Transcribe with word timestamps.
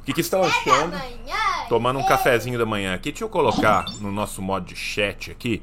O 0.00 0.04
que, 0.06 0.12
que 0.12 0.20
estão 0.20 0.42
achando? 0.42 0.96
Tomando 1.68 1.98
um 1.98 2.06
cafezinho 2.06 2.58
da 2.58 2.66
manhã 2.66 2.94
aqui. 2.94 3.10
Deixa 3.10 3.24
eu 3.24 3.28
colocar 3.28 3.84
no 4.00 4.12
nosso 4.12 4.40
modo 4.40 4.66
de 4.66 4.76
chat 4.76 5.30
aqui. 5.30 5.62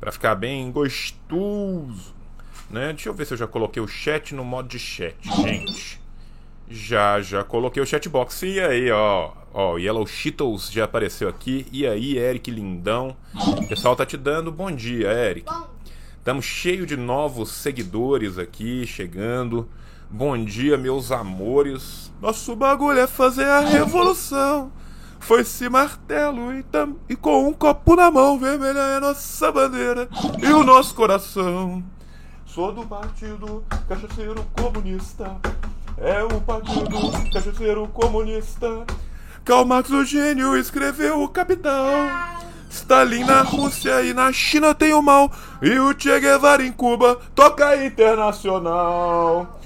Pra 0.00 0.10
ficar 0.10 0.34
bem 0.34 0.70
gostoso. 0.72 2.14
Né? 2.68 2.92
Deixa 2.92 3.08
eu 3.08 3.14
ver 3.14 3.26
se 3.26 3.34
eu 3.34 3.38
já 3.38 3.46
coloquei 3.46 3.82
o 3.82 3.86
chat 3.86 4.34
no 4.34 4.44
modo 4.44 4.68
de 4.68 4.78
chat, 4.78 5.16
gente. 5.42 6.00
Já, 6.68 7.20
já 7.20 7.44
coloquei 7.44 7.82
o 7.82 7.86
chatbox. 7.86 8.42
E 8.42 8.60
aí, 8.60 8.90
ó. 8.90 9.32
Ó, 9.52 9.76
Yellow 9.76 10.06
Cheetos 10.06 10.70
já 10.70 10.84
apareceu 10.84 11.28
aqui. 11.28 11.66
E 11.72 11.86
aí, 11.86 12.16
Eric 12.16 12.50
Lindão. 12.50 13.16
O 13.34 13.66
pessoal 13.66 13.96
tá 13.96 14.06
te 14.06 14.16
dando 14.16 14.52
bom 14.52 14.70
dia, 14.70 15.08
Eric. 15.12 15.50
Estamos 16.18 16.44
cheio 16.44 16.86
de 16.86 16.96
novos 16.96 17.50
seguidores 17.50 18.38
aqui 18.38 18.86
chegando. 18.86 19.68
Bom 20.12 20.44
dia, 20.44 20.76
meus 20.76 21.12
amores. 21.12 22.12
Nosso 22.20 22.56
bagulho 22.56 22.98
é 22.98 23.06
fazer 23.06 23.44
a 23.44 23.60
revolução. 23.60 24.72
Foi 25.20 25.42
esse 25.42 25.68
martelo 25.68 26.52
e, 26.52 26.64
tam... 26.64 26.96
e 27.08 27.14
com 27.14 27.46
um 27.46 27.52
copo 27.52 27.94
na 27.94 28.10
mão, 28.10 28.36
vermelha 28.36 28.80
é 28.80 28.98
nossa 28.98 29.52
bandeira 29.52 30.08
e 30.42 30.46
o 30.46 30.64
nosso 30.64 30.96
coração. 30.96 31.80
Sou 32.44 32.72
do 32.72 32.84
partido 32.84 33.64
cachaceiro 33.88 34.44
comunista. 34.60 35.36
É 35.96 36.24
o 36.24 36.40
partido 36.40 36.98
cachaceiro 37.32 37.86
comunista. 37.86 38.84
Karl 39.44 39.64
Marx, 39.64 39.90
o 39.90 40.04
gênio, 40.04 40.56
escreveu 40.56 41.22
o 41.22 41.28
Capital. 41.28 41.86
Stalin 42.68 43.22
na 43.22 43.42
Rússia 43.42 44.02
e 44.02 44.12
na 44.12 44.32
China 44.32 44.74
tem 44.74 44.92
o 44.92 45.00
mal. 45.00 45.30
E 45.62 45.78
o 45.78 45.94
Che 45.96 46.18
Guevara 46.18 46.66
em 46.66 46.72
Cuba 46.72 47.16
toca 47.32 47.76
internacional. 47.84 49.59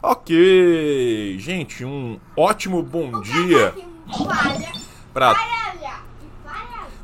Ok, 0.00 1.36
gente, 1.38 1.84
um 1.84 2.20
ótimo 2.36 2.82
bom 2.82 3.20
dia 3.20 3.74
para 5.12 5.34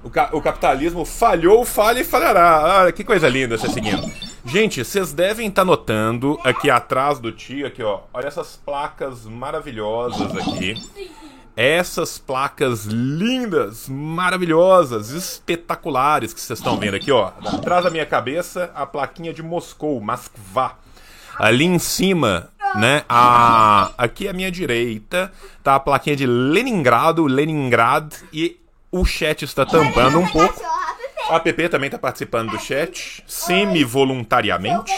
o, 0.02 0.10
ca 0.10 0.30
o, 0.32 0.40
capitalismo 0.40 1.04
falhou, 1.04 1.64
falha 1.64 2.00
e 2.00 2.04
falhará. 2.04 2.86
Ah, 2.86 2.92
que 2.92 3.02
coisa 3.02 3.28
linda 3.28 3.58
você 3.58 3.68
seguindo. 3.68 4.10
Gente, 4.44 4.84
vocês 4.84 5.12
devem 5.12 5.48
estar 5.48 5.62
tá 5.62 5.66
notando 5.66 6.38
aqui 6.44 6.70
atrás 6.70 7.18
do 7.18 7.32
tio, 7.32 7.66
aqui 7.66 7.82
ó, 7.82 8.00
olha 8.12 8.28
essas 8.28 8.56
placas 8.56 9.26
maravilhosas 9.26 10.36
aqui. 10.36 10.74
Essas 11.56 12.18
placas 12.18 12.84
lindas, 12.84 13.88
maravilhosas, 13.88 15.10
espetaculares 15.10 16.34
que 16.34 16.40
vocês 16.40 16.58
estão 16.58 16.76
vendo 16.76 16.96
aqui, 16.96 17.12
ó. 17.12 17.30
Atrás 17.46 17.84
da 17.84 17.90
minha 17.90 18.04
cabeça, 18.04 18.72
a 18.74 18.84
plaquinha 18.84 19.32
de 19.32 19.40
Moscou, 19.40 20.00
Moskva. 20.00 20.72
Ali 21.38 21.64
em 21.64 21.78
cima, 21.78 22.50
né? 22.74 23.04
A, 23.08 23.92
aqui 23.96 24.26
à 24.26 24.32
minha 24.32 24.50
direita 24.50 25.32
tá 25.62 25.76
a 25.76 25.80
plaquinha 25.80 26.16
de 26.16 26.26
Leningrado, 26.26 27.24
Leningrad 27.26 28.12
e 28.32 28.58
o 28.90 29.04
chat 29.04 29.44
está 29.44 29.64
tampando 29.64 30.18
um 30.18 30.26
pouco. 30.26 30.60
A 31.30 31.38
PP 31.38 31.68
também 31.68 31.86
está 31.86 31.98
participando 31.98 32.50
do 32.50 32.58
chat, 32.58 33.22
semi-voluntariamente, 33.26 34.92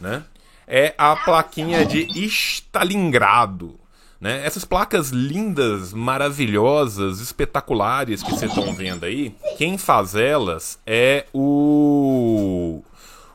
né? 0.00 0.24
É 0.66 0.94
a 0.98 1.16
plaquinha 1.16 1.86
de 1.86 2.06
Stalingrado. 2.26 3.77
Né? 4.20 4.44
Essas 4.44 4.64
placas 4.64 5.10
lindas, 5.10 5.92
maravilhosas, 5.92 7.20
espetaculares 7.20 8.22
que 8.22 8.30
vocês 8.32 8.50
estão 8.50 8.74
vendo 8.74 9.04
aí, 9.04 9.34
quem 9.56 9.78
faz 9.78 10.14
elas 10.14 10.78
é 10.86 11.26
o 11.32 12.82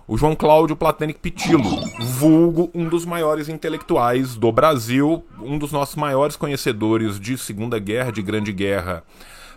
o 0.06 0.18
João 0.18 0.36
Cláudio 0.36 0.76
Platenic 0.76 1.18
Pitilo, 1.18 1.64
vulgo 2.02 2.70
um 2.76 2.90
dos 2.90 3.06
maiores 3.06 3.48
intelectuais 3.48 4.36
do 4.36 4.52
Brasil, 4.52 5.24
um 5.40 5.58
dos 5.58 5.72
nossos 5.72 5.96
maiores 5.96 6.36
conhecedores 6.36 7.18
de 7.18 7.38
Segunda 7.38 7.80
Guerra, 7.80 8.12
de 8.12 8.22
Grande 8.22 8.52
Guerra 8.52 9.02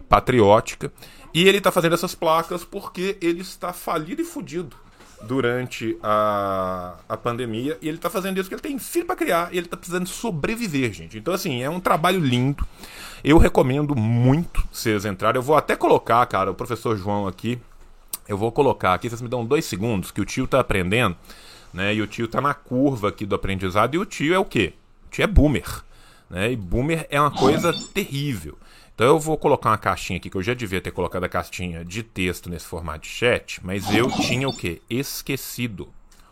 patriótica. 0.08 0.92
E 1.34 1.48
ele 1.48 1.58
está 1.58 1.72
fazendo 1.72 1.94
essas 1.94 2.14
placas 2.14 2.64
porque 2.64 3.18
ele 3.20 3.40
está 3.40 3.72
falido 3.72 4.22
e 4.22 4.24
fudido 4.24 4.76
durante 5.22 5.96
a, 6.02 6.94
a 7.08 7.16
pandemia. 7.16 7.78
E 7.80 7.88
ele 7.88 7.96
está 7.96 8.10
fazendo 8.10 8.38
isso 8.38 8.48
porque 8.48 8.66
ele 8.66 8.74
tem 8.74 8.78
filho 8.78 9.06
para 9.06 9.16
criar 9.16 9.48
e 9.52 9.58
ele 9.58 9.66
está 9.66 9.76
precisando 9.76 10.06
sobreviver, 10.06 10.92
gente. 10.92 11.18
Então, 11.18 11.32
assim, 11.32 11.62
é 11.62 11.70
um 11.70 11.80
trabalho 11.80 12.20
lindo. 12.20 12.66
Eu 13.24 13.38
recomendo 13.38 13.96
muito 13.96 14.66
vocês 14.72 15.04
entrarem. 15.04 15.38
Eu 15.38 15.42
vou 15.42 15.56
até 15.56 15.74
colocar, 15.74 16.24
cara, 16.26 16.50
o 16.50 16.54
professor 16.54 16.96
João 16.96 17.26
aqui 17.26 17.60
eu 18.28 18.36
vou 18.36 18.50
colocar 18.50 18.94
aqui, 18.94 19.08
vocês 19.08 19.22
me 19.22 19.28
dão 19.28 19.44
dois 19.44 19.64
segundos, 19.64 20.10
que 20.10 20.20
o 20.20 20.24
tio 20.24 20.46
tá 20.46 20.58
aprendendo, 20.58 21.16
né? 21.72 21.94
E 21.94 22.02
o 22.02 22.06
tio 22.06 22.26
tá 22.26 22.40
na 22.40 22.54
curva 22.54 23.08
aqui 23.08 23.24
do 23.24 23.34
aprendizado, 23.34 23.94
e 23.94 23.98
o 23.98 24.04
tio 24.04 24.34
é 24.34 24.38
o 24.38 24.44
quê? 24.44 24.74
O 25.06 25.10
tio 25.10 25.24
é 25.24 25.26
boomer. 25.26 25.84
Né? 26.28 26.52
E 26.52 26.56
boomer 26.56 27.06
é 27.08 27.20
uma 27.20 27.30
coisa 27.30 27.72
terrível. 27.94 28.58
Então 28.96 29.08
eu 29.08 29.20
vou 29.20 29.36
colocar 29.36 29.68
uma 29.68 29.76
caixinha 29.76 30.16
aqui, 30.16 30.30
que 30.30 30.36
eu 30.38 30.42
já 30.42 30.54
devia 30.54 30.80
ter 30.80 30.90
colocado 30.90 31.22
a 31.22 31.28
caixinha 31.28 31.84
de 31.84 32.02
texto 32.02 32.48
nesse 32.48 32.64
formato 32.64 33.00
de 33.00 33.08
chat, 33.08 33.60
mas 33.62 33.94
eu 33.94 34.10
tinha 34.10 34.48
o 34.48 34.56
quê? 34.56 34.80
Esquecido. 34.88 35.90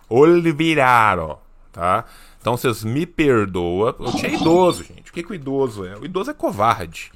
Olvidaram, 0.09 1.39
tá? 1.71 2.07
Então 2.41 2.57
vocês 2.57 2.83
me 2.83 3.05
perdoam. 3.05 3.95
Eu 4.01 4.13
tinha 4.13 4.33
idoso, 4.33 4.83
gente. 4.83 5.11
O 5.11 5.13
que, 5.13 5.23
que 5.23 5.33
o 5.33 5.35
idoso 5.35 5.85
é? 5.85 5.95
O 5.99 6.07
idoso 6.07 6.31
é 6.31 6.35
covarde. 6.35 7.13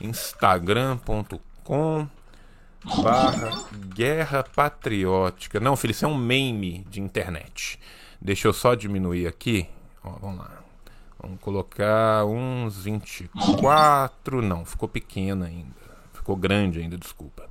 Instagram.com 0.00 2.08
barra 3.02 3.64
guerra 3.94 4.44
patriótica. 4.44 5.60
Não, 5.60 5.76
filho, 5.76 5.90
isso 5.90 6.06
é 6.06 6.08
um 6.08 6.16
meme 6.16 6.86
de 6.88 7.02
internet. 7.02 7.78
Deixa 8.18 8.48
eu 8.48 8.52
só 8.54 8.74
diminuir 8.74 9.26
aqui. 9.26 9.68
Ó, 10.02 10.12
vamos 10.12 10.38
lá. 10.38 10.55
Vamos 11.26 11.40
colocar 11.40 12.24
uns 12.24 12.84
24. 12.84 14.40
Não, 14.40 14.64
ficou 14.64 14.88
pequeno 14.88 15.44
ainda. 15.44 15.74
Ficou 16.12 16.36
grande 16.36 16.78
ainda, 16.78 16.96
desculpa. 16.96 17.48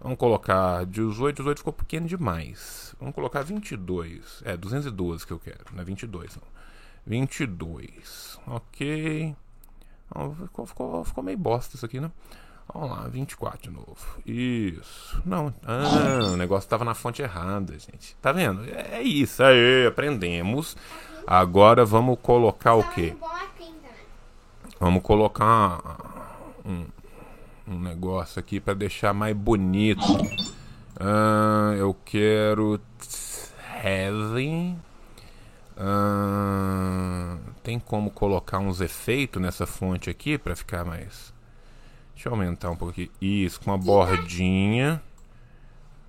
Vamos 0.00 0.16
colocar 0.16 0.86
18. 0.86 1.36
18 1.36 1.58
ficou 1.58 1.72
pequeno 1.74 2.06
demais. 2.06 2.96
Vamos 2.98 3.14
colocar 3.14 3.42
22. 3.42 4.42
É, 4.46 4.56
212 4.56 5.26
que 5.26 5.34
eu 5.34 5.38
quero. 5.38 5.66
Não 5.74 5.82
é 5.82 5.84
22, 5.84 6.36
não. 6.36 6.42
22. 7.06 8.40
Ok. 8.46 9.36
Ficou, 10.40 10.66
ficou, 10.66 11.04
ficou 11.04 11.22
meio 11.22 11.36
bosta 11.36 11.76
isso 11.76 11.84
aqui, 11.84 12.00
né? 12.00 12.10
Vamos 12.72 12.88
lá, 12.88 13.06
24 13.06 13.60
de 13.60 13.70
novo. 13.70 14.22
Isso. 14.24 15.20
Não. 15.26 15.52
Ah, 15.62 16.30
o 16.32 16.36
negócio 16.38 16.64
estava 16.64 16.86
na 16.86 16.94
fonte 16.94 17.20
errada, 17.20 17.78
gente. 17.78 18.16
Tá 18.22 18.32
vendo? 18.32 18.64
É 18.64 19.02
isso 19.02 19.42
aí, 19.42 19.86
aprendemos. 19.86 20.74
Agora 21.26 21.84
vamos 21.84 22.18
colocar 22.20 22.74
o 22.74 22.90
quê? 22.90 23.16
Vamos 24.78 25.02
colocar 25.02 25.80
um, 26.64 26.84
um 27.66 27.78
negócio 27.78 28.38
aqui 28.38 28.60
para 28.60 28.74
deixar 28.74 29.14
mais 29.14 29.34
bonito. 29.34 30.04
Ah, 30.98 31.74
eu 31.76 31.96
quero 32.04 32.80
heavy. 33.82 34.76
Ah, 35.76 37.36
tem 37.62 37.78
como 37.78 38.10
colocar 38.10 38.58
uns 38.58 38.80
efeitos 38.80 39.40
nessa 39.42 39.66
fonte 39.66 40.08
aqui 40.08 40.38
para 40.38 40.54
ficar 40.54 40.84
mais 40.84 41.34
Deixa 42.14 42.28
eu 42.28 42.32
aumentar 42.32 42.70
um 42.70 42.88
aqui. 42.88 43.10
Isso, 43.20 43.60
com 43.60 43.70
uma 43.70 43.78
bordinha. 43.78 45.02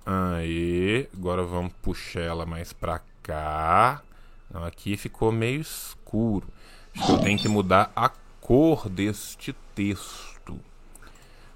Aí, 0.06 1.08
agora 1.12 1.42
vamos 1.42 1.72
puxar 1.82 2.20
ela 2.20 2.46
mais 2.46 2.72
pra 2.72 3.00
cá. 3.22 4.02
Não, 4.50 4.64
aqui 4.64 4.96
ficou 4.96 5.32
meio 5.32 5.60
escuro. 5.60 6.48
Acho 6.94 7.06
que 7.06 7.12
eu 7.12 7.18
tenho 7.18 7.38
que 7.38 7.48
mudar 7.48 7.92
a 7.94 8.08
cor 8.40 8.88
deste 8.88 9.54
texto. 9.74 10.58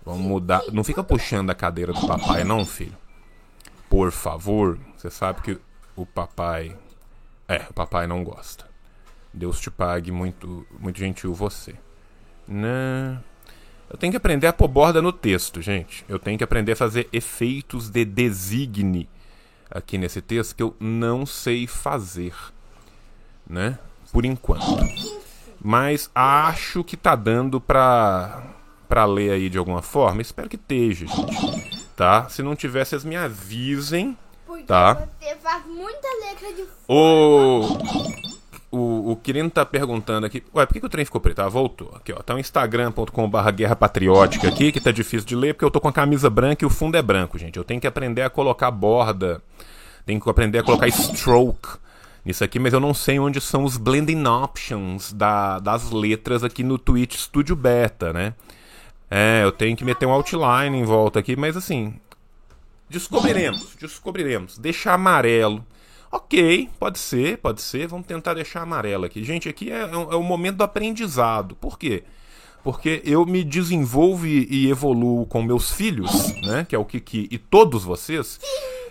Vamos 0.04 0.20
mudar. 0.20 0.62
Não 0.72 0.84
fica 0.84 1.02
puxando 1.02 1.50
a 1.50 1.54
cadeira 1.54 1.92
do 1.92 2.06
papai, 2.06 2.44
não, 2.44 2.64
filho. 2.64 2.96
Por 3.88 4.10
favor. 4.10 4.78
Você 4.96 5.10
sabe 5.10 5.40
que 5.40 5.58
o 5.96 6.04
papai. 6.04 6.76
É, 7.48 7.66
o 7.68 7.72
papai 7.72 8.06
não 8.06 8.22
gosta. 8.24 8.68
Deus 9.32 9.60
te 9.60 9.70
pague 9.70 10.10
muito, 10.10 10.66
muito 10.78 10.98
gentil 10.98 11.32
você. 11.32 11.74
Não. 12.46 13.22
Eu 13.88 13.96
tenho 13.96 14.12
que 14.12 14.16
aprender 14.16 14.46
a 14.46 14.52
pôr 14.52 14.68
borda 14.68 15.02
no 15.02 15.12
texto, 15.12 15.60
gente. 15.60 16.04
Eu 16.08 16.18
tenho 16.18 16.38
que 16.38 16.44
aprender 16.44 16.72
a 16.72 16.76
fazer 16.76 17.08
efeitos 17.12 17.88
de 17.88 18.04
designe 18.04 19.08
aqui 19.70 19.96
nesse 19.96 20.20
texto 20.20 20.54
que 20.54 20.62
eu 20.62 20.76
não 20.80 21.24
sei 21.24 21.66
fazer, 21.66 22.34
né? 23.50 23.78
Por 24.12 24.24
enquanto. 24.24 24.64
Mas 25.60 26.10
acho 26.14 26.82
que 26.82 26.96
tá 26.96 27.14
dando 27.14 27.60
pra, 27.60 28.42
pra 28.88 29.04
ler 29.04 29.32
aí 29.32 29.50
de 29.50 29.58
alguma 29.58 29.82
forma. 29.82 30.22
Espero 30.22 30.48
que 30.48 30.56
esteja, 30.56 31.06
gente. 31.06 31.86
Tá? 31.94 32.28
Se 32.28 32.42
não 32.42 32.56
tiver, 32.56 32.84
vocês 32.84 33.04
me 33.04 33.16
avisem. 33.16 34.16
Porque 34.46 34.62
tá? 34.64 34.94
você 34.94 35.36
faz 35.36 35.66
muita 35.66 36.08
letra 36.24 36.52
de 36.54 36.64
O 36.88 38.40
o, 38.70 39.12
o 39.12 39.16
Quirino 39.16 39.50
tá 39.50 39.66
perguntando 39.66 40.26
aqui. 40.26 40.44
Ué, 40.54 40.64
por 40.64 40.72
que, 40.72 40.80
que 40.80 40.86
o 40.86 40.88
trem 40.88 41.04
ficou 41.04 41.20
preto? 41.20 41.40
Ah, 41.40 41.48
voltou. 41.48 41.92
Aqui, 41.96 42.12
ó. 42.12 42.22
Tá 42.22 42.34
o 42.34 42.38
instagram.com/barra 42.38 43.50
guerra 43.50 43.74
patriótica 43.74 44.48
aqui, 44.48 44.70
que 44.70 44.80
tá 44.80 44.92
difícil 44.92 45.26
de 45.26 45.34
ler, 45.34 45.54
porque 45.54 45.64
eu 45.64 45.70
tô 45.70 45.80
com 45.80 45.88
a 45.88 45.92
camisa 45.92 46.30
branca 46.30 46.64
e 46.64 46.66
o 46.66 46.70
fundo 46.70 46.96
é 46.96 47.02
branco, 47.02 47.36
gente. 47.36 47.56
Eu 47.56 47.64
tenho 47.64 47.80
que 47.80 47.86
aprender 47.86 48.22
a 48.22 48.30
colocar 48.30 48.70
borda 48.70 49.42
Tenho 50.06 50.20
que 50.20 50.30
aprender 50.30 50.58
a 50.58 50.62
colocar 50.62 50.88
stroke 50.88 51.78
nisso 52.24 52.44
aqui, 52.44 52.58
mas 52.58 52.72
eu 52.72 52.80
não 52.80 52.94
sei 52.94 53.18
onde 53.18 53.40
são 53.40 53.64
os 53.64 53.76
blending 53.76 54.24
options 54.26 55.12
da, 55.12 55.58
das 55.58 55.90
letras 55.90 56.44
aqui 56.44 56.62
no 56.62 56.78
Twitch 56.78 57.16
Studio 57.16 57.56
Beta, 57.56 58.12
né? 58.12 58.34
É, 59.10 59.42
eu 59.42 59.50
tenho 59.50 59.76
que 59.76 59.84
meter 59.84 60.06
um 60.06 60.12
outline 60.12 60.76
em 60.76 60.84
volta 60.84 61.18
aqui, 61.18 61.34
mas 61.34 61.56
assim, 61.56 61.94
descobriremos, 62.88 63.76
descobriremos. 63.80 64.56
Deixar 64.58 64.94
amarelo. 64.94 65.64
Ok, 66.12 66.68
pode 66.78 66.98
ser, 66.98 67.38
pode 67.38 67.60
ser. 67.60 67.88
Vamos 67.88 68.06
tentar 68.06 68.34
deixar 68.34 68.62
amarelo 68.62 69.04
aqui. 69.04 69.24
Gente, 69.24 69.48
aqui 69.48 69.70
é, 69.70 69.82
é, 69.82 69.92
é 69.92 70.16
o 70.16 70.22
momento 70.22 70.56
do 70.56 70.64
aprendizado. 70.64 71.56
Por 71.56 71.78
quê? 71.78 72.04
Porque 72.62 73.00
eu 73.04 73.24
me 73.24 73.42
desenvolvo 73.42 74.26
e 74.26 74.68
evoluo 74.68 75.24
com 75.24 75.42
meus 75.42 75.72
filhos, 75.72 76.34
né? 76.42 76.66
Que 76.68 76.76
é 76.76 76.78
o 76.78 76.84
Kiki 76.84 77.26
e 77.30 77.38
todos 77.38 77.84
vocês. 77.84 78.38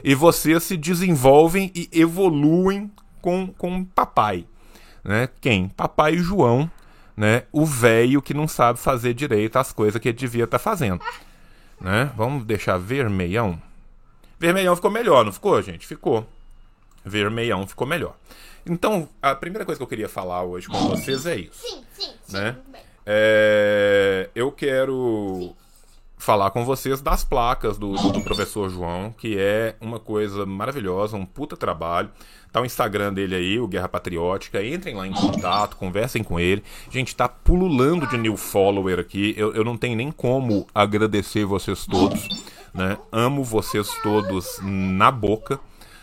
E 0.04 0.16
vocês 0.16 0.64
se 0.64 0.76
desenvolvem 0.76 1.72
e 1.76 1.88
evoluem 1.94 2.90
com, 3.22 3.48
com 3.48 3.84
papai. 3.84 4.46
Né? 5.04 5.30
Quem? 5.40 5.70
Papai 5.70 6.18
João, 6.18 6.70
né? 7.16 7.44
O 7.52 7.66
velho 7.66 8.22
que 8.22 8.34
não 8.34 8.48
sabe 8.48 8.80
fazer 8.80 9.14
direito 9.14 9.58
as 9.58 9.72
coisas 9.72 10.02
que 10.02 10.10
ele 10.10 10.18
devia 10.18 10.44
estar 10.44 10.58
tá 10.58 10.64
fazendo. 10.64 11.02
Né? 11.80 12.12
Vamos 12.16 12.46
deixar 12.46 12.78
vermelhão. 12.78 13.62
Vermelhão 14.40 14.76
ficou 14.76 14.92
melhor, 14.92 15.26
não 15.26 15.32
ficou, 15.32 15.62
gente? 15.62 15.86
Ficou. 15.86 16.28
Vermelhão 17.04 17.68
ficou 17.68 17.88
melhor. 17.88 18.16
Então, 18.66 19.10
a 19.22 19.34
primeira 19.34 19.66
coisa 19.66 19.80
que 19.80 19.84
eu 19.84 19.88
queria 19.88 20.10
falar 20.10 20.44
hoje 20.44 20.68
com 20.68 20.78
vocês 20.90 21.26
é 21.26 21.36
isso. 21.38 21.66
Sim, 21.66 21.84
sim, 21.94 22.14
sim. 22.24 22.38
Né? 22.38 22.56
É, 23.06 24.30
eu 24.36 24.52
quero 24.52 25.40
sim 25.40 25.69
falar 26.20 26.52
com 26.52 26.66
vocês 26.66 27.02
das 27.02 27.24
placas 27.24 27.78
do, 27.78 27.94
do, 27.94 28.22
professor 28.22 28.70
João, 28.70 29.12
que 29.18 29.38
é 29.40 29.76
uma 29.80 30.00
coisa 30.00 30.46
maravilhosa, 30.46 31.16
um 31.16 31.26
puta 31.26 31.56
trabalho. 31.56 32.12
Tá 32.52 32.62
o 32.62 32.66
Instagram 32.66 33.14
dele 33.14 33.36
aí, 33.36 33.60
o 33.60 33.68
Guerra 33.68 33.88
Patriótica. 33.88 34.64
Entrem 34.64 34.96
lá 34.96 35.08
em 35.08 35.14
contato, 35.14 35.78
conversem 35.78 36.22
com 36.22 36.40
ele. 36.40 36.62
Gente, 36.92 37.16
tá 37.16 37.30
pululando 37.30 38.06
de 38.06 38.18
new 38.18 38.36
follower 38.36 39.00
aqui. 39.00 39.34
Eu, 39.38 39.54
eu 39.54 39.64
não 39.64 39.78
tenho 39.78 39.96
nem 39.96 40.12
como 40.12 40.68
agradecer 40.76 41.46
vocês 41.46 41.86
todos. 41.86 42.28
Né? 42.74 42.98
Amo 43.12 43.44
vocês 43.44 43.90
todos 44.04 44.60
na 44.62 45.12
boca. 45.12 45.60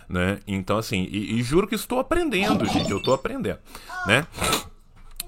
Né? 0.08 0.38
Então, 0.46 0.78
assim, 0.78 1.06
e, 1.10 1.38
e 1.38 1.42
juro 1.42 1.66
que 1.66 1.74
estou 1.74 1.98
aprendendo, 1.98 2.64
gente. 2.66 2.90
Eu 2.90 2.98
estou 2.98 3.12
aprendendo. 3.12 3.58
Né? 4.06 4.26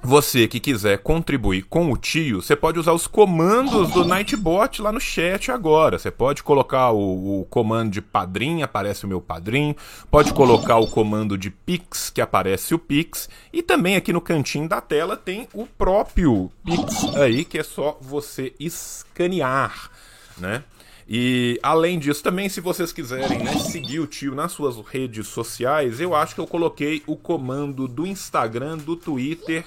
Você 0.03 0.47
que 0.47 0.61
quiser 0.61 0.99
contribuir 0.99 1.63
com 1.63 1.91
o 1.91 1.97
tio, 1.97 2.41
você 2.41 2.55
pode 2.55 2.79
usar 2.79 2.93
os 2.93 3.07
comandos 3.07 3.91
do 3.91 4.05
Nightbot 4.05 4.81
lá 4.81 4.93
no 4.93 5.01
chat 5.01 5.51
agora. 5.51 5.99
Você 5.99 6.11
pode 6.11 6.43
colocar 6.43 6.93
o, 6.93 7.41
o, 7.41 7.45
comando 7.47 7.91
de 7.91 8.01
padrinho, 8.01 8.65
aparece 8.65 9.05
o 9.05 9.09
meu 9.09 9.21
padrinho. 9.21 9.75
Pode 10.11 10.33
colocar 10.33 10.77
o 10.77 10.87
comando 10.87 11.37
de 11.37 11.51
Pix, 11.51 12.11
que 12.11 12.21
aparece 12.21 12.75
o 12.75 12.79
Pix. 12.79 13.29
E 13.53 13.63
também 13.63 13.97
aqui 13.97 14.13
no 14.13 14.21
cantinho 14.21 14.69
da 14.69 14.81
tela 14.81 15.17
tem 15.17 15.49
o 15.53 15.67
próprio 15.67 16.51
Pix 16.65 17.17
aí, 17.17 17.45
que 17.45 17.59
é 17.59 17.63
só 17.65 17.99
você 18.01 18.55
escanear, 18.59 19.91
né? 20.39 20.63
E 21.11 21.59
além 21.63 21.99
disso, 21.99 22.23
também, 22.23 22.51
se 22.51 22.61
vocês 22.61 22.93
quiserem 22.93 23.39
né, 23.39 23.55
seguir 23.59 23.99
o 23.99 24.07
tio 24.07 24.35
nas 24.35 24.53
suas 24.53 24.77
redes 24.87 25.27
sociais, 25.29 26.01
eu 26.03 26.15
acho 26.15 26.35
que 26.35 26.41
eu 26.41 26.47
coloquei 26.47 27.03
o 27.07 27.17
comando 27.17 27.89
do 27.89 28.07
Instagram, 28.07 28.77
do 28.77 28.95
Twitter 28.95 29.65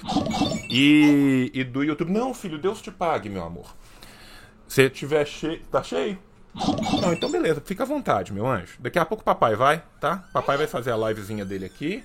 e, 0.70 1.50
e 1.52 1.64
do 1.64 1.82
YouTube. 1.82 2.12
Não, 2.12 2.32
filho, 2.32 2.58
Deus 2.58 2.80
te 2.80 2.92
pague, 2.92 3.28
meu 3.28 3.42
amor. 3.42 3.74
Se 4.68 4.88
tiver 4.88 5.26
cheio. 5.26 5.60
Tá 5.64 5.82
cheio? 5.82 6.16
Não, 7.00 7.12
então 7.12 7.28
beleza, 7.28 7.60
fica 7.64 7.82
à 7.82 7.86
vontade, 7.86 8.32
meu 8.32 8.46
anjo. 8.46 8.74
Daqui 8.78 9.00
a 9.00 9.04
pouco 9.04 9.22
o 9.22 9.24
papai 9.24 9.56
vai, 9.56 9.82
tá? 10.00 10.24
Papai 10.32 10.56
vai 10.56 10.68
fazer 10.68 10.92
a 10.92 10.96
livezinha 10.96 11.44
dele 11.44 11.64
aqui. 11.64 12.04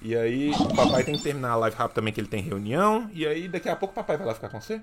E 0.00 0.16
aí, 0.16 0.50
o 0.50 0.74
papai 0.74 1.04
tem 1.04 1.14
que 1.14 1.22
terminar 1.22 1.52
a 1.52 1.56
live 1.56 1.76
rápido 1.76 1.94
também, 1.94 2.12
que 2.12 2.20
ele 2.20 2.26
tem 2.26 2.42
reunião. 2.42 3.08
E 3.12 3.24
aí, 3.24 3.46
daqui 3.46 3.68
a 3.68 3.76
pouco 3.76 3.92
o 3.92 3.94
papai 3.94 4.16
vai 4.16 4.26
lá 4.26 4.34
ficar 4.34 4.48
com 4.48 4.60
você? 4.60 4.82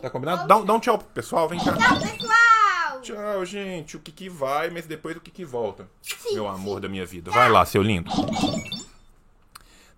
Tá 0.00 0.08
combinado? 0.08 0.48
Dá, 0.48 0.58
dá 0.60 0.72
um 0.72 0.80
tchau 0.80 0.96
pro 0.96 1.08
pessoal, 1.08 1.46
vem 1.46 1.58
cá. 1.58 1.76
Tchau, 1.76 2.00
pessoal! 2.00 2.55
Tchau, 3.06 3.44
gente. 3.44 3.96
O 3.96 4.00
Kiki 4.00 4.28
vai, 4.28 4.68
mas 4.68 4.84
depois 4.84 5.16
o 5.16 5.20
Kiki 5.20 5.44
volta. 5.44 5.88
Sim, 6.02 6.34
Meu 6.34 6.48
amor 6.48 6.80
da 6.80 6.88
minha 6.88 7.06
vida. 7.06 7.30
Vai 7.30 7.48
lá, 7.48 7.64
seu 7.64 7.80
lindo. 7.80 8.10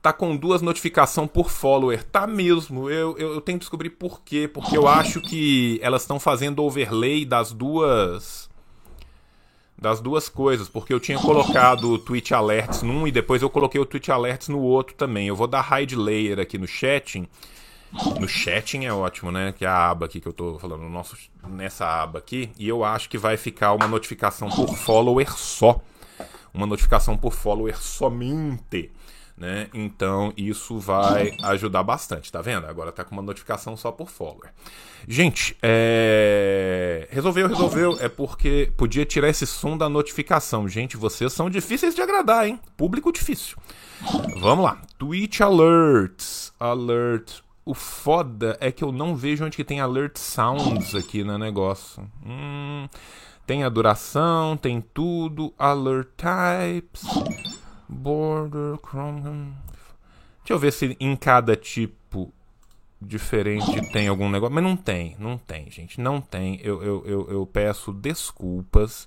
Tá 0.03 0.13
com 0.13 0.37
duas 0.37 0.61
notificações 0.61 1.31
por 1.31 1.49
follower. 1.51 2.05
Tá 2.05 2.27
mesmo. 2.27 2.91
Eu, 2.91 3.17
eu, 3.17 3.33
eu 3.33 3.41
tenho 3.41 3.59
que 3.59 3.63
descobrir 3.63 3.91
por 3.91 4.21
quê. 4.21 4.47
Porque 4.47 4.77
eu 4.77 4.87
acho 4.87 5.23
que 5.23 5.81
elas 5.83 6.03
estão 6.03 6.21
fazendo 6.21 6.63
overlay 6.63 7.25
das 7.25 7.51
duas. 7.51 8.51
Das 9.81 10.03
duas 10.03 10.29
coisas. 10.29 10.69
Porque 10.69 10.93
eu 10.93 11.01
tinha 11.01 11.19
colocado 11.19 11.93
o 11.93 11.99
Twitch 11.99 12.33
Alerts 12.33 12.83
num 12.83 13.09
e 13.09 13.11
depois 13.11 13.41
eu 13.41 13.49
coloquei 13.49 13.81
o 13.81 13.87
Twitch 13.87 14.11
Alerts 14.11 14.49
no 14.49 14.61
outro 14.61 14.95
também. 14.95 15.29
Eu 15.29 15.35
vou 15.35 15.47
dar 15.47 15.67
hide 15.81 15.97
layer 15.97 16.39
aqui 16.39 16.59
no 16.59 16.67
chat 16.67 17.27
no 17.93 18.29
chatting 18.29 18.85
é 18.85 18.93
ótimo, 18.93 19.33
né? 19.33 19.53
Que 19.53 19.65
é 19.65 19.69
a 19.69 19.91
aba 19.91 20.07
aqui 20.07 20.21
que 20.21 20.29
eu 20.29 20.33
tô 20.33 20.59
falando, 20.59 20.83
no 20.83 20.91
nosso, 20.91 21.17
nessa 21.49 21.87
aba 21.87 22.19
aqui. 22.19 22.51
E 22.59 22.69
eu 22.69 22.85
acho 22.85 23.09
que 23.09 23.17
vai 23.17 23.37
ficar 23.37 23.73
uma 23.73 23.89
notificação 23.89 24.49
por 24.51 24.77
follower 24.77 25.33
só. 25.33 25.81
Uma 26.53 26.67
notificação 26.67 27.17
por 27.17 27.33
follower 27.33 27.77
somente. 27.79 28.91
Né? 29.37 29.69
Então 29.73 30.33
isso 30.37 30.81
vai 30.81 31.33
ajudar 31.45 31.85
bastante, 31.85 32.31
tá 32.33 32.43
vendo? 32.43 32.67
Agora 32.67 32.91
tá 32.91 33.05
com 33.05 33.15
uma 33.15 33.23
notificação 33.23 33.77
só 33.77 33.93
por 33.93 34.11
follower. 34.11 34.51
Gente, 35.07 35.57
é... 35.63 37.07
resolveu, 37.09 37.47
resolveu. 37.47 37.97
É 38.01 38.09
porque 38.09 38.73
podia 38.77 39.07
tirar 39.07 39.29
esse 39.29 39.47
som 39.47 39.79
da 39.79 39.89
notificação. 39.89 40.69
Gente, 40.69 40.97
vocês 40.97 41.33
são 41.33 41.49
difíceis 41.49 41.95
de 41.95 42.03
agradar, 42.03 42.49
hein? 42.49 42.59
Público 42.77 43.13
difícil. 43.13 43.57
Vamos 44.41 44.65
lá. 44.65 44.83
Twitch 44.99 45.41
Alerts. 45.41 46.53
Alert 46.59 47.48
o 47.69 47.75
foda 47.75 48.57
é 48.63 48.73
que 48.73 48.83
eu 48.83 48.91
não 48.91 49.15
vejo 49.15 49.45
onde 49.45 49.55
que 49.55 49.63
tem 49.63 49.79
alert 49.79 50.17
sounds 50.17 50.95
aqui 50.95 51.23
no 51.23 51.37
negócio. 51.37 52.03
Hum, 52.25 52.89
tem 53.47 53.63
a 53.63 53.69
duração, 53.69 54.57
tem 54.57 54.81
tudo, 54.81 55.53
alert 55.59 56.09
types, 56.17 57.05
border, 57.87 58.79
chrome. 58.79 59.53
Deixa 60.39 60.55
eu 60.55 60.59
ver 60.59 60.73
se 60.73 60.97
em 60.99 61.15
cada 61.15 61.55
tipo 61.55 62.33
diferente 63.03 63.93
tem 63.93 64.09
algum 64.09 64.31
negócio. 64.31 64.55
Mas 64.55 64.65
não 64.65 64.75
tem, 64.75 65.15
não 65.19 65.37
tem, 65.37 65.71
gente. 65.71 66.01
Não 66.01 66.23
tem. 66.23 66.59
Eu, 66.63 66.83
eu, 66.83 67.05
eu, 67.05 67.31
eu 67.31 67.47
peço 67.47 67.93
desculpas. 67.93 69.07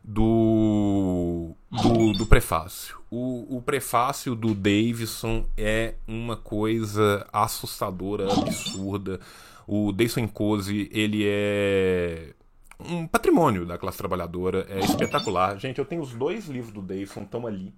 do 0.08 1.54
do, 1.70 2.14
do 2.14 2.26
prefácio. 2.26 2.98
O, 3.12 3.58
o, 3.58 3.62
prefácio 3.62 4.34
do 4.36 4.56
Davidson 4.56 5.46
é 5.58 5.96
uma 6.08 6.38
coisa 6.38 7.28
assustadora, 7.32 8.32
absurda. 8.32 9.20
O 9.68 9.92
Davidson 9.92 10.28
Cose, 10.30 10.90
ele 10.94 11.24
é 11.26 12.34
um 12.80 13.06
patrimônio 13.06 13.66
da 13.66 13.78
classe 13.78 13.98
trabalhadora, 13.98 14.66
é 14.70 14.80
espetacular. 14.80 15.58
Gente, 15.60 15.80
eu 15.80 15.86
tenho 15.86 16.02
os 16.02 16.14
dois 16.14 16.48
livros 16.48 16.72
do 16.72 16.82
Davidson, 16.82 17.24
estão 17.24 17.46
ali. 17.46 17.74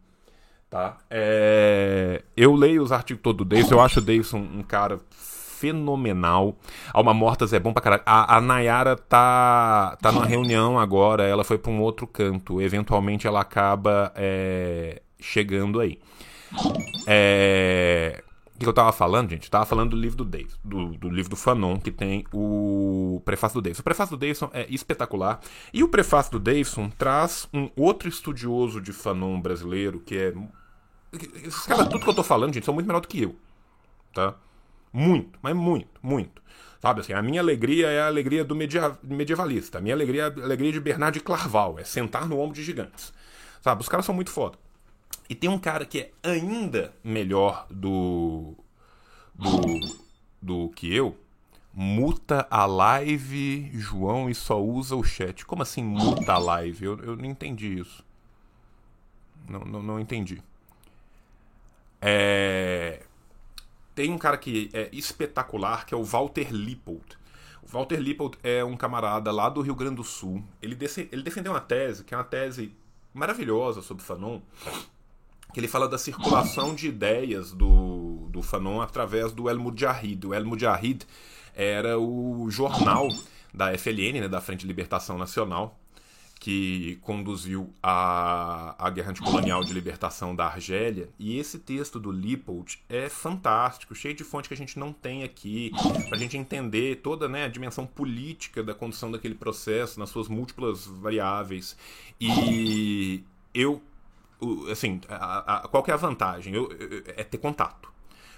Tá? 0.69 0.99
É... 1.09 2.21
Eu 2.37 2.53
leio 2.53 2.83
os 2.83 2.91
artigos 2.91 3.23
todos 3.23 3.39
do 3.39 3.49
Davidson, 3.49 3.73
eu 3.73 3.81
acho 3.81 3.99
o 3.99 4.03
Davidson 4.03 4.37
um 4.37 4.61
cara 4.61 4.99
fenomenal. 5.59 6.55
Alma 6.93 7.13
Mortas 7.13 7.51
é 7.51 7.59
bom 7.59 7.73
pra 7.73 7.81
caralho. 7.81 8.03
A, 8.05 8.37
a 8.37 8.41
Nayara 8.41 8.95
tá, 8.95 9.97
tá 10.01 10.11
numa 10.11 10.25
reunião 10.25 10.79
agora, 10.79 11.23
ela 11.23 11.43
foi 11.43 11.57
pra 11.57 11.71
um 11.71 11.81
outro 11.81 12.07
canto. 12.07 12.61
Eventualmente 12.61 13.27
ela 13.27 13.41
acaba 13.41 14.11
é, 14.15 15.01
chegando 15.19 15.79
aí. 15.79 15.99
É... 17.05 18.23
O 18.55 18.59
que 18.59 18.67
eu 18.67 18.73
tava 18.73 18.91
falando, 18.91 19.29
gente? 19.29 19.45
Eu 19.45 19.51
tava 19.51 19.65
falando 19.65 19.91
do 19.91 19.95
livro 19.95 20.17
do 20.17 20.25
Davis, 20.25 20.59
do, 20.61 20.89
do, 20.97 21.09
livro 21.09 21.29
do 21.29 21.37
Fanon, 21.37 21.79
que 21.79 21.91
tem 21.91 22.25
o 22.33 23.21
prefácio 23.23 23.55
do 23.55 23.61
Davidson. 23.61 23.79
O 23.79 23.83
prefácio 23.85 24.17
do 24.17 24.19
Davidson 24.19 24.49
é 24.51 24.65
espetacular. 24.69 25.39
E 25.73 25.81
o 25.81 25.87
prefácio 25.87 26.33
do 26.33 26.39
Davidson 26.39 26.89
traz 26.89 27.47
um 27.53 27.69
outro 27.77 28.09
estudioso 28.09 28.81
de 28.81 28.91
Fanon 28.91 29.39
brasileiro, 29.39 30.01
que 30.01 30.17
é. 30.17 30.33
Esses 31.35 31.65
caras, 31.65 31.87
tudo 31.87 32.03
que 32.03 32.09
eu 32.09 32.13
tô 32.13 32.21
falando, 32.21 32.53
gente, 32.53 32.65
são 32.65 32.73
muito 32.73 32.85
melhor 32.85 32.99
do 32.99 33.07
que 33.07 33.23
eu. 33.23 33.35
Tá? 34.13 34.35
Muito, 34.91 35.37
mas 35.41 35.55
muito, 35.55 35.99
muito. 36.01 36.41
Sabe 36.81 37.01
assim, 37.01 37.13
a 37.13 37.21
minha 37.21 37.41
alegria 37.41 37.87
é 37.87 38.01
a 38.01 38.07
alegria 38.07 38.43
do 38.43 38.55
medievalista. 38.55 39.77
A 39.77 39.81
minha 39.81 39.93
alegria 39.93 40.23
é 40.23 40.41
a 40.41 40.43
alegria 40.43 40.71
de 40.71 40.79
Bernard 40.79 41.17
de 41.17 41.23
Clairval, 41.23 41.77
é 41.77 41.83
sentar 41.83 42.27
no 42.27 42.39
ombro 42.39 42.55
de 42.55 42.63
gigantes. 42.63 43.13
Sabe, 43.61 43.81
os 43.81 43.89
caras 43.89 44.05
são 44.05 44.15
muito 44.15 44.31
foda. 44.31 44.57
E 45.29 45.35
tem 45.35 45.49
um 45.49 45.59
cara 45.59 45.85
que 45.85 45.99
é 45.99 46.11
ainda 46.23 46.93
melhor 47.03 47.67
do. 47.69 48.55
do. 49.35 49.61
do 50.41 50.69
que 50.69 50.93
eu. 50.93 51.17
Muta 51.71 52.47
a 52.49 52.65
live, 52.65 53.69
João, 53.73 54.29
e 54.29 54.33
só 54.33 54.61
usa 54.61 54.95
o 54.95 55.03
chat. 55.03 55.45
Como 55.45 55.61
assim 55.61 55.83
muta 55.83 56.33
a 56.33 56.37
live? 56.39 56.83
Eu, 56.83 56.99
eu 56.99 57.15
não 57.15 57.25
entendi 57.25 57.79
isso. 57.79 58.03
Não, 59.47 59.59
não, 59.61 59.83
não 59.83 59.99
entendi. 59.99 60.41
É... 62.01 63.03
Tem 63.99 64.13
um 64.13 64.17
cara 64.17 64.37
que 64.37 64.69
é 64.71 64.87
espetacular, 64.93 65.85
que 65.85 65.93
é 65.93 65.97
o 65.97 66.05
Walter 66.05 66.53
Lippold. 66.53 67.03
O 67.61 67.67
Walter 67.67 67.97
Lippold 67.97 68.37
é 68.41 68.63
um 68.63 68.77
camarada 68.77 69.29
lá 69.29 69.49
do 69.49 69.59
Rio 69.59 69.75
Grande 69.75 69.95
do 69.95 70.05
Sul. 70.05 70.41
Ele, 70.61 70.77
ele 71.11 71.21
defendeu 71.21 71.51
uma 71.51 71.59
tese, 71.59 72.05
que 72.05 72.13
é 72.13 72.17
uma 72.17 72.23
tese 72.23 72.73
maravilhosa 73.13 73.81
sobre 73.81 74.01
Fanon, 74.01 74.39
que 75.53 75.59
ele 75.59 75.67
fala 75.67 75.85
da 75.85 75.97
circulação 75.97 76.73
de 76.73 76.87
ideias 76.87 77.51
do, 77.51 78.29
do 78.29 78.41
Fanon 78.41 78.79
através 78.79 79.33
do 79.33 79.49
El 79.49 79.59
Mujahid. 79.59 80.27
O 80.27 80.33
El 80.33 80.45
Mujahid 80.45 81.05
era 81.53 81.99
o 81.99 82.49
jornal 82.49 83.09
da 83.53 83.77
FLN, 83.77 84.21
né, 84.21 84.27
da 84.29 84.39
Frente 84.39 84.61
de 84.61 84.67
Libertação 84.67 85.17
Nacional, 85.17 85.77
que 86.39 86.97
conduziu 87.01 87.73
a, 87.83 88.73
a 88.79 88.89
Guerra 88.89 89.11
Anticolonial 89.11 89.61
de 89.63 89.73
Libertação 89.73 90.33
da 90.33 90.45
Argélia. 90.45 91.09
E 91.19 91.37
esse 91.37 91.59
texto 91.59 91.99
do 91.99 92.11
Lippold 92.11 92.81
é 92.87 93.09
fantástico, 93.09 93.93
cheio 93.93 94.15
de 94.15 94.23
fonte 94.23 94.47
que 94.47 94.53
a 94.53 94.57
gente 94.57 94.79
não 94.79 94.93
tem 94.93 95.23
aqui, 95.23 95.71
para 96.07 96.17
a 96.17 96.19
gente 96.19 96.37
entender 96.37 96.97
toda 96.97 97.27
né, 97.27 97.45
a 97.45 97.49
dimensão 97.49 97.85
política 97.85 98.63
da 98.63 98.73
condução 98.73 99.11
daquele 99.11 99.35
processo, 99.35 99.99
nas 99.99 100.09
suas 100.09 100.29
múltiplas 100.29 100.87
variáveis. 100.87 101.75
E 102.19 103.23
eu 103.53 103.81
assim, 104.71 105.01
a, 105.09 105.55
a, 105.55 105.67
qual 105.67 105.83
que 105.83 105.91
é 105.91 105.93
a 105.93 105.97
vantagem? 105.97 106.53
Eu, 106.53 106.71
eu, 106.71 107.03
é 107.17 107.23
ter 107.23 107.37
contato. 107.37 107.89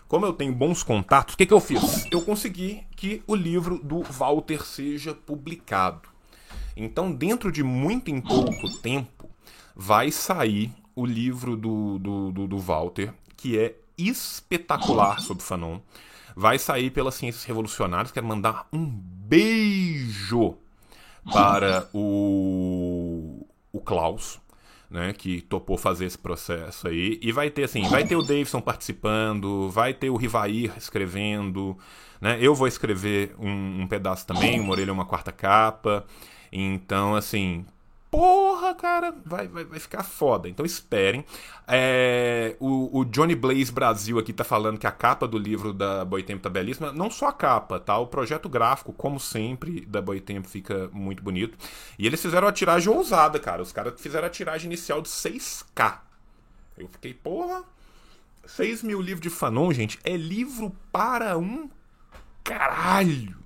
Como 0.08 0.26
eu 0.26 0.34
tenho 0.34 0.54
bons 0.54 0.84
contatos, 0.84 1.36
o 1.36 1.38
que, 1.38 1.46
que 1.46 1.54
eu 1.54 1.60
fiz? 1.62 2.06
Eu 2.12 2.22
consegui 2.22 2.84
que 2.98 3.24
o 3.26 3.36
livro 3.36 3.80
do 3.82 4.02
Walter 4.02 4.66
seja 4.66 5.14
publicado. 5.14 6.11
Então, 6.76 7.12
dentro 7.12 7.52
de 7.52 7.64
muito 7.64 8.10
em 8.10 8.22
pouco 8.22 8.70
tempo, 8.80 9.30
vai 9.76 10.12
sair 10.12 10.72
o 10.96 11.06
livro 11.06 11.56
do, 11.56 12.00
do, 12.00 12.32
do, 12.32 12.48
do 12.48 12.58
Walter, 12.58 13.14
que 13.36 13.58
é 13.58 13.76
espetacular 13.98 15.20
sobre 15.20 15.44
Fanon. 15.44 15.80
Vai 16.36 16.58
sair 16.58 16.92
pelas 16.92 17.16
Ciências 17.16 17.44
Revolucionárias. 17.44 18.12
Quero 18.12 18.26
mandar 18.26 18.68
um 18.72 18.86
beijo 18.86 20.56
para 21.32 21.90
o, 21.94 23.46
o 23.72 23.80
Klaus, 23.82 24.40
né, 24.90 25.14
que 25.14 25.42
topou 25.42 25.78
fazer 25.78 26.06
esse 26.06 26.18
processo 26.18 26.88
aí. 26.88 27.20
E 27.22 27.32
vai 27.32 27.50
ter 27.50 27.64
assim, 27.64 27.84
vai 27.84 28.06
ter 28.06 28.16
o 28.16 28.22
Davidson 28.22 28.62
participando, 28.62 29.70
vai 29.70 29.94
ter 29.94 30.10
o 30.10 30.16
Rivair 30.16 30.74
escrevendo, 30.78 31.78
né? 32.20 32.38
Eu 32.42 32.54
vou 32.54 32.68
escrever 32.68 33.34
um, 33.40 33.82
um 33.82 33.88
pedaço 33.88 34.28
também, 34.28 34.60
uma 34.60 34.72
orelha 34.72 34.94
uma 34.94 35.06
quarta 35.06 35.32
capa. 35.32 36.06
Então, 36.52 37.16
assim, 37.16 37.66
porra, 38.12 38.76
cara, 38.76 39.16
vai, 39.26 39.48
vai, 39.48 39.64
vai 39.64 39.80
ficar 39.80 40.04
foda. 40.04 40.50
Então 40.50 40.66
esperem. 40.66 41.24
É, 41.66 42.58
o, 42.60 43.00
o, 43.00 43.06
Johnny 43.06 43.34
Blaze 43.34 43.72
Brasil 43.72 44.20
aqui 44.20 44.34
tá 44.34 44.44
falando 44.44 44.78
que 44.78 44.86
a 44.86 44.92
capa 44.92 45.26
do 45.26 45.38
livro 45.38 45.72
da 45.72 46.04
Boitempo 46.04 46.44
tá 46.44 46.50
belíssima. 46.50 46.92
Não 46.92 47.10
só 47.10 47.30
a 47.30 47.34
capa, 47.34 47.80
tá? 47.80 47.98
O 47.98 48.08
projeto 48.08 48.50
gráfico, 48.50 48.92
como 48.92 49.18
sempre, 49.18 49.86
da 49.86 50.02
Boitempo 50.02 50.50
fica 50.50 50.90
muito 50.92 51.24
bonito. 51.24 51.58
E 51.98 52.06
eles 52.06 52.22
fizeram 52.22 52.50
a 52.50 52.52
tiragem 52.52 52.94
ousada, 52.94 53.40
cara. 53.40 53.62
Os 53.62 53.72
caras 53.72 54.00
fizeram 54.00 54.28
a 54.28 54.30
tiragem 54.30 54.68
inicial 54.68 55.02
de 55.02 55.08
6K. 55.08 56.00
Eu 56.78 56.90
fiquei, 56.90 57.14
porra. 57.14 57.64
6 58.46 58.84
mil 58.84 59.00
livros 59.00 59.22
de 59.22 59.30
Fanon, 59.30 59.72
gente, 59.72 60.00
é 60.04 60.18
livro 60.18 60.76
para 60.92 61.38
um 61.38 61.70
caralho. 62.44 63.38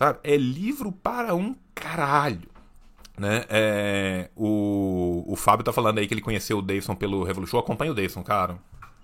Sabe? 0.00 0.18
É 0.22 0.34
livro 0.34 0.90
para 0.90 1.34
um 1.34 1.54
caralho. 1.74 2.48
Né? 3.18 3.44
É, 3.50 4.30
o, 4.34 5.24
o 5.26 5.36
Fábio 5.36 5.62
tá 5.62 5.74
falando 5.74 5.98
aí 5.98 6.08
que 6.08 6.14
ele 6.14 6.22
conheceu 6.22 6.56
o 6.56 6.62
Davidson 6.62 6.94
pelo 6.94 7.22
Revolution. 7.22 7.58
Acompanha 7.58 7.92
o 7.92 7.94
Davidson, 7.94 8.22
cara. 8.22 8.56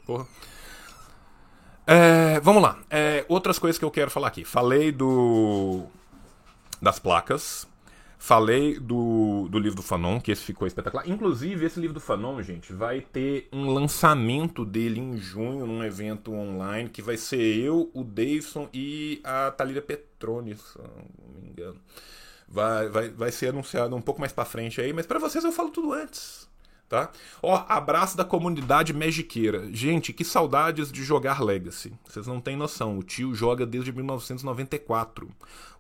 Porra. 0.07 0.27
É, 1.87 2.41
vamos 2.41 2.63
lá. 2.63 2.79
É, 2.89 3.27
outras 3.29 3.59
coisas 3.59 3.79
que 3.79 3.85
eu 3.85 3.91
quero 3.91 4.11
falar 4.11 4.29
aqui. 4.29 4.43
Falei 4.43 4.91
do 4.91 5.83
das 6.81 6.99
placas. 6.99 7.69
Falei 8.19 8.79
do, 8.79 9.47
do 9.51 9.59
livro 9.59 9.77
do 9.77 9.83
Fanon, 9.83 10.21
que 10.21 10.33
esse 10.33 10.43
ficou 10.43 10.67
espetacular. 10.67 11.09
Inclusive, 11.09 11.67
esse 11.67 11.79
livro 11.79 11.95
do 11.95 12.01
Fanon, 12.01 12.43
gente, 12.43 12.73
vai 12.73 13.01
ter 13.01 13.49
um 13.53 13.71
lançamento 13.71 14.65
dele 14.65 15.01
em 15.01 15.17
junho, 15.17 15.67
num 15.67 15.85
evento 15.85 16.33
online, 16.33 16.89
que 16.89 17.03
vai 17.03 17.17
ser 17.17 17.59
eu, 17.59 17.91
o 17.93 18.03
Davidson 18.03 18.69
e 18.73 19.21
a 19.23 19.51
Thalíria 19.51 19.83
Petrone, 19.83 20.57
se 20.57 20.79
não 20.79 21.43
me 21.43 21.51
engano 21.51 21.81
vai, 22.49 22.89
vai, 22.89 23.09
vai 23.09 23.33
ser 23.33 23.49
anunciado 23.49 23.95
um 23.97 24.01
pouco 24.01 24.21
mais 24.21 24.33
para 24.33 24.45
frente 24.45 24.81
aí, 24.81 24.93
mas 24.93 25.07
para 25.07 25.19
vocês 25.19 25.45
eu 25.45 25.53
falo 25.53 25.71
tudo 25.71 25.93
antes. 25.93 26.49
Tá? 26.89 27.11
Ó, 27.43 27.65
abraço 27.69 28.17
da 28.17 28.25
comunidade 28.25 28.93
magiqueira. 28.93 29.69
Gente, 29.73 30.13
que 30.13 30.25
saudades 30.25 30.93
de 30.93 31.03
jogar 31.03 31.43
Legacy. 31.43 31.93
Vocês 32.05 32.29
não 32.29 32.41
têm 32.41 32.57
noção. 32.57 32.97
O 32.97 33.03
tio 33.03 33.35
joga 33.35 33.67
desde 33.67 33.93
1994. 33.93 35.29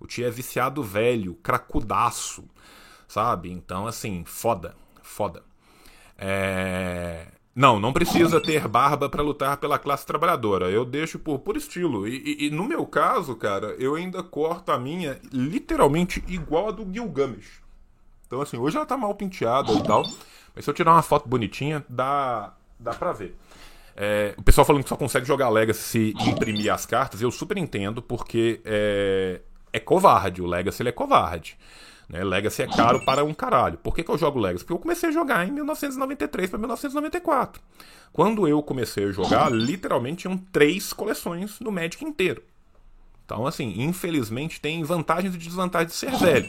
O 0.00 0.06
tio 0.06 0.26
é 0.26 0.30
viciado 0.30 0.82
velho, 0.82 1.34
cracudaço. 1.36 2.44
Sabe? 3.06 3.52
Então, 3.52 3.86
assim, 3.86 4.24
foda. 4.24 4.74
Foda. 5.00 5.44
É... 6.18 7.28
Não, 7.54 7.80
não 7.80 7.92
precisa 7.92 8.38
ter 8.38 8.66
barba 8.68 9.08
para 9.08 9.22
lutar 9.22 9.56
pela 9.56 9.78
classe 9.78 10.04
trabalhadora. 10.04 10.68
Eu 10.70 10.84
deixo 10.84 11.18
por, 11.18 11.38
por 11.38 11.56
estilo. 11.56 12.06
E, 12.06 12.16
e, 12.16 12.46
e, 12.46 12.50
no 12.50 12.64
meu 12.64 12.84
caso, 12.84 13.34
cara, 13.34 13.68
eu 13.78 13.94
ainda 13.94 14.22
corto 14.22 14.72
a 14.72 14.78
minha 14.78 15.18
literalmente 15.32 16.22
igual 16.26 16.68
a 16.68 16.72
do 16.72 16.92
Gilgamesh. 16.92 17.62
Então, 18.26 18.42
assim, 18.42 18.58
hoje 18.58 18.76
ela 18.76 18.84
tá 18.84 18.96
mal 18.96 19.14
penteada 19.14 19.72
e 19.72 19.82
tal. 19.82 20.02
Mas 20.56 20.64
se 20.64 20.70
eu 20.70 20.74
tirar 20.74 20.92
uma 20.92 21.02
foto 21.02 21.28
bonitinha, 21.28 21.84
dá, 21.86 22.54
dá 22.80 22.94
pra 22.94 23.12
ver. 23.12 23.36
É, 23.94 24.34
o 24.36 24.42
pessoal 24.42 24.64
falando 24.64 24.82
que 24.82 24.88
só 24.88 24.96
consegue 24.96 25.26
jogar 25.26 25.50
Legacy 25.50 25.80
se 25.80 26.14
imprimir 26.28 26.72
as 26.72 26.86
cartas, 26.86 27.20
eu 27.20 27.30
super 27.30 27.58
entendo, 27.58 28.00
porque 28.00 28.60
é, 28.64 29.40
é 29.72 29.78
covarde. 29.78 30.40
O 30.40 30.46
Legacy 30.46 30.82
ele 30.82 30.88
é 30.88 30.92
covarde. 30.92 31.58
Né? 32.08 32.24
Legacy 32.24 32.62
é 32.62 32.66
caro 32.66 33.04
para 33.04 33.22
um 33.22 33.34
caralho. 33.34 33.78
Por 33.78 33.94
que, 33.94 34.02
que 34.02 34.10
eu 34.10 34.16
jogo 34.16 34.38
Legacy? 34.38 34.64
Porque 34.64 34.72
eu 34.72 34.78
comecei 34.78 35.10
a 35.10 35.12
jogar 35.12 35.46
em 35.46 35.52
1993 35.52 36.50
para 36.50 36.58
1994. 36.58 37.62
Quando 38.12 38.48
eu 38.48 38.62
comecei 38.62 39.04
a 39.04 39.12
jogar, 39.12 39.52
literalmente 39.52 40.22
tinham 40.22 40.38
três 40.38 40.92
coleções 40.92 41.60
no 41.60 41.70
Magic 41.70 42.02
inteiro. 42.02 42.42
Então, 43.26 43.46
assim, 43.46 43.82
infelizmente 43.82 44.60
tem 44.60 44.82
vantagens 44.84 45.34
e 45.34 45.38
desvantagens 45.38 45.92
de 45.92 45.98
ser 45.98 46.16
velho. 46.16 46.48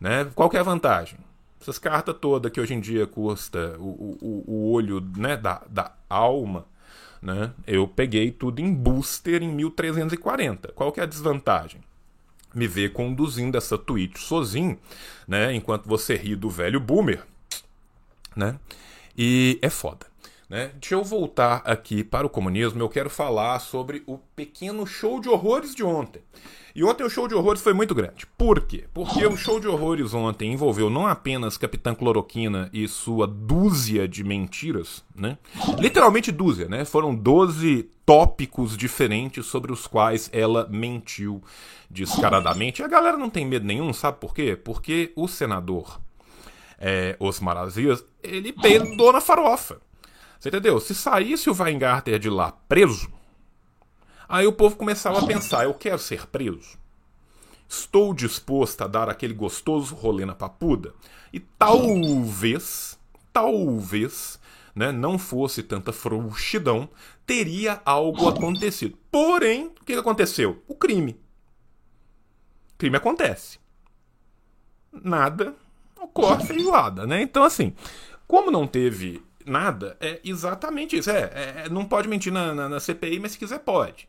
Né? 0.00 0.26
Qual 0.34 0.48
que 0.48 0.56
é 0.56 0.60
a 0.60 0.64
vantagem? 0.64 1.18
Essas 1.64 1.78
cartas 1.78 2.14
todas 2.20 2.52
que 2.52 2.60
hoje 2.60 2.74
em 2.74 2.80
dia 2.80 3.06
custa 3.06 3.74
o, 3.78 4.18
o, 4.20 4.44
o 4.46 4.72
olho 4.72 5.00
né, 5.16 5.34
da, 5.34 5.62
da 5.66 5.94
alma, 6.10 6.66
né? 7.22 7.52
eu 7.66 7.88
peguei 7.88 8.30
tudo 8.30 8.60
em 8.60 8.70
booster 8.70 9.42
em 9.42 9.48
1340. 9.48 10.72
Qual 10.72 10.92
que 10.92 11.00
é 11.00 11.04
a 11.04 11.06
desvantagem? 11.06 11.80
me 12.54 12.68
ver 12.68 12.92
conduzindo 12.92 13.58
essa 13.58 13.76
tweet 13.76 14.16
sozinho, 14.20 14.78
né? 15.26 15.52
Enquanto 15.52 15.88
você 15.88 16.14
ri 16.14 16.36
do 16.36 16.48
velho 16.48 16.78
boomer, 16.78 17.24
né? 18.36 18.60
E 19.18 19.58
é 19.60 19.68
foda. 19.68 20.06
Né? 20.48 20.70
Deixa 20.74 20.94
eu 20.94 21.02
voltar 21.02 21.62
aqui 21.64 22.04
para 22.04 22.26
o 22.26 22.30
comunismo. 22.30 22.80
Eu 22.80 22.88
quero 22.88 23.08
falar 23.08 23.58
sobre 23.60 24.02
o 24.06 24.18
pequeno 24.18 24.86
show 24.86 25.20
de 25.20 25.28
horrores 25.28 25.74
de 25.74 25.82
ontem. 25.82 26.22
E 26.74 26.82
ontem 26.82 27.04
o 27.04 27.08
show 27.08 27.28
de 27.28 27.34
horrores 27.34 27.62
foi 27.62 27.72
muito 27.72 27.94
grande. 27.94 28.26
Por 28.36 28.60
quê? 28.62 28.84
Porque 28.92 29.24
o 29.24 29.36
show 29.36 29.60
de 29.60 29.68
horrores 29.68 30.12
ontem 30.12 30.52
envolveu 30.52 30.90
não 30.90 31.06
apenas 31.06 31.56
Capitã 31.56 31.94
Cloroquina 31.94 32.68
e 32.72 32.88
sua 32.88 33.28
dúzia 33.28 34.08
de 34.08 34.24
mentiras, 34.24 35.04
né? 35.14 35.38
Literalmente 35.78 36.32
dúzia, 36.32 36.68
né? 36.68 36.84
Foram 36.84 37.14
12 37.14 37.88
tópicos 38.04 38.76
diferentes 38.76 39.46
sobre 39.46 39.72
os 39.72 39.86
quais 39.86 40.28
ela 40.32 40.66
mentiu 40.68 41.40
descaradamente. 41.88 42.82
E 42.82 42.84
a 42.84 42.88
galera 42.88 43.16
não 43.16 43.30
tem 43.30 43.46
medo 43.46 43.64
nenhum, 43.64 43.92
sabe 43.92 44.18
por 44.18 44.34
quê? 44.34 44.56
Porque 44.56 45.12
o 45.14 45.28
senador 45.28 46.00
é, 46.78 47.16
Osmar 47.18 47.56
Aziz, 47.56 48.04
ele 48.22 48.52
peidou 48.52 49.12
na 49.12 49.20
farofa. 49.20 49.80
Você 50.44 50.50
entendeu? 50.50 50.78
Se 50.78 50.94
saísse 50.94 51.48
o 51.48 51.54
Weingarten 51.54 52.20
de 52.20 52.28
lá 52.28 52.52
preso, 52.68 53.10
Aí 54.28 54.46
o 54.46 54.52
povo 54.52 54.76
começava 54.76 55.18
a 55.18 55.26
pensar: 55.26 55.64
eu 55.64 55.72
quero 55.72 55.98
ser 55.98 56.26
preso. 56.26 56.78
Estou 57.66 58.12
disposto 58.12 58.82
a 58.82 58.86
dar 58.86 59.08
aquele 59.08 59.32
gostoso 59.32 59.94
rolê 59.94 60.26
na 60.26 60.34
papuda? 60.34 60.94
E 61.32 61.40
talvez, 61.40 62.98
talvez, 63.32 64.38
né, 64.74 64.92
não 64.92 65.18
fosse 65.18 65.62
tanta 65.62 65.94
frouxidão, 65.94 66.90
teria 67.24 67.80
algo 67.82 68.28
acontecido. 68.28 68.98
Porém, 69.10 69.72
o 69.80 69.84
que 69.84 69.94
aconteceu? 69.94 70.62
O 70.68 70.74
crime. 70.74 71.18
O 72.74 72.76
crime 72.76 72.98
acontece. 72.98 73.58
Nada 74.92 75.54
ocorre 75.98 76.44
feijoada, 76.44 77.06
né? 77.06 77.22
Então, 77.22 77.44
assim, 77.44 77.72
como 78.28 78.50
não 78.50 78.66
teve 78.66 79.22
nada, 79.44 79.96
é 80.00 80.20
exatamente 80.24 80.96
isso. 80.96 81.10
É, 81.10 81.64
é 81.64 81.68
não 81.68 81.84
pode 81.84 82.08
mentir 82.08 82.32
na, 82.32 82.54
na, 82.54 82.68
na 82.68 82.80
CPI, 82.80 83.18
mas 83.18 83.32
se 83.32 83.38
quiser 83.38 83.58
pode. 83.60 84.08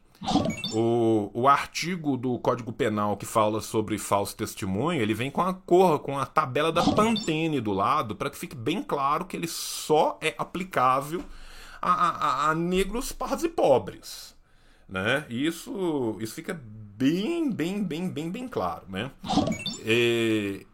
O, 0.74 1.30
o 1.34 1.48
artigo 1.48 2.18
do 2.18 2.40
Código 2.40 2.72
Penal 2.72 3.18
que 3.18 3.26
fala 3.26 3.62
sobre 3.62 3.98
falso 3.98 4.36
testemunho, 4.36 5.02
ele 5.02 5.14
vem 5.14 5.30
com 5.30 5.42
a 5.42 5.54
cor, 5.54 6.00
com 6.00 6.18
a 6.18 6.26
tabela 6.26 6.72
da 6.72 6.84
Pantene 6.84 7.62
do 7.62 7.74
lado, 7.74 8.16
para 8.16 8.30
que 8.30 8.38
fique 8.38 8.56
bem 8.56 8.82
claro 8.82 9.26
que 9.26 9.36
ele 9.36 9.48
só 9.48 10.18
é 10.22 10.34
aplicável 10.38 11.24
a, 11.82 11.92
a, 11.92 12.50
a 12.50 12.56
negros, 12.56 13.12
pardos 13.12 13.44
e 13.44 13.50
pobres. 13.50 14.36
Né? 14.88 15.26
Isso, 15.30 16.18
isso 16.20 16.34
fica 16.34 16.60
bem, 16.98 17.52
bem, 17.52 17.84
bem, 17.84 18.10
bem, 18.10 18.32
bem 18.32 18.48
claro. 18.48 18.84
Né? 18.88 19.12
E, 19.86 20.66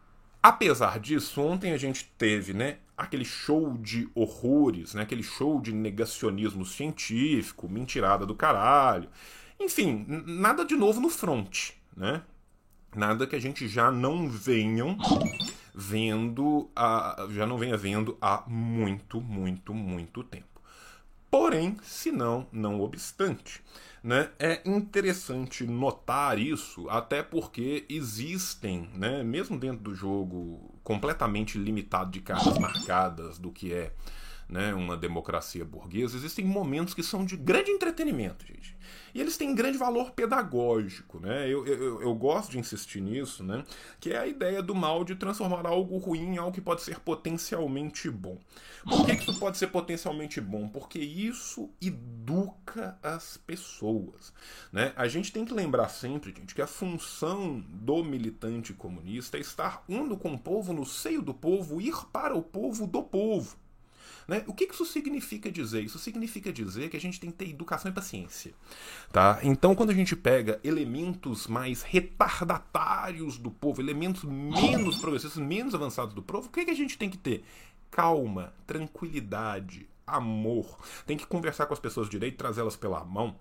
apesar 0.42 0.98
disso, 0.98 1.40
ontem 1.42 1.72
a 1.72 1.78
gente 1.78 2.10
teve 2.16 2.54
né, 2.54 2.78
aquele 3.02 3.24
show 3.24 3.76
de 3.76 4.08
horrores, 4.14 4.94
né? 4.94 5.02
aquele 5.02 5.22
show 5.22 5.60
de 5.60 5.72
negacionismo 5.72 6.64
científico, 6.64 7.68
mentirada 7.68 8.24
do 8.24 8.34
caralho. 8.34 9.08
Enfim, 9.58 10.04
nada 10.26 10.64
de 10.64 10.74
novo 10.74 11.00
no 11.00 11.08
front, 11.08 11.70
né? 11.96 12.22
Nada 12.94 13.26
que 13.26 13.36
a 13.36 13.40
gente 13.40 13.66
já 13.68 13.90
não 13.90 14.28
venham 14.28 14.98
vendo, 15.74 16.70
a, 16.76 17.26
já 17.30 17.46
não 17.46 17.56
venha 17.56 17.76
vendo 17.76 18.18
há 18.20 18.44
muito, 18.46 19.20
muito, 19.20 19.72
muito 19.72 20.22
tempo. 20.22 20.60
Porém, 21.30 21.78
se 21.82 22.12
não, 22.12 22.46
não 22.52 22.82
obstante, 22.82 23.62
né, 24.02 24.30
é 24.38 24.60
interessante 24.66 25.64
notar 25.64 26.38
isso, 26.38 26.86
até 26.90 27.22
porque 27.22 27.86
existem, 27.88 28.90
né, 28.94 29.22
mesmo 29.22 29.58
dentro 29.58 29.82
do 29.82 29.94
jogo 29.94 30.71
completamente 30.82 31.58
limitado 31.58 32.10
de 32.10 32.20
cartas 32.20 32.58
marcadas 32.58 33.38
do 33.38 33.52
que 33.52 33.72
é 33.72 33.92
né, 34.52 34.74
uma 34.74 34.98
democracia 34.98 35.64
burguesa, 35.64 36.14
existem 36.14 36.44
momentos 36.44 36.92
que 36.92 37.02
são 37.02 37.24
de 37.24 37.38
grande 37.38 37.70
entretenimento, 37.70 38.46
gente. 38.46 38.76
E 39.14 39.20
eles 39.20 39.38
têm 39.38 39.54
grande 39.54 39.78
valor 39.78 40.10
pedagógico, 40.10 41.18
né? 41.18 41.48
Eu, 41.48 41.66
eu, 41.66 42.02
eu 42.02 42.14
gosto 42.14 42.50
de 42.50 42.58
insistir 42.58 43.00
nisso, 43.00 43.42
né? 43.42 43.64
Que 43.98 44.12
é 44.12 44.18
a 44.18 44.26
ideia 44.26 44.62
do 44.62 44.74
mal 44.74 45.04
de 45.04 45.14
transformar 45.14 45.66
algo 45.66 45.96
ruim 45.96 46.34
em 46.34 46.36
algo 46.36 46.52
que 46.52 46.60
pode 46.60 46.82
ser 46.82 47.00
potencialmente 47.00 48.10
bom. 48.10 48.38
Por 48.84 49.06
que 49.06 49.12
isso 49.12 49.38
pode 49.38 49.56
ser 49.56 49.68
potencialmente 49.68 50.38
bom? 50.38 50.68
Porque 50.68 50.98
isso 50.98 51.70
educa 51.80 52.98
as 53.02 53.38
pessoas, 53.38 54.34
né? 54.70 54.92
A 54.96 55.08
gente 55.08 55.32
tem 55.32 55.46
que 55.46 55.54
lembrar 55.54 55.88
sempre, 55.88 56.34
gente, 56.36 56.54
que 56.54 56.62
a 56.62 56.66
função 56.66 57.60
do 57.68 58.04
militante 58.04 58.74
comunista 58.74 59.38
é 59.38 59.40
estar 59.40 59.82
indo 59.88 60.14
com 60.16 60.34
o 60.34 60.38
povo, 60.38 60.74
no 60.74 60.84
seio 60.84 61.22
do 61.22 61.32
povo, 61.32 61.80
ir 61.80 61.96
para 62.12 62.36
o 62.36 62.42
povo 62.42 62.86
do 62.86 63.02
povo. 63.02 63.61
Né? 64.26 64.44
O 64.46 64.54
que 64.54 64.64
isso 64.64 64.84
significa 64.84 65.50
dizer? 65.50 65.82
Isso 65.82 65.98
significa 65.98 66.52
dizer 66.52 66.88
que 66.88 66.96
a 66.96 67.00
gente 67.00 67.20
tem 67.20 67.30
que 67.30 67.36
ter 67.36 67.50
educação 67.50 67.90
e 67.90 67.94
paciência. 67.94 68.52
Tá? 69.10 69.40
Então, 69.42 69.74
quando 69.74 69.90
a 69.90 69.94
gente 69.94 70.14
pega 70.16 70.60
elementos 70.62 71.46
mais 71.46 71.82
retardatários 71.82 73.38
do 73.38 73.50
povo, 73.50 73.80
elementos 73.80 74.24
menos 74.24 74.98
progressistas, 74.98 75.42
menos 75.42 75.74
avançados 75.74 76.14
do 76.14 76.22
povo, 76.22 76.48
o 76.48 76.50
que, 76.50 76.64
que 76.64 76.70
a 76.70 76.76
gente 76.76 76.96
tem 76.96 77.10
que 77.10 77.18
ter? 77.18 77.44
Calma, 77.90 78.52
tranquilidade, 78.66 79.88
amor. 80.06 80.78
Tem 81.06 81.16
que 81.16 81.26
conversar 81.26 81.66
com 81.66 81.74
as 81.74 81.80
pessoas 81.80 82.08
direito, 82.08 82.38
trazê-las 82.38 82.76
pela 82.76 83.04
mão 83.04 83.36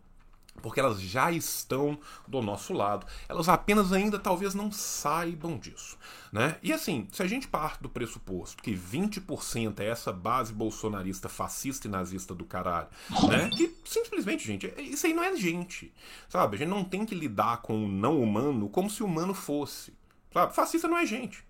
porque 0.62 0.80
elas 0.80 1.02
já 1.02 1.32
estão 1.32 2.00
do 2.28 2.42
nosso 2.42 2.74
lado. 2.74 3.06
Elas 3.28 3.50
apenas 3.50 3.92
ainda 3.92 4.20
talvez 4.20 4.54
não 4.54 4.72
saibam 4.72 5.58
disso. 5.58 5.98
Né? 6.32 6.58
E 6.62 6.72
assim, 6.72 7.08
se 7.12 7.22
a 7.22 7.28
gente 7.28 7.48
parte 7.48 7.82
do 7.82 7.90
pressuposto 7.90 8.64
que 8.64 8.74
20% 8.74 9.80
é 9.80 9.88
essa 9.88 10.14
base 10.14 10.54
bolsonarista, 10.54 11.28
fascista 11.28 11.88
e 11.88 11.92
nazista 11.92 12.34
do 12.34 12.46
caralho, 12.46 12.88
né? 13.28 13.50
que 13.50 13.76
simplesmente, 13.84 14.46
gente, 14.46 14.74
isso 14.78 15.06
aí 15.06 15.14
não 15.14 15.24
é 15.24 15.36
gente. 15.36 15.94
Sabe? 16.30 16.56
A 16.56 16.60
gente 16.60 16.70
não 16.70 16.84
tem 16.84 17.06
que 17.06 17.16
lidar 17.16 17.62
com 17.62 17.84
o 17.84 17.88
não 17.88 18.22
humano 18.22 18.70
como 18.70 18.90
se 18.90 19.04
humano 19.04 19.34
fosse. 19.34 19.94
Sabe? 20.32 20.56
Fascista 20.56 20.88
não 20.88 20.98
é 20.98 21.06
gente. 21.06 21.44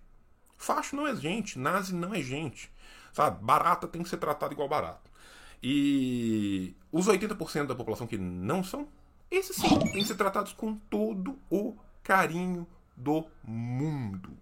Facho 0.56 0.96
não 0.96 1.06
é 1.06 1.14
gente. 1.14 1.58
Nazi 1.58 1.94
não 1.94 2.14
é 2.14 2.20
gente. 2.20 2.70
Sabe? 3.12 3.44
Barata 3.44 3.86
tem 3.86 4.02
que 4.02 4.08
ser 4.08 4.16
tratada 4.16 4.52
igual 4.52 4.68
barata. 4.68 5.10
E 5.62 6.74
os 6.90 7.06
80% 7.06 7.66
da 7.66 7.74
população 7.74 8.06
que 8.06 8.18
não 8.18 8.64
são, 8.64 8.88
esses 9.36 9.56
sim, 9.56 9.78
têm 9.78 10.02
que 10.02 10.04
ser 10.04 10.14
tratados 10.14 10.52
com 10.52 10.74
todo 10.74 11.38
o 11.50 11.74
carinho 12.02 12.66
do 12.96 13.24
mundo. 13.42 14.36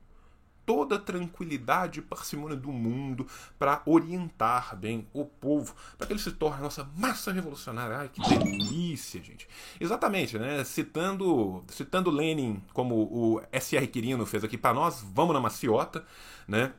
Toda 0.67 0.97
a 0.97 1.01
tranquilidade 1.01 1.99
e 1.99 2.03
parcimônia 2.03 2.57
do 2.57 2.71
mundo 2.71 3.27
para 3.59 3.83
orientar 3.87 4.77
bem 4.77 5.07
o 5.13 5.25
povo, 5.25 5.75
para 5.99 6.07
que 6.07 6.13
ele 6.13 6.21
se 6.21 6.31
torne 6.33 6.59
a 6.59 6.63
nossa 6.63 6.89
massa 6.97 7.33
revolucionária. 7.33 7.97
Ai, 7.97 8.09
que 8.09 8.21
delícia, 8.21 9.21
gente. 9.23 9.49
Exatamente, 9.81 10.39
né? 10.39 10.63
Citando, 10.63 11.65
citando 11.69 12.11
Lenin, 12.11 12.63
como 12.73 12.95
o 12.95 13.43
S.R. 13.51 13.87
Quirino 13.89 14.25
fez 14.27 14.45
aqui 14.45 14.57
para 14.57 14.75
nós, 14.75 15.05
vamos 15.13 15.35
na 15.35 15.41
maciota, 15.41 16.05
né? 16.47 16.73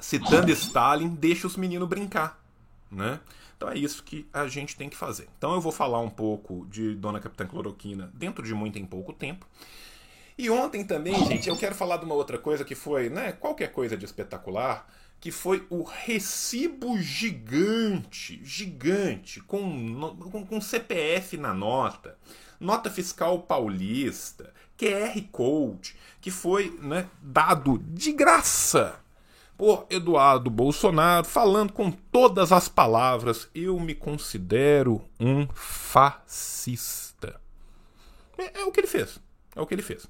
Citando 0.00 0.50
Stalin, 0.50 1.10
deixa 1.14 1.46
os 1.46 1.56
meninos 1.56 1.88
brincar, 1.88 2.42
né? 2.90 3.20
Então 3.62 3.72
é 3.72 3.78
isso 3.78 4.02
que 4.02 4.26
a 4.32 4.48
gente 4.48 4.74
tem 4.74 4.88
que 4.88 4.96
fazer. 4.96 5.28
Então 5.38 5.54
eu 5.54 5.60
vou 5.60 5.70
falar 5.70 6.00
um 6.00 6.10
pouco 6.10 6.66
de 6.68 6.96
Dona 6.96 7.20
Capitã 7.20 7.46
Cloroquina 7.46 8.10
dentro 8.12 8.42
de 8.42 8.52
muito 8.52 8.76
em 8.76 8.84
pouco 8.84 9.12
tempo. 9.12 9.46
E 10.36 10.50
ontem 10.50 10.84
também, 10.84 11.14
gente, 11.26 11.48
eu 11.48 11.56
quero 11.56 11.72
falar 11.72 11.98
de 11.98 12.04
uma 12.04 12.16
outra 12.16 12.38
coisa 12.38 12.64
que 12.64 12.74
foi, 12.74 13.08
né, 13.08 13.30
qualquer 13.30 13.70
coisa 13.70 13.96
de 13.96 14.04
espetacular, 14.04 14.92
que 15.20 15.30
foi 15.30 15.64
o 15.70 15.84
recibo 15.84 16.98
gigante, 16.98 18.40
gigante, 18.42 19.40
com, 19.40 20.16
com, 20.16 20.44
com 20.44 20.60
CPF 20.60 21.36
na 21.36 21.54
nota, 21.54 22.18
nota 22.58 22.90
fiscal 22.90 23.42
paulista, 23.42 24.52
QR 24.76 25.22
Code, 25.30 25.94
que 26.20 26.32
foi 26.32 26.76
né, 26.82 27.08
dado 27.22 27.78
de 27.78 28.10
graça 28.10 29.01
por 29.62 29.86
Eduardo 29.88 30.50
Bolsonaro, 30.50 31.24
falando 31.24 31.72
com 31.72 31.88
todas 31.88 32.50
as 32.50 32.68
palavras: 32.68 33.48
eu 33.54 33.78
me 33.78 33.94
considero 33.94 35.00
um 35.20 35.46
fascista. 35.54 37.40
É, 38.36 38.58
é, 38.58 38.64
o 38.64 38.72
que 38.72 38.80
ele 38.80 38.88
fez. 38.88 39.20
É 39.54 39.60
o 39.60 39.66
que 39.66 39.72
ele 39.72 39.82
fez. 39.82 40.08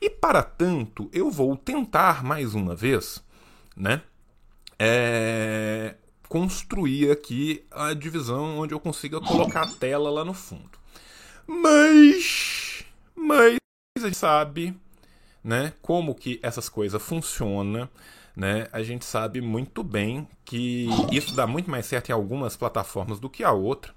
E 0.00 0.08
para 0.08 0.42
tanto, 0.42 1.10
eu 1.12 1.30
vou 1.30 1.54
tentar 1.54 2.24
mais 2.24 2.54
uma 2.54 2.74
vez, 2.74 3.22
né? 3.76 4.00
É, 4.78 5.96
construir 6.26 7.10
aqui 7.10 7.62
a 7.70 7.92
divisão 7.92 8.58
onde 8.58 8.72
eu 8.72 8.80
consiga 8.80 9.20
colocar 9.20 9.64
a 9.64 9.74
tela 9.74 10.10
lá 10.10 10.24
no 10.24 10.32
fundo. 10.32 10.78
Mas, 11.46 12.86
mas 13.14 13.58
a 13.98 14.00
gente 14.00 14.16
sabe, 14.16 14.74
né? 15.42 15.74
Como 15.82 16.14
que 16.14 16.40
essas 16.42 16.70
coisas 16.70 17.02
funcionam 17.02 17.86
né, 18.36 18.66
a 18.72 18.82
gente 18.82 19.04
sabe 19.04 19.40
muito 19.40 19.84
bem 19.84 20.26
que 20.44 20.88
isso 21.10 21.34
dá 21.34 21.46
muito 21.46 21.70
mais 21.70 21.86
certo 21.86 22.10
em 22.10 22.12
algumas 22.12 22.56
plataformas 22.56 23.18
do 23.18 23.30
que 23.30 23.42
a 23.44 23.52
outra. 23.52 23.92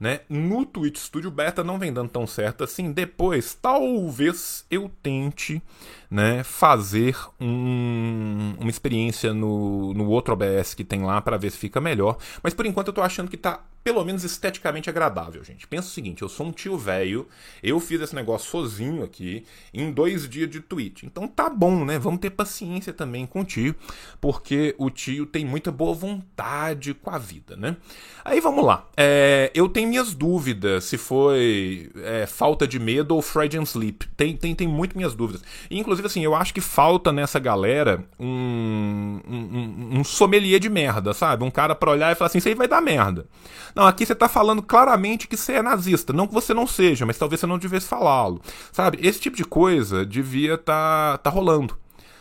né? 0.00 0.20
No 0.28 0.66
Twitch 0.66 0.96
Studio 0.96 1.30
Beta 1.30 1.62
não 1.62 1.78
vem 1.78 1.92
dando 1.92 2.08
tão 2.08 2.26
certo 2.26 2.64
assim. 2.64 2.90
Depois, 2.90 3.54
talvez 3.54 4.66
eu 4.70 4.90
tente 5.02 5.62
né, 6.10 6.42
fazer 6.42 7.16
um, 7.40 8.54
uma 8.58 8.70
experiência 8.70 9.32
no, 9.32 9.94
no 9.94 10.08
outro 10.08 10.32
OBS 10.32 10.74
que 10.74 10.84
tem 10.84 11.02
lá 11.04 11.20
para 11.20 11.36
ver 11.36 11.52
se 11.52 11.58
fica 11.58 11.80
melhor. 11.80 12.16
Mas 12.42 12.52
por 12.54 12.66
enquanto 12.66 12.88
eu 12.88 12.94
tô 12.94 13.02
achando 13.02 13.30
que 13.30 13.36
tá 13.36 13.60
pelo 13.82 14.04
menos 14.04 14.24
esteticamente 14.24 14.88
agradável, 14.88 15.42
gente. 15.42 15.66
Pensa 15.66 15.88
o 15.88 15.90
seguinte, 15.90 16.22
eu 16.22 16.28
sou 16.28 16.46
um 16.46 16.52
tio 16.52 16.78
velho, 16.78 17.26
eu 17.62 17.80
fiz 17.80 18.00
esse 18.00 18.14
negócio 18.14 18.50
sozinho 18.50 19.02
aqui 19.02 19.44
em 19.74 19.90
dois 19.90 20.28
dias 20.28 20.48
de 20.48 20.60
Twitch. 20.60 21.02
Então 21.02 21.26
tá 21.26 21.50
bom, 21.50 21.84
né? 21.84 21.98
Vamos 21.98 22.20
ter 22.20 22.30
paciência 22.30 22.92
também 22.92 23.26
com 23.26 23.40
o 23.40 23.44
tio, 23.44 23.74
porque 24.20 24.74
o 24.78 24.88
tio 24.90 25.26
tem 25.26 25.44
muita 25.44 25.72
boa 25.72 25.94
vontade 25.94 26.94
com 26.94 27.10
a 27.10 27.18
vida, 27.18 27.56
né? 27.56 27.76
Aí 28.24 28.40
vamos 28.40 28.64
lá. 28.64 28.86
É, 28.96 29.50
eu 29.54 29.68
tenho 29.68 29.88
minhas 29.88 30.14
dúvidas 30.14 30.84
se 30.84 30.96
foi 30.96 31.90
é, 31.96 32.26
falta 32.26 32.66
de 32.66 32.78
medo 32.78 33.14
ou 33.14 33.22
Freudian 33.22 33.62
Sleep. 33.62 34.08
Tem, 34.16 34.36
tem, 34.36 34.54
tem 34.54 34.68
muito 34.68 34.96
minhas 34.96 35.14
dúvidas. 35.14 35.42
inclusive, 35.70 36.06
assim, 36.06 36.22
eu 36.22 36.34
acho 36.34 36.54
que 36.54 36.60
falta 36.60 37.12
nessa 37.12 37.38
galera 37.38 38.04
um, 38.18 39.20
um, 39.28 39.98
um 39.98 40.04
sommelier 40.04 40.60
de 40.60 40.68
merda, 40.68 41.12
sabe? 41.12 41.44
Um 41.44 41.50
cara 41.50 41.74
pra 41.74 41.90
olhar 41.90 42.12
e 42.12 42.14
falar 42.14 42.28
assim, 42.28 42.38
isso 42.38 42.48
aí 42.48 42.54
vai 42.54 42.68
dar 42.68 42.80
merda. 42.80 43.26
Não, 43.74 43.86
aqui 43.86 44.04
você 44.04 44.14
tá 44.14 44.28
falando 44.28 44.62
claramente 44.62 45.26
que 45.26 45.36
você 45.36 45.54
é 45.54 45.62
nazista. 45.62 46.12
Não 46.12 46.26
que 46.26 46.34
você 46.34 46.52
não 46.52 46.66
seja, 46.66 47.06
mas 47.06 47.18
talvez 47.18 47.40
você 47.40 47.46
não 47.46 47.58
devesse 47.58 47.86
falá-lo. 47.86 48.40
Sabe? 48.70 48.98
Esse 49.00 49.20
tipo 49.20 49.36
de 49.36 49.44
coisa 49.44 50.04
devia 50.04 50.58
tá, 50.58 51.18
tá 51.18 51.30
rolando. 51.30 51.76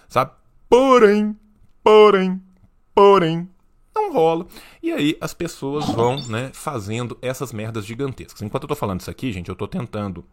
Sabe? 0.08 0.32
Porém, 0.70 1.36
porém, 1.84 2.42
porém, 2.96 3.50
não 3.94 4.14
rola. 4.14 4.46
E 4.82 4.92
aí 4.92 5.18
as 5.20 5.34
pessoas 5.34 5.86
vão, 5.90 6.16
né, 6.28 6.50
fazendo 6.54 7.18
essas 7.22 7.52
merdas 7.52 7.86
gigantescas. 7.86 8.42
Enquanto 8.42 8.64
eu 8.64 8.70
tô 8.70 8.76
falando 8.76 9.02
isso 9.02 9.12
aqui, 9.12 9.32
gente, 9.32 9.50
eu 9.50 9.56
tô 9.56 9.68
tentando 9.68 10.24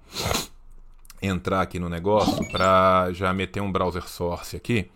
entrar 1.21 1.61
aqui 1.61 1.79
no 1.79 1.89
negócio 1.89 2.49
pra 2.51 3.09
já 3.13 3.33
meter 3.33 3.61
um 3.61 3.73
browser 3.73 4.09
source 4.09 4.57
aqui. 4.57 4.91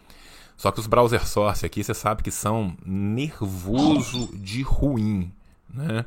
Só 0.56 0.70
que 0.70 0.78
os 0.78 0.87
browser 0.87 1.26
source 1.26 1.66
aqui, 1.66 1.82
você 1.82 1.94
sabe 1.94 2.22
que 2.22 2.30
são 2.30 2.76
nervoso 2.87 4.30
de 4.37 4.62
ruim. 4.62 5.32
Né? 5.72 6.04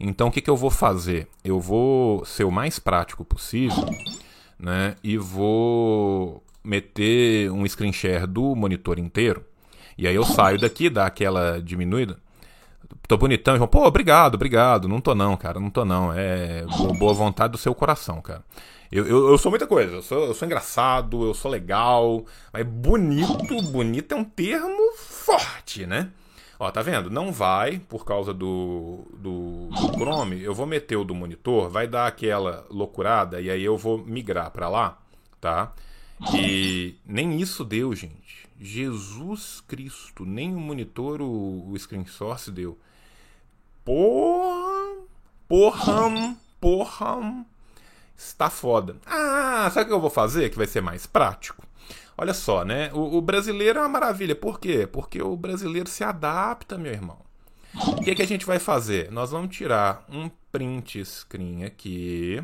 Então 0.00 0.28
o 0.28 0.30
que, 0.30 0.40
que 0.40 0.50
eu 0.50 0.56
vou 0.56 0.70
fazer? 0.70 1.28
Eu 1.44 1.60
vou 1.60 2.24
ser 2.24 2.44
o 2.44 2.50
mais 2.50 2.78
prático 2.78 3.24
possível 3.24 3.84
né? 4.58 4.96
e 5.02 5.16
vou 5.16 6.42
meter 6.64 7.50
um 7.50 7.66
screen 7.68 7.92
share 7.92 8.26
do 8.26 8.54
monitor 8.54 8.98
inteiro. 8.98 9.44
E 9.98 10.06
aí 10.06 10.14
eu 10.14 10.24
saio 10.24 10.58
daqui, 10.58 10.88
dá 10.88 11.06
aquela 11.06 11.60
diminuída. 11.60 12.18
Tô 13.06 13.16
bonitão, 13.16 13.56
João. 13.56 13.68
Pô, 13.68 13.86
obrigado, 13.86 14.36
obrigado. 14.36 14.88
Não 14.88 15.00
tô 15.00 15.14
não, 15.14 15.36
cara. 15.36 15.60
Não 15.60 15.70
tô 15.70 15.84
não. 15.84 16.12
É 16.12 16.64
boa 16.98 17.12
vontade 17.12 17.52
do 17.52 17.58
seu 17.58 17.74
coração, 17.74 18.20
cara. 18.22 18.42
Eu, 18.90 19.06
eu, 19.06 19.30
eu, 19.30 19.38
sou 19.38 19.50
muita 19.50 19.66
coisa. 19.66 19.96
Eu 19.96 20.02
sou, 20.02 20.26
eu 20.26 20.34
sou 20.34 20.46
engraçado, 20.46 21.24
eu 21.24 21.34
sou 21.34 21.50
legal. 21.50 22.24
Mas 22.52 22.64
bonito, 22.66 23.62
bonito 23.70 24.12
é 24.12 24.16
um 24.16 24.24
termo 24.24 24.92
forte, 24.96 25.86
né? 25.86 26.10
Ó, 26.62 26.70
tá 26.70 26.80
vendo? 26.80 27.10
Não 27.10 27.32
vai, 27.32 27.80
por 27.80 28.04
causa 28.04 28.32
do, 28.32 29.04
do, 29.14 29.66
do, 29.66 29.98
Chrome, 29.98 30.40
eu 30.40 30.54
vou 30.54 30.64
meter 30.64 30.94
o 30.94 31.02
do 31.02 31.12
monitor, 31.12 31.68
vai 31.68 31.88
dar 31.88 32.06
aquela 32.06 32.64
loucurada 32.70 33.40
e 33.40 33.50
aí 33.50 33.64
eu 33.64 33.76
vou 33.76 33.98
migrar 33.98 34.48
para 34.52 34.68
lá, 34.68 34.96
tá? 35.40 35.72
E 36.32 36.94
nem 37.04 37.40
isso 37.40 37.64
deu, 37.64 37.92
gente. 37.96 38.48
Jesus 38.60 39.60
Cristo, 39.66 40.24
nem 40.24 40.54
o 40.54 40.60
monitor, 40.60 41.20
o, 41.20 41.68
o 41.68 41.76
screen 41.76 42.06
source 42.06 42.48
deu. 42.48 42.78
Porra! 43.84 44.98
Porra! 45.48 46.36
Porra! 46.60 47.44
Está 48.16 48.48
foda. 48.48 48.94
Ah, 49.04 49.68
sabe 49.74 49.86
o 49.86 49.88
que 49.88 49.94
eu 49.94 50.00
vou 50.00 50.10
fazer 50.10 50.48
que 50.48 50.56
vai 50.56 50.68
ser 50.68 50.80
mais 50.80 51.08
prático? 51.08 51.66
Olha 52.16 52.34
só, 52.34 52.64
né? 52.64 52.90
O, 52.92 53.16
o, 53.16 53.20
brasileiro 53.20 53.78
é 53.78 53.82
uma 53.82 53.88
maravilha. 53.88 54.34
Por 54.34 54.60
quê? 54.60 54.86
Porque 54.86 55.22
o 55.22 55.36
brasileiro 55.36 55.88
se 55.88 56.04
adapta, 56.04 56.76
meu 56.76 56.92
irmão. 56.92 57.18
O 57.74 58.02
que, 58.02 58.14
que 58.14 58.22
a 58.22 58.26
gente 58.26 58.44
vai 58.44 58.58
fazer? 58.58 59.10
Nós 59.10 59.30
vamos 59.30 59.56
tirar 59.56 60.04
um 60.08 60.30
print 60.50 61.04
screen 61.04 61.64
aqui. 61.64 62.42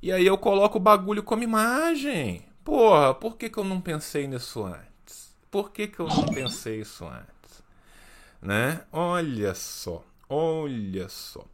E 0.00 0.10
aí 0.10 0.26
eu 0.26 0.38
coloco 0.38 0.78
o 0.78 0.80
bagulho 0.80 1.22
como 1.22 1.42
imagem. 1.42 2.44
Porra, 2.64 3.14
por 3.14 3.36
que, 3.36 3.50
que 3.50 3.58
eu 3.58 3.64
não 3.64 3.80
pensei 3.80 4.26
nisso 4.26 4.64
antes? 4.64 5.36
Por 5.50 5.70
que, 5.70 5.86
que 5.86 6.00
eu 6.00 6.08
não 6.08 6.24
pensei 6.26 6.80
isso 6.80 7.04
antes? 7.06 7.62
Né? 8.40 8.82
Olha 8.90 9.54
só, 9.54 10.02
olha 10.28 11.08
só. 11.08 11.44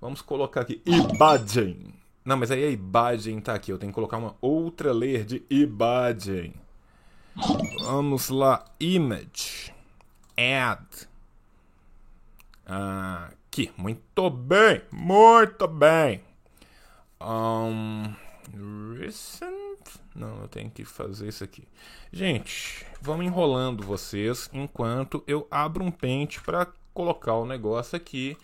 Vamos 0.00 0.20
colocar 0.20 0.60
aqui 0.60 0.82
imagem. 0.84 1.94
Não, 2.26 2.36
mas 2.36 2.50
aí 2.50 2.64
a 2.64 2.70
imagem 2.70 3.40
tá 3.40 3.54
aqui. 3.54 3.70
Eu 3.70 3.78
tenho 3.78 3.92
que 3.92 3.94
colocar 3.94 4.16
uma 4.16 4.34
outra 4.40 4.92
layer 4.92 5.24
de 5.24 5.44
imagem. 5.48 6.54
Vamos 7.84 8.30
lá. 8.30 8.64
Image. 8.80 9.72
Add. 10.36 11.08
Aqui. 12.66 13.70
Muito 13.76 14.28
bem. 14.28 14.82
Muito 14.90 15.68
bem. 15.68 16.20
Um, 17.20 18.12
recent. 18.98 20.00
Não, 20.12 20.42
eu 20.42 20.48
tenho 20.48 20.68
que 20.68 20.84
fazer 20.84 21.28
isso 21.28 21.44
aqui. 21.44 21.62
Gente, 22.12 22.84
vamos 23.00 23.24
enrolando 23.24 23.84
vocês 23.84 24.50
enquanto 24.52 25.22
eu 25.28 25.46
abro 25.48 25.84
um 25.84 25.92
pente 25.92 26.40
para 26.40 26.66
colocar 26.92 27.34
o 27.34 27.46
negócio 27.46 27.94
aqui 27.94 28.36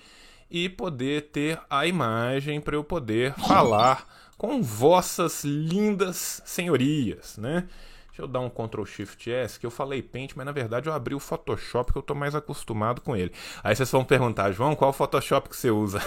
e 0.53 0.69
poder 0.69 1.31
ter 1.33 1.59
a 1.71 1.87
imagem 1.87 2.61
para 2.61 2.77
eu 2.77 2.85
poder 2.85 3.33
falar 3.49 4.07
com 4.37 4.63
vossas 4.63 5.45
lindas 5.45 6.43
senhorias, 6.45 7.39
né? 7.39 7.67
Deixa 8.09 8.21
eu 8.21 8.29
dar 8.29 8.41
um 8.41 8.51
Ctrl 8.51 8.85
Shift 8.85 9.31
S, 9.33 9.59
que 9.59 9.65
eu 9.65 9.71
falei 9.71 10.03
Paint, 10.03 10.33
mas 10.37 10.45
na 10.45 10.53
verdade 10.53 10.87
eu 10.87 10.93
abri 10.93 11.15
o 11.15 11.19
Photoshop 11.19 11.91
que 11.91 11.97
eu 11.97 12.03
tô 12.03 12.15
mais 12.15 12.35
acostumado 12.35 13.01
com 13.01 13.17
ele. 13.17 13.33
Aí 13.65 13.75
vocês 13.75 13.91
vão 13.91 14.05
perguntar, 14.05 14.53
João, 14.53 14.77
qual 14.77 14.93
Photoshop 14.93 15.49
que 15.49 15.57
você 15.57 15.71
usa? 15.71 16.03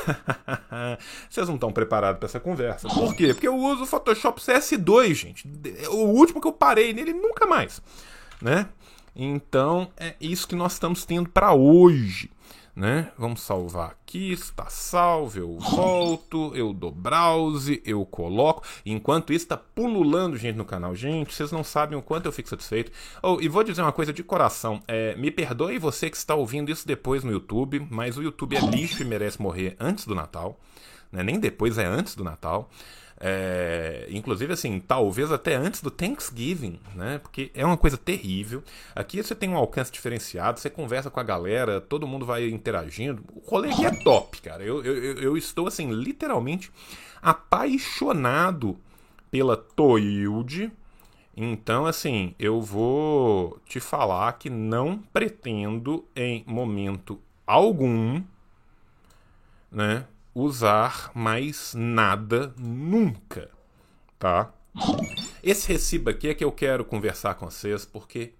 vocês 1.27 1.47
não 1.47 1.55
estão 1.55 1.71
preparados 1.71 2.19
para 2.19 2.27
essa 2.27 2.39
conversa. 2.39 2.87
Por 2.87 3.15
quê? 3.15 3.33
Porque 3.33 3.47
eu 3.47 3.55
uso 3.55 3.81
o 3.81 3.87
Photoshop 3.87 4.39
CS2, 4.39 5.13
gente. 5.15 5.49
O 5.89 6.05
último 6.09 6.39
que 6.39 6.47
eu 6.47 6.53
parei 6.53 6.93
nele 6.93 7.13
nunca 7.13 7.47
mais, 7.47 7.81
né? 8.39 8.69
Então 9.15 9.89
é 9.97 10.13
isso 10.21 10.47
que 10.47 10.55
nós 10.55 10.73
estamos 10.73 11.03
tendo 11.03 11.27
para 11.29 11.51
hoje 11.53 12.29
né? 12.75 13.11
Vamos 13.17 13.41
salvar 13.41 13.91
aqui, 13.91 14.33
está 14.33 14.65
salvo, 14.65 15.39
eu 15.39 15.57
volto, 15.57 16.51
eu 16.53 16.73
dou 16.73 16.91
browse, 16.91 17.81
eu 17.85 18.05
coloco. 18.05 18.63
Enquanto 18.85 19.31
isso 19.31 19.45
está 19.45 19.55
pululando 19.55 20.35
gente 20.35 20.57
no 20.57 20.65
canal. 20.65 20.93
Gente, 20.93 21.33
vocês 21.33 21.51
não 21.51 21.63
sabem 21.63 21.97
o 21.97 22.01
quanto 22.01 22.25
eu 22.25 22.31
fico 22.31 22.49
satisfeito. 22.49 22.91
Oh, 23.23 23.37
e 23.39 23.47
vou 23.47 23.63
dizer 23.63 23.81
uma 23.81 23.93
coisa 23.93 24.11
de 24.11 24.23
coração. 24.23 24.83
É, 24.87 25.15
me 25.15 25.31
perdoe 25.31 25.77
você 25.77 26.09
que 26.09 26.17
está 26.17 26.35
ouvindo 26.35 26.69
isso 26.69 26.85
depois 26.85 27.23
no 27.23 27.31
YouTube, 27.31 27.87
mas 27.89 28.17
o 28.17 28.23
YouTube 28.23 28.57
é 28.57 28.59
lixo 28.59 29.01
e 29.01 29.05
merece 29.05 29.41
morrer 29.41 29.77
antes 29.79 30.05
do 30.05 30.13
Natal. 30.13 30.59
Né? 31.11 31.23
Nem 31.23 31.39
depois, 31.39 31.77
é 31.77 31.85
antes 31.85 32.13
do 32.15 32.23
Natal. 32.23 32.69
É, 33.17 34.07
inclusive, 34.09 34.51
assim, 34.51 34.79
talvez 34.79 35.31
até 35.31 35.55
antes 35.55 35.81
do 35.81 35.89
Thanksgiving, 35.89 36.79
né? 36.93 37.17
Porque 37.19 37.49
é 37.53 37.65
uma 37.65 37.77
coisa 37.77 37.97
terrível. 37.97 38.61
Aqui 38.93 39.23
você 39.23 39.33
tem 39.33 39.49
um 39.49 39.55
alcance 39.55 39.91
diferenciado, 39.91 40.59
você 40.59 40.69
conversa 40.69 41.09
com 41.09 41.19
a 41.19 41.23
galera, 41.23 41.79
todo 41.79 42.07
mundo 42.07 42.25
vai 42.25 42.49
interagindo. 42.49 43.23
O 43.33 43.39
rolê 43.49 43.71
aqui 43.71 43.85
é 43.85 44.03
top, 44.03 44.41
cara. 44.41 44.63
Eu, 44.63 44.83
eu, 44.83 45.17
eu 45.17 45.37
estou, 45.37 45.67
assim, 45.67 45.91
literalmente 45.91 46.71
apaixonado 47.21 48.77
pela 49.31 49.55
Toilde. 49.55 50.71
Então, 51.35 51.85
assim, 51.85 52.33
eu 52.39 52.61
vou 52.61 53.59
te 53.65 53.79
falar 53.79 54.33
que 54.33 54.49
não 54.49 54.97
pretendo 54.97 56.05
em 56.15 56.43
momento 56.47 57.19
algum, 57.45 58.23
né, 59.69 60.05
usar 60.35 61.11
mais 61.15 61.73
nada 61.73 62.53
nunca, 62.57 63.49
tá? 64.19 64.51
Esse 65.41 65.71
recibo 65.71 66.09
aqui 66.09 66.27
é 66.27 66.33
que 66.33 66.43
eu 66.43 66.51
quero 66.51 66.83
conversar 66.83 67.35
com 67.35 67.49
vocês 67.49 67.85
porque 67.85 68.33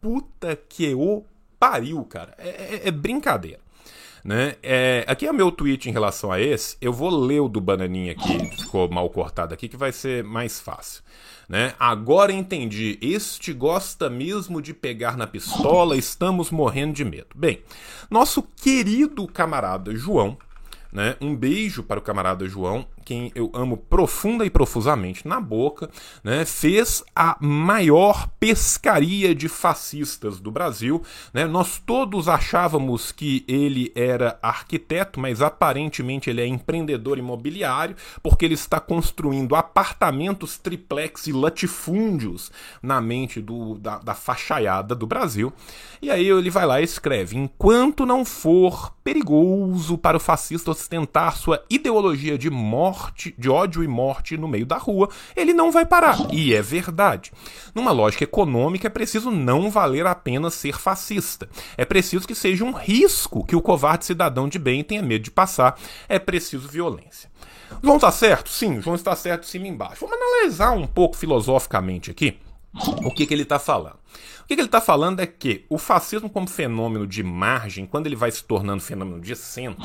puta 0.00 0.56
que 0.56 0.92
o 0.92 1.24
pariu, 1.58 2.04
cara. 2.04 2.34
É, 2.36 2.48
é, 2.48 2.88
é 2.88 2.90
brincadeira. 2.90 3.60
Né? 4.24 4.56
É, 4.60 5.04
aqui 5.06 5.24
é 5.24 5.30
o 5.30 5.34
meu 5.34 5.52
tweet 5.52 5.88
em 5.88 5.92
relação 5.92 6.32
a 6.32 6.40
esse. 6.40 6.76
Eu 6.80 6.92
vou 6.92 7.10
ler 7.10 7.38
o 7.38 7.48
do 7.48 7.60
Bananinha 7.60 8.10
aqui, 8.10 8.36
que 8.48 8.62
ficou 8.62 8.90
mal 8.90 9.08
cortado 9.08 9.54
aqui, 9.54 9.68
que 9.68 9.76
vai 9.76 9.92
ser 9.92 10.24
mais 10.24 10.58
fácil. 10.58 11.04
Né? 11.48 11.74
Agora 11.78 12.32
entendi. 12.32 12.98
Este 13.00 13.52
gosta 13.52 14.10
mesmo 14.10 14.60
de 14.60 14.74
pegar 14.74 15.16
na 15.16 15.28
pistola, 15.28 15.96
estamos 15.96 16.50
morrendo 16.50 16.94
de 16.94 17.04
medo. 17.04 17.28
Bem, 17.36 17.62
nosso 18.10 18.42
querido 18.42 19.28
camarada 19.28 19.94
João 19.94 20.36
Né? 20.96 21.14
Um 21.20 21.36
beijo 21.36 21.82
para 21.82 22.00
o 22.00 22.02
camarada 22.02 22.48
João, 22.48 22.86
quem 23.06 23.30
eu 23.36 23.52
amo 23.54 23.76
profunda 23.76 24.44
e 24.44 24.50
profusamente 24.50 25.28
na 25.28 25.40
boca, 25.40 25.88
né? 26.24 26.44
fez 26.44 27.04
a 27.14 27.36
maior 27.40 28.28
pescaria 28.40 29.32
de 29.32 29.48
fascistas 29.48 30.40
do 30.40 30.50
Brasil. 30.50 31.00
Né? 31.32 31.46
Nós 31.46 31.78
todos 31.78 32.28
achávamos 32.28 33.12
que 33.12 33.44
ele 33.46 33.92
era 33.94 34.36
arquiteto, 34.42 35.20
mas 35.20 35.40
aparentemente 35.40 36.28
ele 36.28 36.40
é 36.40 36.46
empreendedor 36.48 37.16
imobiliário, 37.16 37.94
porque 38.20 38.44
ele 38.44 38.54
está 38.54 38.80
construindo 38.80 39.54
apartamentos 39.54 40.58
triplex 40.58 41.28
e 41.28 41.32
latifúndios 41.32 42.50
na 42.82 43.00
mente 43.00 43.40
do, 43.40 43.78
da, 43.78 43.98
da 43.98 44.14
fachaiada 44.14 44.96
do 44.96 45.06
Brasil. 45.06 45.52
E 46.02 46.10
aí 46.10 46.28
ele 46.28 46.50
vai 46.50 46.66
lá 46.66 46.80
e 46.80 46.84
escreve: 46.84 47.38
enquanto 47.38 48.04
não 48.04 48.24
for 48.24 48.92
perigoso 49.04 49.96
para 49.96 50.16
o 50.16 50.20
fascista 50.20 50.72
ostentar 50.72 51.36
sua 51.36 51.62
ideologia 51.70 52.36
de 52.36 52.50
morte, 52.50 52.95
de 53.36 53.48
ódio 53.48 53.82
e 53.82 53.88
morte 53.88 54.36
no 54.36 54.48
meio 54.48 54.66
da 54.66 54.76
rua, 54.76 55.08
ele 55.34 55.52
não 55.52 55.70
vai 55.70 55.84
parar. 55.84 56.18
E 56.32 56.54
é 56.54 56.62
verdade. 56.62 57.32
Numa 57.74 57.92
lógica 57.92 58.24
econômica, 58.24 58.86
é 58.86 58.90
preciso 58.90 59.30
não 59.30 59.70
valer 59.70 60.06
a 60.06 60.14
pena 60.14 60.50
ser 60.50 60.78
fascista. 60.78 61.48
É 61.76 61.84
preciso 61.84 62.26
que 62.26 62.34
seja 62.34 62.64
um 62.64 62.72
risco 62.72 63.44
que 63.44 63.56
o 63.56 63.62
covarde 63.62 64.04
cidadão 64.04 64.48
de 64.48 64.58
bem 64.58 64.82
tenha 64.82 65.02
medo 65.02 65.24
de 65.24 65.30
passar. 65.30 65.78
É 66.08 66.18
preciso 66.18 66.68
violência. 66.68 67.30
João 67.82 67.96
está 67.96 68.10
certo? 68.10 68.48
Sim, 68.48 68.80
João 68.80 68.96
está 68.96 69.14
certo 69.16 69.46
cima 69.46 69.66
e 69.66 69.70
embaixo. 69.70 70.06
Vamos 70.06 70.16
analisar 70.16 70.70
um 70.72 70.86
pouco 70.86 71.16
filosoficamente 71.16 72.10
aqui 72.10 72.38
o 73.04 73.10
que, 73.10 73.26
que 73.26 73.34
ele 73.34 73.42
está 73.42 73.58
falando. 73.58 73.98
O 74.46 74.48
que, 74.48 74.54
ele 74.54 74.62
está 74.62 74.80
falando 74.80 75.18
é 75.18 75.26
que 75.26 75.64
o 75.68 75.76
fascismo, 75.76 76.30
como 76.30 76.46
fenômeno 76.46 77.04
de 77.04 77.20
margem, 77.20 77.84
quando 77.84 78.06
ele 78.06 78.14
vai 78.14 78.30
se 78.30 78.44
tornando 78.44 78.80
fenômeno 78.80 79.20
de 79.20 79.34
centro, 79.34 79.82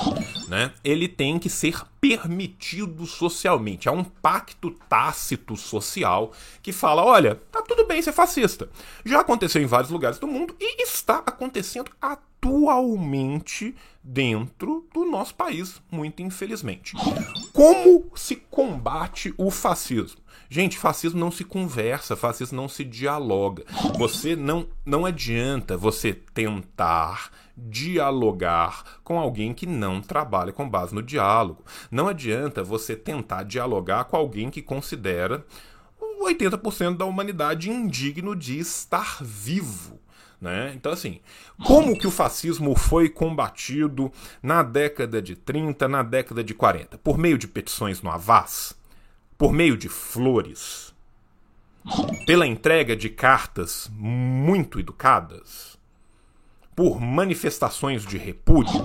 né, 0.47 0.71
ele 0.83 1.07
tem 1.07 1.39
que 1.39 1.49
ser 1.49 1.81
permitido 1.99 3.07
socialmente. 3.07 3.89
Há 3.89 3.91
um 3.91 4.03
pacto 4.03 4.69
tácito 4.87 5.57
social 5.57 6.31
que 6.61 6.71
fala: 6.71 7.03
olha, 7.03 7.41
tá 7.51 7.63
tudo 7.63 7.87
bem 7.87 8.03
ser 8.03 8.11
fascista. 8.11 8.69
Já 9.03 9.21
aconteceu 9.21 9.59
em 9.63 9.65
vários 9.65 9.89
lugares 9.89 10.19
do 10.19 10.27
mundo 10.27 10.55
e 10.59 10.83
está 10.83 11.23
acontecendo 11.25 11.89
atualmente 11.99 13.73
dentro 14.03 14.87
do 14.93 15.05
nosso 15.05 15.33
país, 15.33 15.81
muito 15.89 16.21
infelizmente. 16.21 16.93
Como 17.51 18.11
se 18.15 18.35
combate 18.35 19.33
o 19.39 19.49
fascismo? 19.49 20.20
Gente, 20.53 20.77
fascismo 20.77 21.17
não 21.17 21.31
se 21.31 21.45
conversa, 21.45 22.13
fascismo 22.13 22.57
não 22.57 22.67
se 22.67 22.83
dialoga. 22.83 23.63
Você 23.97 24.35
não 24.35 24.67
não 24.85 25.05
adianta 25.05 25.77
você 25.77 26.11
tentar 26.11 27.31
dialogar 27.55 28.99
com 29.01 29.17
alguém 29.17 29.53
que 29.53 29.65
não 29.65 30.01
trabalha 30.01 30.51
com 30.51 30.69
base 30.69 30.93
no 30.93 31.01
diálogo. 31.01 31.63
Não 31.89 32.05
adianta 32.09 32.65
você 32.65 32.97
tentar 32.97 33.43
dialogar 33.43 34.03
com 34.03 34.17
alguém 34.17 34.49
que 34.49 34.61
considera 34.61 35.45
80% 36.21 36.97
da 36.97 37.05
humanidade 37.05 37.69
indigno 37.69 38.35
de 38.35 38.59
estar 38.59 39.19
vivo. 39.21 40.01
Né? 40.41 40.73
Então, 40.75 40.91
assim, 40.91 41.21
como 41.65 41.97
que 41.97 42.07
o 42.07 42.11
fascismo 42.11 42.75
foi 42.75 43.07
combatido 43.07 44.11
na 44.43 44.63
década 44.63 45.21
de 45.21 45.33
30, 45.33 45.87
na 45.87 46.03
década 46.03 46.43
de 46.43 46.53
40? 46.53 46.97
Por 46.97 47.17
meio 47.17 47.37
de 47.37 47.47
petições 47.47 48.01
no 48.01 48.11
Avaz? 48.11 48.80
Por 49.41 49.51
meio 49.51 49.75
de 49.75 49.89
flores, 49.89 50.93
pela 52.27 52.45
entrega 52.45 52.95
de 52.95 53.09
cartas 53.09 53.89
muito 53.91 54.79
educadas, 54.79 55.79
por 56.75 57.01
manifestações 57.01 58.05
de 58.05 58.19
repúdio, 58.19 58.83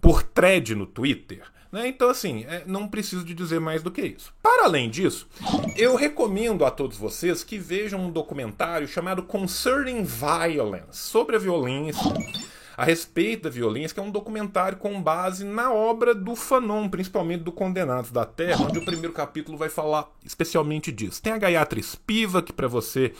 por 0.00 0.24
thread 0.24 0.74
no 0.74 0.86
Twitter. 0.86 1.44
Né? 1.70 1.86
Então, 1.86 2.10
assim, 2.10 2.44
é, 2.48 2.64
não 2.66 2.88
preciso 2.88 3.24
de 3.24 3.32
dizer 3.32 3.60
mais 3.60 3.80
do 3.80 3.92
que 3.92 4.02
isso. 4.02 4.34
Para 4.42 4.64
além 4.64 4.90
disso, 4.90 5.28
eu 5.76 5.94
recomendo 5.94 6.64
a 6.64 6.70
todos 6.72 6.96
vocês 6.96 7.44
que 7.44 7.56
vejam 7.56 8.06
um 8.06 8.10
documentário 8.10 8.88
chamado 8.88 9.22
Concerning 9.22 10.02
Violence 10.02 10.98
sobre 10.98 11.36
a 11.36 11.38
violência 11.38 12.12
a 12.80 12.84
respeito 12.84 13.42
da 13.42 13.50
violência, 13.50 13.92
que 13.92 14.00
é 14.00 14.02
um 14.02 14.10
documentário 14.10 14.78
com 14.78 15.02
base 15.02 15.44
na 15.44 15.70
obra 15.70 16.14
do 16.14 16.34
Fanon, 16.34 16.88
principalmente 16.88 17.42
do 17.42 17.52
Condenados 17.52 18.10
da 18.10 18.24
Terra, 18.24 18.64
onde 18.64 18.78
o 18.78 18.84
primeiro 18.86 19.12
capítulo 19.12 19.58
vai 19.58 19.68
falar 19.68 20.08
especialmente 20.24 20.90
disso. 20.90 21.20
Tem 21.20 21.30
a 21.30 21.36
Gayatri 21.36 21.82
Spivak 21.82 22.54
para 22.54 22.66
você 22.66 23.12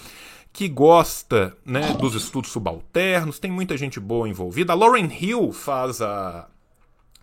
que 0.51 0.66
gosta 0.66 1.55
né, 1.62 1.92
dos 1.92 2.14
estudos 2.14 2.51
subalternos, 2.51 3.38
tem 3.38 3.51
muita 3.51 3.77
gente 3.77 4.01
boa 4.01 4.27
envolvida. 4.27 4.73
A 4.73 4.77
Lauren 4.77 5.11
Hill 5.12 5.53
faz 5.53 6.01
a, 6.01 6.49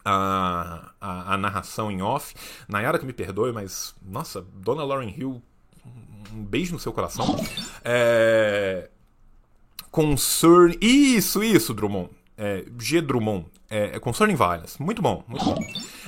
a, 0.06 0.92
a, 1.02 1.34
a 1.34 1.38
narração 1.38 1.90
em 1.90 2.04
off. 2.04 2.36
Nayara 2.68 3.00
que 3.00 3.06
me 3.08 3.14
perdoe, 3.14 3.52
mas, 3.52 3.96
nossa, 4.00 4.46
Dona 4.54 4.84
Lauren 4.84 5.10
Hill, 5.10 5.42
um 6.32 6.44
beijo 6.44 6.74
no 6.74 6.80
seu 6.80 6.94
coração. 6.94 7.36
É... 7.84 8.92
Concern. 9.90 10.78
Isso, 10.80 11.42
isso, 11.42 11.74
Drummond 11.74 12.17
é, 12.38 12.66
G. 12.80 13.02
Drummond, 13.02 13.48
é, 13.70 13.96
é 13.96 14.00
Concerning 14.00 14.36
Violence. 14.36 14.82
Muito 14.82 15.02
bom, 15.02 15.24
muito 15.28 15.44
bom. 15.44 15.58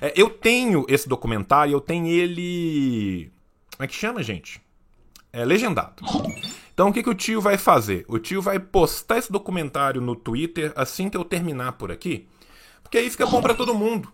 É, 0.02 0.14
eu 0.16 0.30
tenho 0.30 0.86
esse 0.88 1.10
documentário, 1.10 1.74
eu 1.74 1.82
tenho 1.82 2.08
ele. 2.08 3.32
Como 3.76 3.86
é 3.86 3.88
que 3.88 3.96
chama, 3.96 4.22
gente? 4.22 4.62
É 5.34 5.44
legendado. 5.44 6.04
Então 6.74 6.90
o 6.90 6.94
que, 6.94 7.04
que 7.04 7.10
o 7.10 7.16
tio 7.16 7.42
vai 7.42 7.58
fazer? 7.58 8.06
O 8.08 8.18
tio 8.18 8.42
vai 8.42 8.60
postar 8.60 9.18
esse 9.18 9.32
documentário 9.32 10.02
no 10.02 10.16
Twitter 10.16 10.72
assim 10.76 11.10
que 11.10 11.18
eu 11.18 11.26
terminar 11.26 11.74
por 11.74 11.92
aqui. 11.92 12.28
Porque 12.82 12.98
aí 12.98 13.10
fica 13.10 13.26
bom 13.26 13.42
para 13.42 13.54
todo 13.54 13.76
mundo. 13.76 14.12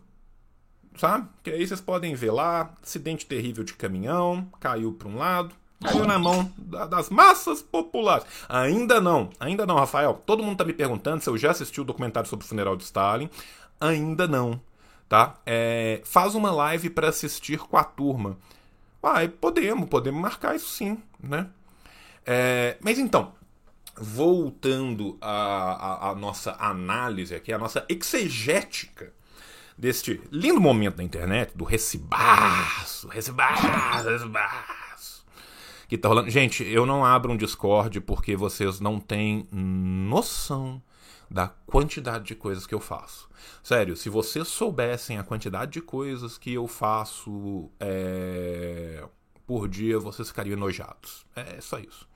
Sabe? 0.97 1.28
Que 1.43 1.51
aí 1.51 1.67
vocês 1.67 1.82
podem 1.82 2.15
ver 2.15 2.32
lá, 2.32 2.73
acidente 2.82 3.25
terrível 3.25 3.63
de 3.63 3.73
caminhão, 3.73 4.47
caiu 4.60 4.93
para 4.93 5.08
um 5.08 5.17
lado, 5.17 5.54
caiu 5.82 6.06
na 6.06 6.18
mão 6.18 6.52
das 6.58 7.10
massas 7.10 7.62
populares. 7.62 8.26
Ainda 8.48 9.02
não, 9.02 9.30
ainda 9.40 9.66
não, 9.66 9.76
Rafael. 9.76 10.22
Todo 10.26 10.44
mundo 10.44 10.58
tá 10.58 10.64
me 10.64 10.74
perguntando 10.74 11.22
se 11.22 11.30
eu 11.30 11.38
já 11.38 11.52
assisti 11.52 11.80
o 11.82 11.84
documentário 11.84 12.30
sobre 12.30 12.46
o 12.46 12.48
funeral 12.48 12.76
de 12.76 12.84
Stalin. 12.84 13.30
Ainda 13.80 14.28
não, 14.28 14.60
tá? 15.08 15.36
É, 15.46 16.02
faz 16.06 16.36
uma 16.36 16.52
live 16.52 16.90
para 16.90 17.10
assistir 17.10 17.60
com 17.60 17.78
a 17.78 17.84
turma. 17.84 18.38
Vai, 19.02 19.28
podemos, 19.28 19.88
podemos 19.88 20.22
marcar 20.22 20.56
isso 20.56 20.70
sim, 20.70 20.98
né? 21.20 21.48
É, 22.26 22.78
mas 22.82 22.98
então, 22.98 23.34
voltando 23.96 25.18
à 25.22 26.16
nossa 26.18 26.56
análise 26.60 27.36
aqui, 27.36 27.54
a 27.54 27.58
nossa 27.58 27.86
exegética 27.88 29.14
deste 29.78 30.22
lindo 30.32 30.60
momento 30.60 30.96
da 30.96 31.04
internet, 31.04 31.52
do 31.56 31.66
recibaço, 31.66 33.08
recibaço, 33.10 34.10
recibaço 34.10 34.85
que 35.88 35.98
tá 35.98 36.10
rolando. 36.10 36.30
Gente, 36.30 36.63
eu 36.63 36.86
não 36.86 37.06
abro 37.06 37.32
um 37.32 37.38
Discord 37.38 38.02
porque 38.02 38.36
vocês 38.36 38.80
não 38.80 39.00
têm 39.00 39.48
noção 39.52 40.82
da 41.30 41.48
quantidade 41.48 42.26
de 42.26 42.36
coisas 42.36 42.67
que 42.67 42.74
eu 42.74 42.80
faço. 42.80 43.30
Sério, 43.63 43.95
se 43.95 44.10
vocês 44.10 44.48
soubessem 44.48 45.17
a 45.17 45.24
quantidade 45.24 45.71
de 45.71 45.82
coisas 45.82 46.38
que 46.38 46.54
eu 46.54 46.67
faço 46.67 47.69
é, 47.80 49.04
por 49.45 49.67
dia, 49.67 50.00
vocês 50.00 50.28
ficariam 50.28 50.54
enojados. 50.54 51.26
É 51.36 51.60
só 51.62 51.80
isso. 51.80 52.08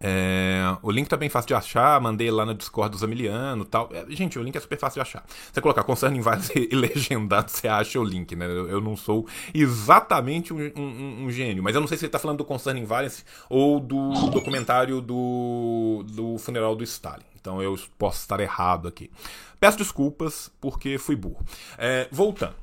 É, 0.00 0.76
o 0.80 0.90
link 0.92 1.08
tá 1.08 1.16
bem 1.16 1.28
fácil 1.28 1.48
de 1.48 1.54
achar, 1.54 2.00
mandei 2.00 2.30
lá 2.30 2.46
no 2.46 2.54
Discord 2.54 2.92
do 2.92 2.98
Zamiliano 2.98 3.64
tal. 3.64 3.90
É, 3.92 4.06
gente, 4.10 4.38
o 4.38 4.42
link 4.42 4.54
é 4.56 4.60
super 4.60 4.78
fácil 4.78 5.02
de 5.02 5.08
achar. 5.08 5.24
Você 5.52 5.60
colocar 5.60 5.82
Concerning 5.82 6.20
Violence 6.20 6.52
e 6.54 6.74
legendado, 6.74 7.50
você 7.50 7.66
acha 7.66 7.98
o 7.98 8.04
link, 8.04 8.36
né? 8.36 8.46
Eu, 8.46 8.68
eu 8.68 8.80
não 8.80 8.96
sou 8.96 9.26
exatamente 9.52 10.52
um, 10.54 10.72
um, 10.76 11.24
um, 11.24 11.30
gênio, 11.30 11.62
mas 11.62 11.74
eu 11.74 11.80
não 11.80 11.88
sei 11.88 11.98
se 11.98 12.04
ele 12.04 12.12
tá 12.12 12.18
falando 12.18 12.38
do 12.38 12.44
Concerning 12.44 12.84
Violence 12.84 13.24
ou 13.48 13.80
do 13.80 14.12
documentário 14.30 15.00
do, 15.00 16.04
do 16.08 16.38
funeral 16.38 16.76
do 16.76 16.84
Stalin. 16.84 17.24
Então 17.40 17.60
eu 17.60 17.76
posso 17.98 18.20
estar 18.20 18.38
errado 18.40 18.86
aqui. 18.86 19.10
Peço 19.58 19.78
desculpas 19.78 20.50
porque 20.60 20.98
fui 20.98 21.16
burro. 21.16 21.44
É, 21.76 22.06
voltando. 22.12 22.54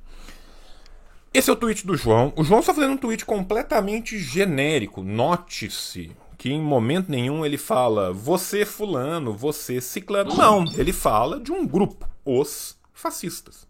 Esse 1.34 1.50
é 1.50 1.54
o 1.54 1.56
tweet 1.58 1.86
do 1.86 1.98
João. 1.98 2.32
O 2.38 2.46
João 2.46 2.62
está 2.62 2.74
fazendo 2.74 2.94
um 2.94 2.98
tweet 2.98 3.26
completamente 3.26 4.18
genérico. 4.18 5.04
Note-se 5.04 6.16
que 6.38 6.52
em 6.52 6.62
momento 6.62 7.10
nenhum 7.10 7.46
ele 7.46 7.58
fala 7.58 8.12
você 8.12 8.66
fulano, 8.66 9.34
você 9.34 9.80
ciclano. 9.80 10.36
Não, 10.36 10.66
ele 10.78 10.94
fala 10.94 11.40
de 11.40 11.52
um 11.52 11.66
grupo, 11.66 12.08
os 12.24 12.78
fascistas. 12.94 13.68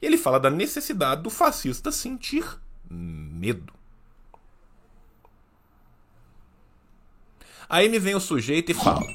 E 0.00 0.06
ele 0.06 0.16
fala 0.16 0.40
da 0.40 0.50
necessidade 0.50 1.22
do 1.22 1.30
fascista 1.30 1.92
sentir 1.92 2.44
medo. 2.88 3.72
Aí 7.68 7.88
me 7.88 7.98
vem 7.98 8.14
o 8.14 8.20
sujeito 8.20 8.72
e 8.72 8.74
fala: 8.74 9.06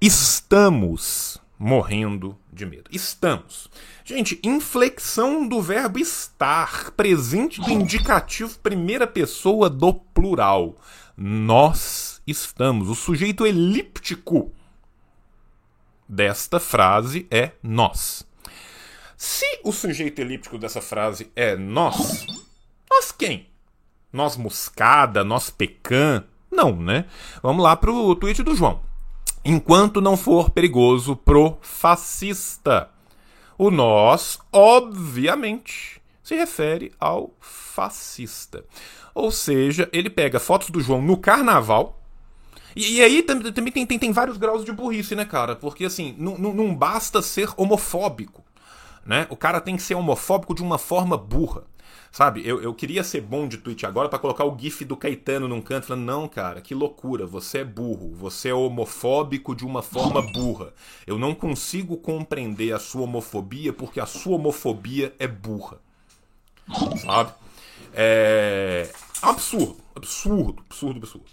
estamos 0.00 1.38
morrendo 1.58 2.38
de 2.52 2.64
medo. 2.64 2.88
Estamos. 2.90 3.68
Gente, 4.04 4.40
inflexão 4.42 5.46
do 5.46 5.60
verbo 5.60 5.98
estar, 5.98 6.92
presente 6.92 7.60
do 7.60 7.70
indicativo 7.70 8.58
primeira 8.60 9.06
pessoa 9.06 9.68
do 9.68 9.92
plural 9.92 10.76
nós 11.20 12.22
estamos. 12.24 12.88
O 12.88 12.94
sujeito 12.94 13.44
elíptico 13.44 14.52
desta 16.08 16.60
frase 16.60 17.26
é 17.28 17.52
nós. 17.60 18.24
Se 19.16 19.60
o 19.64 19.72
sujeito 19.72 20.20
elíptico 20.20 20.56
dessa 20.56 20.80
frase 20.80 21.28
é 21.34 21.56
nós, 21.56 22.24
nós 22.88 23.10
quem? 23.10 23.48
Nós 24.12 24.36
moscada, 24.36 25.24
nós 25.24 25.50
pecan? 25.50 26.22
Não, 26.48 26.76
né? 26.76 27.04
Vamos 27.42 27.64
lá 27.64 27.74
pro 27.74 28.14
tweet 28.14 28.44
do 28.44 28.54
João. 28.54 28.80
Enquanto 29.44 30.00
não 30.00 30.16
for 30.16 30.50
perigoso 30.50 31.16
pro 31.16 31.58
fascista. 31.60 32.90
O 33.58 33.72
nós, 33.72 34.38
obviamente, 34.52 35.97
se 36.28 36.34
refere 36.34 36.92
ao 37.00 37.34
fascista. 37.40 38.62
Ou 39.14 39.30
seja, 39.30 39.88
ele 39.94 40.10
pega 40.10 40.38
fotos 40.38 40.68
do 40.68 40.78
João 40.78 41.00
no 41.00 41.16
carnaval. 41.16 41.98
E, 42.76 42.96
e 42.96 43.02
aí 43.02 43.22
também 43.22 43.72
tem, 43.72 43.86
tem, 43.86 43.98
tem, 43.98 44.12
vários 44.12 44.36
graus 44.36 44.62
de 44.62 44.70
burrice, 44.70 45.16
né, 45.16 45.24
cara? 45.24 45.56
Porque 45.56 45.86
assim, 45.86 46.14
não 46.18 46.74
basta 46.74 47.22
ser 47.22 47.48
homofóbico. 47.56 48.44
Né? 49.06 49.26
O 49.30 49.36
cara 49.36 49.58
tem 49.58 49.74
que 49.74 49.82
ser 49.82 49.94
homofóbico 49.94 50.54
de 50.54 50.62
uma 50.62 50.76
forma 50.76 51.16
burra. 51.16 51.64
Sabe, 52.12 52.46
eu, 52.46 52.60
eu 52.60 52.74
queria 52.74 53.02
ser 53.02 53.22
bom 53.22 53.48
de 53.48 53.56
tweet 53.56 53.86
agora 53.86 54.10
para 54.10 54.18
colocar 54.18 54.44
o 54.44 54.56
gif 54.58 54.84
do 54.84 54.96
Caetano 54.98 55.48
num 55.48 55.62
canto, 55.62 55.86
falando, 55.86 56.04
não, 56.04 56.28
cara, 56.28 56.60
que 56.60 56.74
loucura, 56.74 57.26
você 57.26 57.58
é 57.58 57.64
burro, 57.64 58.12
você 58.14 58.50
é 58.50 58.54
homofóbico 58.54 59.54
de 59.54 59.64
uma 59.64 59.82
forma 59.82 60.20
burra. 60.20 60.74
Eu 61.06 61.18
não 61.18 61.34
consigo 61.34 61.96
compreender 61.96 62.72
a 62.72 62.78
sua 62.78 63.02
homofobia 63.02 63.72
porque 63.72 63.98
a 63.98 64.06
sua 64.06 64.36
homofobia 64.36 65.14
é 65.18 65.26
burra. 65.26 65.80
Sabe? 66.98 67.32
É, 67.94 68.90
absurdo, 69.22 69.76
absurdo, 69.94 70.62
absurdo, 70.68 70.98
absurdo. 70.98 71.26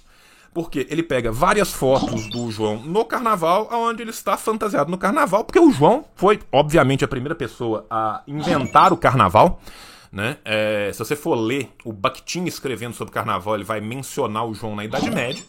Porque 0.54 0.88
ele 0.90 1.04
pega 1.04 1.32
várias 1.32 1.74
fotos 1.74 2.30
do 2.30 2.50
João 2.50 2.78
no 2.78 3.04
carnaval, 3.04 3.68
onde 3.74 4.02
ele 4.02 4.12
está 4.12 4.38
fantasiado 4.38 4.90
no 4.90 4.98
carnaval, 4.98 5.44
porque 5.44 5.60
o 5.60 5.70
João 5.70 6.06
foi, 6.16 6.40
obviamente, 6.50 7.04
a 7.04 7.08
primeira 7.10 7.36
pessoa 7.36 7.86
a 7.90 8.24
inventar 8.26 8.94
o 8.94 8.98
carnaval. 8.98 9.62
Né? 10.10 10.38
É, 10.46 10.92
se 10.94 11.00
você 11.00 11.14
for 11.14 11.36
ler 11.36 11.70
o 11.84 11.92
Bakhtin 11.92 12.46
escrevendo 12.46 12.94
sobre 12.94 13.14
carnaval, 13.14 13.56
ele 13.56 13.66
vai 13.66 13.82
mencionar 13.82 14.46
o 14.46 14.54
João 14.54 14.74
na 14.74 14.86
Idade 14.86 15.12
Média. 15.12 15.44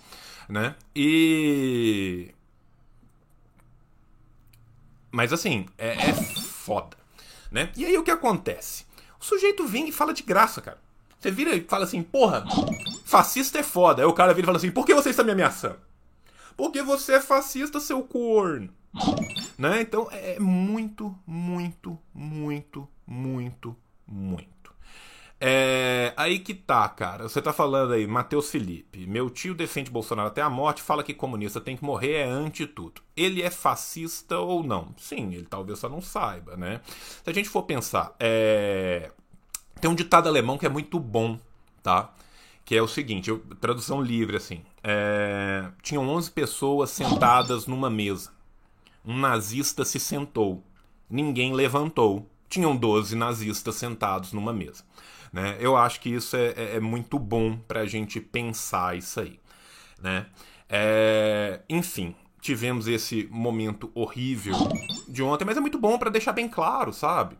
Né? 0.48 0.74
E. 0.94 2.34
Mas 5.12 5.32
assim, 5.32 5.66
é, 5.78 6.10
é 6.10 6.12
foda. 6.12 6.96
Né? 7.48 7.70
E 7.76 7.86
aí 7.86 7.96
o 7.96 8.02
que 8.02 8.10
acontece? 8.10 8.85
Sujeito 9.26 9.66
vem 9.66 9.88
e 9.88 9.92
fala 9.92 10.14
de 10.14 10.22
graça, 10.22 10.60
cara. 10.60 10.78
Você 11.18 11.32
vira 11.32 11.54
e 11.56 11.64
fala 11.64 11.84
assim, 11.84 12.00
porra, 12.00 12.44
fascista 13.04 13.58
é 13.58 13.62
foda. 13.62 14.00
Aí 14.02 14.06
o 14.06 14.12
cara 14.12 14.32
vira 14.32 14.44
e 14.44 14.46
fala 14.46 14.58
assim, 14.58 14.70
por 14.70 14.86
que 14.86 14.94
você 14.94 15.10
está 15.10 15.24
me 15.24 15.32
ameaçando? 15.32 15.80
Porque 16.56 16.80
você 16.80 17.14
é 17.14 17.20
fascista, 17.20 17.80
seu 17.80 18.02
corno. 18.02 18.68
Né? 19.58 19.80
Então 19.82 20.08
é 20.12 20.38
muito, 20.38 21.12
muito, 21.26 21.98
muito, 22.14 22.88
muito, 23.04 23.76
muito. 24.06 24.48
É, 25.38 26.14
aí 26.16 26.38
que 26.38 26.54
tá, 26.54 26.88
cara. 26.88 27.28
Você 27.28 27.42
tá 27.42 27.52
falando 27.52 27.92
aí, 27.92 28.06
Matheus 28.06 28.50
Felipe. 28.50 29.06
Meu 29.06 29.28
tio 29.28 29.54
defende 29.54 29.90
Bolsonaro 29.90 30.28
até 30.28 30.40
a 30.40 30.48
morte, 30.48 30.82
fala 30.82 31.02
que 31.02 31.12
comunista 31.12 31.60
tem 31.60 31.76
que 31.76 31.84
morrer, 31.84 32.14
é 32.14 32.24
anti 32.24 32.66
tudo. 32.66 33.02
Ele 33.16 33.42
é 33.42 33.50
fascista 33.50 34.38
ou 34.38 34.62
não? 34.62 34.94
Sim, 34.96 35.34
ele 35.34 35.46
talvez 35.46 35.78
só 35.78 35.88
não 35.88 36.00
saiba, 36.00 36.56
né? 36.56 36.80
Se 37.22 37.28
a 37.30 37.32
gente 37.32 37.48
for 37.48 37.64
pensar, 37.64 38.14
é... 38.18 39.10
tem 39.80 39.90
um 39.90 39.94
ditado 39.94 40.28
alemão 40.28 40.56
que 40.56 40.66
é 40.66 40.70
muito 40.70 40.98
bom, 40.98 41.38
tá? 41.82 42.12
Que 42.64 42.76
é 42.76 42.82
o 42.82 42.88
seguinte, 42.88 43.28
eu, 43.28 43.38
tradução 43.60 44.00
livre 44.00 44.36
assim. 44.36 44.62
É... 44.82 45.68
Tinham 45.82 46.08
11 46.08 46.30
pessoas 46.30 46.90
sentadas 46.90 47.66
numa 47.66 47.90
mesa. 47.90 48.30
Um 49.04 49.18
nazista 49.18 49.84
se 49.84 50.00
sentou. 50.00 50.64
Ninguém 51.08 51.54
levantou. 51.54 52.28
Tinham 52.48 52.74
12 52.74 53.14
nazistas 53.14 53.74
sentados 53.74 54.32
numa 54.32 54.52
mesa. 54.52 54.82
Né? 55.36 55.58
Eu 55.60 55.76
acho 55.76 56.00
que 56.00 56.08
isso 56.08 56.34
é, 56.34 56.54
é, 56.56 56.76
é 56.76 56.80
muito 56.80 57.18
bom 57.18 57.58
para 57.58 57.80
a 57.80 57.86
gente 57.86 58.22
pensar 58.22 58.96
isso 58.96 59.20
aí. 59.20 59.38
Né? 60.00 60.24
É, 60.66 61.60
enfim, 61.68 62.16
tivemos 62.40 62.88
esse 62.88 63.28
momento 63.30 63.90
horrível 63.94 64.54
de 65.06 65.22
ontem, 65.22 65.44
mas 65.44 65.58
é 65.58 65.60
muito 65.60 65.78
bom 65.78 65.98
para 65.98 66.08
deixar 66.08 66.32
bem 66.32 66.48
claro, 66.48 66.90
sabe? 66.90 67.36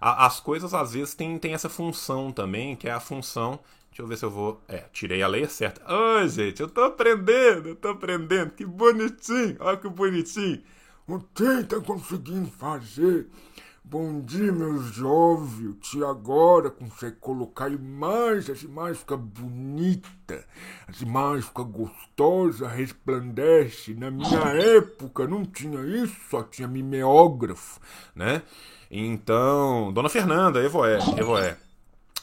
as 0.00 0.38
coisas 0.38 0.74
às 0.74 0.92
vezes 0.92 1.14
têm, 1.14 1.38
têm 1.38 1.54
essa 1.54 1.70
função 1.70 2.30
também, 2.30 2.76
que 2.76 2.86
é 2.86 2.92
a 2.92 3.00
função. 3.00 3.58
Deixa 3.88 4.02
eu 4.02 4.06
ver 4.06 4.16
se 4.18 4.24
eu 4.26 4.30
vou. 4.30 4.62
É, 4.68 4.84
tirei 4.92 5.22
a 5.22 5.26
lei 5.26 5.44
certa. 5.48 5.80
Ai, 5.86 6.28
gente, 6.28 6.60
eu 6.60 6.68
tô 6.68 6.82
aprendendo, 6.82 7.70
eu 7.70 7.74
tô 7.74 7.88
aprendendo. 7.88 8.50
Que 8.50 8.64
bonitinho, 8.64 9.56
olha 9.58 9.76
que 9.76 9.88
bonitinho. 9.88 10.62
O 11.04 11.18
que 11.18 11.64
tá 11.64 11.80
conseguindo 11.80 12.48
fazer? 12.48 13.26
Bom 13.90 14.20
dia, 14.20 14.52
meus 14.52 14.84
jovens. 14.94 15.94
E 15.94 16.04
agora 16.04 16.70
consegue 16.70 17.16
colocar 17.16 17.72
imagens, 17.72 18.50
as 18.50 18.62
imagens 18.62 18.98
ficam 18.98 19.16
bonitas, 19.16 20.44
as 20.86 21.00
imagens 21.00 21.46
ficam 21.46 21.64
gostosas, 21.64 22.70
resplandece. 22.70 23.94
Na 23.94 24.10
minha 24.10 24.40
época 24.76 25.26
não 25.26 25.42
tinha 25.42 25.80
isso, 25.80 26.14
só 26.28 26.42
tinha 26.42 26.68
mimeógrafo, 26.68 27.80
né? 28.14 28.42
Então, 28.90 29.90
Dona 29.90 30.10
Fernanda, 30.10 30.62
Evoé, 30.62 30.98
Evoé. 31.16 31.56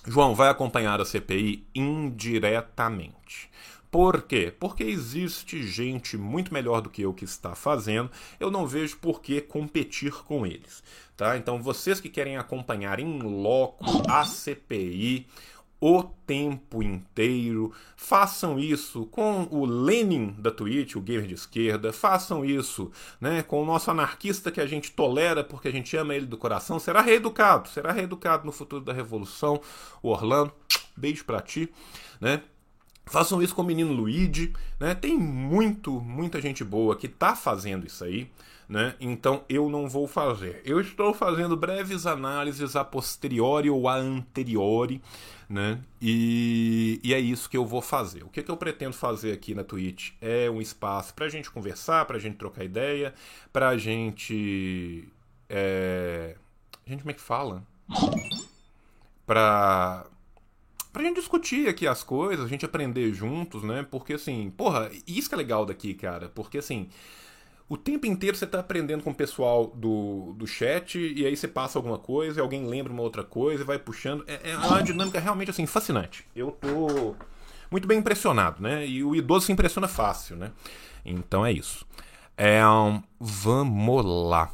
João 0.06 0.36
vai 0.36 0.50
acompanhar 0.50 1.02
a 1.02 1.06
CPI 1.06 1.66
indiretamente. 1.74 3.50
Por 3.96 4.24
quê? 4.24 4.54
Porque 4.60 4.84
existe 4.84 5.66
gente 5.66 6.18
muito 6.18 6.54
melhor 6.54 6.82
do 6.82 6.90
que 6.90 7.02
eu 7.02 7.14
que 7.14 7.24
está 7.24 7.56
fazendo. 7.56 8.12
Eu 8.38 8.52
não 8.52 8.68
vejo 8.68 8.98
por 8.98 9.22
que 9.22 9.40
competir 9.40 10.12
com 10.26 10.46
eles. 10.46 10.84
Tá? 11.16 11.38
Então, 11.38 11.62
vocês 11.62 12.02
que 12.02 12.10
querem 12.10 12.36
acompanhar 12.36 13.00
em 13.00 13.22
loco 13.22 13.86
a 14.10 14.26
CPI 14.26 15.26
o 15.80 16.04
tempo 16.04 16.84
inteiro, 16.84 17.72
façam 17.96 18.60
isso 18.60 19.06
com 19.06 19.48
o 19.50 19.66
Lenin 19.66 20.36
da 20.40 20.52
Twitch, 20.52 20.98
o 20.98 21.02
gamer 21.02 21.28
de 21.28 21.36
esquerda, 21.36 21.94
façam 21.94 22.44
isso 22.44 22.92
né, 23.22 23.44
com 23.44 23.64
o 23.64 23.66
nosso 23.66 23.90
anarquista 23.90 24.52
que 24.52 24.60
a 24.60 24.66
gente 24.66 24.92
tolera 24.92 25.42
porque 25.42 25.70
a 25.70 25.72
gente 25.72 25.96
ama 25.96 26.14
ele 26.14 26.26
do 26.26 26.38
coração, 26.38 26.80
será 26.80 27.00
reeducado, 27.00 27.70
será 27.70 27.94
reeducado 27.94 28.46
no 28.46 28.52
futuro 28.52 28.84
da 28.84 28.92
revolução. 28.92 29.62
O 30.04 30.10
Orlando, 30.10 30.52
beijo 30.98 31.24
pra 31.24 31.40
ti, 31.40 31.72
né? 32.20 32.42
Façam 33.06 33.42
isso 33.42 33.54
com 33.54 33.62
o 33.62 33.66
menino 33.66 33.94
Luigi, 33.94 34.52
né? 34.80 34.96
Tem 34.96 35.18
muito, 35.18 36.02
muita 36.02 36.42
gente 36.42 36.64
boa 36.64 36.96
que 36.96 37.08
tá 37.08 37.36
fazendo 37.36 37.86
isso 37.86 38.04
aí, 38.04 38.32
né? 38.68 38.96
Então 39.00 39.44
eu 39.48 39.70
não 39.70 39.88
vou 39.88 40.08
fazer. 40.08 40.62
Eu 40.66 40.82
estou 40.82 41.14
fazendo 41.14 41.56
breves 41.56 42.08
análises 42.08 42.76
a 42.76 42.84
posteriori 42.84 43.70
ou 43.70 43.88
a 43.88 43.96
anteriori, 43.96 45.02
né? 45.48 45.80
E, 46.02 47.00
e 47.04 47.14
é 47.14 47.20
isso 47.20 47.48
que 47.48 47.56
eu 47.56 47.66
vou 47.66 47.82
fazer. 47.82 48.24
O 48.24 48.30
que, 48.30 48.42
que 48.42 48.50
eu 48.50 48.58
pretendo 48.58 48.94
fazer 48.94 49.32
aqui 49.32 49.54
na 49.54 49.64
Twitch 49.64 50.14
é 50.20 50.50
um 50.50 50.60
espaço 50.60 51.14
para 51.14 51.26
a 51.26 51.30
gente 51.30 51.52
conversar, 51.52 52.06
para 52.06 52.18
a 52.18 52.20
gente 52.20 52.38
trocar 52.38 52.64
ideia, 52.64 53.14
para 53.54 53.70
a 53.70 53.78
gente. 53.78 55.08
É... 55.48 56.36
Gente 56.88 57.02
como 57.02 57.12
é 57.12 57.14
que 57.14 57.22
fala? 57.22 57.64
Para 59.28 60.06
pra 60.96 61.04
gente 61.04 61.18
discutir 61.18 61.68
aqui 61.68 61.86
as 61.86 62.04
coisas, 62.04 62.46
a 62.46 62.48
gente 62.48 62.64
aprender 62.64 63.14
juntos, 63.14 63.64
né? 63.64 63.86
Porque 63.92 64.14
assim, 64.14 64.50
porra, 64.56 64.90
isso 65.06 65.28
que 65.28 65.36
é 65.36 65.38
legal 65.38 65.66
daqui, 65.66 65.94
cara. 65.94 66.32
Porque 66.34 66.60
assim, 66.60 66.88
o 67.68 67.76
tempo 67.76 68.06
inteiro 68.06 68.38
você 68.38 68.48
tá 68.48 68.62
aprendendo 68.62 69.04
com 69.04 69.10
o 69.10 69.14
pessoal 69.14 69.68
do, 69.76 70.34
do 70.38 70.48
chat 70.48 70.98
e 70.98 71.26
aí 71.26 71.36
você 71.36 71.50
passa 71.50 71.78
alguma 71.78 71.98
coisa 72.00 72.40
e 72.40 72.42
alguém 72.42 72.66
lembra 72.66 72.94
uma 72.94 73.02
outra 73.02 73.26
coisa 73.26 73.62
e 73.62 73.66
vai 73.66 73.78
puxando. 73.78 74.24
É, 74.26 74.52
é 74.52 74.58
uma 74.58 74.82
dinâmica 74.82 75.20
realmente 75.20 75.52
assim, 75.52 75.66
fascinante. 75.66 76.26
Eu 76.34 76.52
tô 76.52 77.14
muito 77.70 77.86
bem 77.86 78.00
impressionado, 78.00 78.64
né? 78.64 78.88
E 78.88 79.04
o 79.04 79.14
idoso 79.14 79.48
se 79.48 79.52
impressiona 79.52 79.90
fácil, 79.90 80.38
né? 80.38 80.54
Então 81.04 81.46
é 81.46 81.52
isso. 81.52 81.86
É, 82.38 82.66
um, 82.66 83.04
vamos 83.20 84.06
lá. 84.06 84.50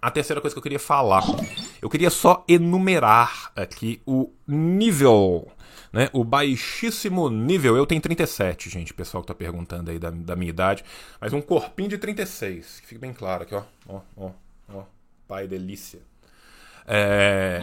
A 0.00 0.12
terceira 0.12 0.40
coisa 0.40 0.54
que 0.54 0.58
eu 0.60 0.62
queria 0.62 0.78
falar. 0.78 1.24
Eu 1.82 1.90
queria 1.90 2.10
só 2.10 2.44
enumerar 2.46 3.50
aqui 3.56 4.00
o 4.06 4.30
nível. 4.46 5.50
Né, 5.92 6.08
o 6.12 6.22
baixíssimo 6.24 7.28
nível. 7.28 7.76
Eu 7.76 7.84
tenho 7.84 8.00
37, 8.00 8.70
gente. 8.70 8.94
Pessoal 8.94 9.20
que 9.20 9.26
tá 9.26 9.34
perguntando 9.34 9.90
aí 9.90 9.98
da, 9.98 10.10
da 10.10 10.36
minha 10.36 10.48
idade. 10.48 10.84
Mas 11.20 11.32
um 11.32 11.42
corpinho 11.42 11.88
de 11.88 11.98
36. 11.98 12.80
Que 12.80 12.86
fique 12.86 13.00
bem 13.00 13.12
claro 13.12 13.42
aqui, 13.42 13.54
ó. 13.54 13.64
Ó, 13.88 14.00
ó, 14.16 14.30
ó. 14.72 14.84
Pai 15.26 15.48
delícia. 15.48 16.00
É. 16.86 17.60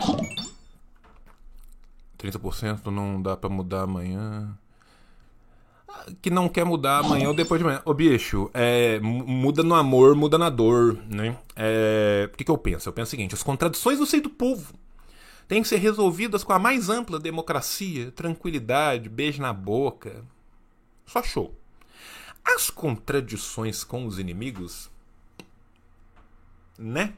30% 2.19 2.87
não 2.87 3.21
dá 3.21 3.37
para 3.37 3.49
mudar 3.49 3.83
amanhã 3.83 4.53
que 6.21 6.29
não 6.29 6.49
quer 6.49 6.65
mudar 6.65 6.99
amanhã 6.99 7.29
ou 7.29 7.33
depois 7.33 7.59
de 7.59 7.65
amanhã. 7.65 7.81
Ô 7.85 7.93
bicho, 7.93 8.49
é, 8.53 8.99
muda 8.99 9.63
no 9.63 9.75
amor, 9.75 10.15
muda 10.15 10.37
na 10.37 10.49
dor, 10.49 10.97
né? 11.07 11.37
É, 11.55 12.29
o 12.31 12.37
que, 12.37 12.43
que 12.43 12.51
eu 12.51 12.57
penso? 12.57 12.89
Eu 12.89 12.93
penso 12.93 13.09
o 13.09 13.11
seguinte: 13.11 13.35
as 13.35 13.43
contradições 13.43 13.99
do 13.99 14.05
seio 14.05 14.23
do 14.23 14.29
povo 14.29 14.73
têm 15.47 15.61
que 15.61 15.67
ser 15.67 15.77
resolvidas 15.77 16.43
com 16.43 16.53
a 16.53 16.59
mais 16.59 16.89
ampla 16.89 17.19
democracia, 17.19 18.11
tranquilidade, 18.11 19.09
beijo 19.09 19.41
na 19.41 19.53
boca. 19.53 20.23
Só 21.05 21.23
show. 21.23 21.55
As 22.45 22.69
contradições 22.69 23.83
com 23.83 24.05
os 24.05 24.17
inimigos 24.17 24.89
né? 26.79 27.13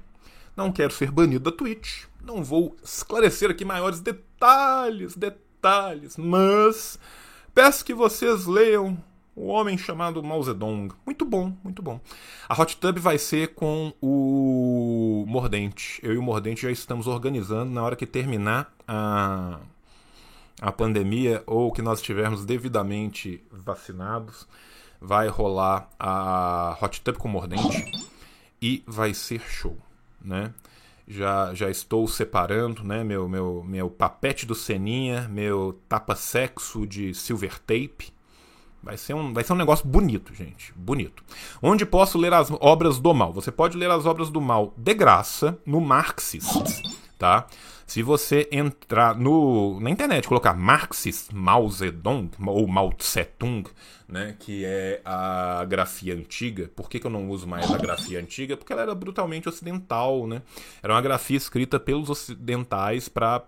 Não 0.58 0.72
quero 0.72 0.92
ser 0.92 1.12
banido 1.12 1.52
da 1.52 1.56
Twitch. 1.56 2.06
Não 2.22 2.44
vou 2.44 2.76
esclarecer 2.84 3.52
aqui 3.52 3.64
maiores 3.64 4.02
detalhes, 4.02 5.16
detalhes, 5.16 6.18
mas 6.18 7.00
peço 7.54 7.86
que 7.86 7.94
vocês 7.94 8.46
leiam 8.46 8.98
o 9.36 9.48
Homem 9.48 9.78
Chamado 9.78 10.22
Mao 10.24 10.44
Zedong. 10.44 10.94
Muito 11.06 11.26
bom, 11.26 11.54
muito 11.64 11.82
bom. 11.82 12.00
A 12.48 12.60
Hot 12.62 12.78
Tub 12.78 12.98
vai 13.00 13.18
ser 13.18 13.54
com 13.54 13.94
o 14.02 15.26
Mordente. 15.28 16.00
Eu 16.04 16.14
e 16.14 16.18
o 16.18 16.22
Mordente 16.22 16.64
já 16.64 16.72
estamos 16.72 17.08
organizando 17.08 17.72
na 17.72 17.82
hora 17.82 17.96
que 17.96 18.06
terminar 18.06 18.74
a, 18.88 19.60
a 20.62 20.72
pandemia 20.72 21.44
ou 21.48 21.72
que 21.72 21.82
nós 21.82 22.00
estivermos 22.00 22.46
devidamente 22.46 23.44
vacinados. 23.52 24.48
Vai 25.00 25.28
rolar 25.28 25.90
a 26.00 26.78
Hot 26.82 27.02
Tub 27.02 27.18
com 27.18 27.28
o 27.28 27.32
Mordente 27.32 27.86
e 28.62 28.84
vai 28.86 29.14
ser 29.14 29.42
show, 29.42 29.76
né? 30.22 30.54
Já, 31.12 31.54
já 31.54 31.70
estou 31.70 32.08
separando, 32.08 32.84
né, 32.84 33.04
meu 33.04 33.28
meu 33.28 33.64
meu 33.68 33.90
papete 33.90 34.46
do 34.46 34.56
Seninha, 34.56 35.28
meu 35.28 35.78
tapa 35.90 36.16
sexo 36.16 36.88
de 36.88 37.14
silver 37.14 37.60
tape, 37.60 38.14
Vai 38.84 38.98
ser, 38.98 39.14
um, 39.14 39.32
vai 39.32 39.44
ser 39.44 39.54
um 39.54 39.58
negócio 39.58 39.88
bonito, 39.88 40.34
gente. 40.34 40.74
Bonito. 40.76 41.24
Onde 41.62 41.86
posso 41.86 42.18
ler 42.18 42.34
as 42.34 42.50
obras 42.60 42.98
do 42.98 43.14
mal? 43.14 43.32
Você 43.32 43.52
pode 43.52 43.78
ler 43.78 43.92
as 43.92 44.08
obras 44.08 44.32
do 44.32 44.42
mal 44.42 44.74
de 44.76 44.94
graça 44.96 45.60
no 45.64 45.80
Marxist, 45.80 46.50
tá? 47.18 47.46
Se 47.92 48.02
você 48.02 48.48
entrar 48.54 49.18
no, 49.18 49.78
na 49.82 49.90
internet 49.90 50.26
colocar 50.26 50.54
Marxist 50.54 51.34
Mao 51.34 51.70
Zedong 51.70 52.30
ou 52.48 52.66
Mao 52.66 52.94
Tse-tung, 52.94 53.70
né, 54.08 54.34
que 54.40 54.64
é 54.64 55.02
a 55.04 55.66
grafia 55.66 56.16
antiga. 56.16 56.72
Por 56.74 56.90
que, 56.90 57.02
que 57.02 57.06
eu 57.06 57.12
não 57.12 57.30
uso 57.30 57.46
mais 57.46 57.70
a 57.70 57.78
grafia 57.78 58.22
antiga? 58.22 58.56
Porque 58.56 58.72
ela 58.72 58.84
era 58.84 58.96
brutalmente 58.96 59.50
ocidental, 59.50 60.26
né? 60.26 60.42
Era 60.82 60.94
uma 60.94 61.02
grafia 61.02 61.36
escrita 61.36 61.82
pelos 61.82 62.10
ocidentais 62.10 63.10
para 63.10 63.44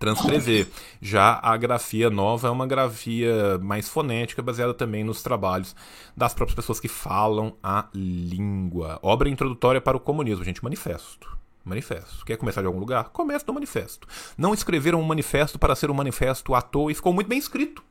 transcrever. 0.00 0.66
Já 1.00 1.38
a 1.40 1.56
grafia 1.56 2.10
nova 2.10 2.48
é 2.48 2.50
uma 2.50 2.66
grafia 2.66 3.56
mais 3.58 3.88
fonética, 3.88 4.42
baseada 4.42 4.74
também 4.74 5.04
nos 5.04 5.22
trabalhos 5.22 5.76
das 6.16 6.34
próprias 6.34 6.56
pessoas 6.56 6.80
que 6.80 6.88
falam 6.88 7.54
a 7.62 7.86
língua. 7.94 8.98
Obra 9.00 9.28
introdutória 9.28 9.80
para 9.80 9.96
o 9.96 10.00
comunismo, 10.00 10.44
gente, 10.44 10.64
manifesto. 10.64 11.38
Manifesto. 11.70 12.24
Quer 12.24 12.36
começar 12.36 12.60
de 12.60 12.66
algum 12.66 12.80
lugar? 12.80 13.10
Comece 13.10 13.46
no 13.46 13.54
manifesto. 13.54 14.06
Não 14.36 14.52
escreveram 14.52 15.00
um 15.00 15.04
manifesto 15.04 15.58
para 15.58 15.74
ser 15.74 15.90
um 15.90 15.94
manifesto 15.94 16.54
à 16.54 16.60
toa 16.60 16.90
e 16.90 16.94
ficou 16.94 17.12
muito 17.12 17.28
bem 17.28 17.38
escrito. 17.38 17.82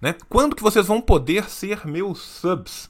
Né? 0.00 0.14
Quando 0.28 0.54
que 0.54 0.62
vocês 0.62 0.86
vão 0.86 1.00
poder 1.00 1.48
ser 1.50 1.86
meus 1.86 2.20
subs? 2.20 2.88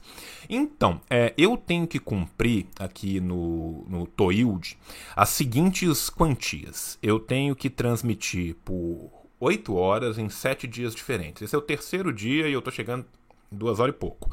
Então, 0.49 1.01
é, 1.09 1.33
eu 1.37 1.57
tenho 1.57 1.87
que 1.87 1.99
cumprir 1.99 2.67
aqui 2.79 3.19
no, 3.19 3.85
no 3.87 4.05
Toild 4.05 4.77
as 5.15 5.29
seguintes 5.29 6.09
quantias. 6.09 6.97
Eu 7.01 7.19
tenho 7.19 7.55
que 7.55 7.69
transmitir 7.69 8.55
por 8.63 9.11
8 9.39 9.75
horas 9.75 10.17
em 10.17 10.29
7 10.29 10.67
dias 10.67 10.93
diferentes. 10.93 11.41
Esse 11.41 11.55
é 11.55 11.57
o 11.57 11.61
terceiro 11.61 12.13
dia 12.13 12.47
e 12.47 12.53
eu 12.53 12.59
estou 12.59 12.73
chegando 12.73 13.05
duas 13.51 13.79
horas 13.79 13.95
e 13.95 13.97
pouco. 13.97 14.29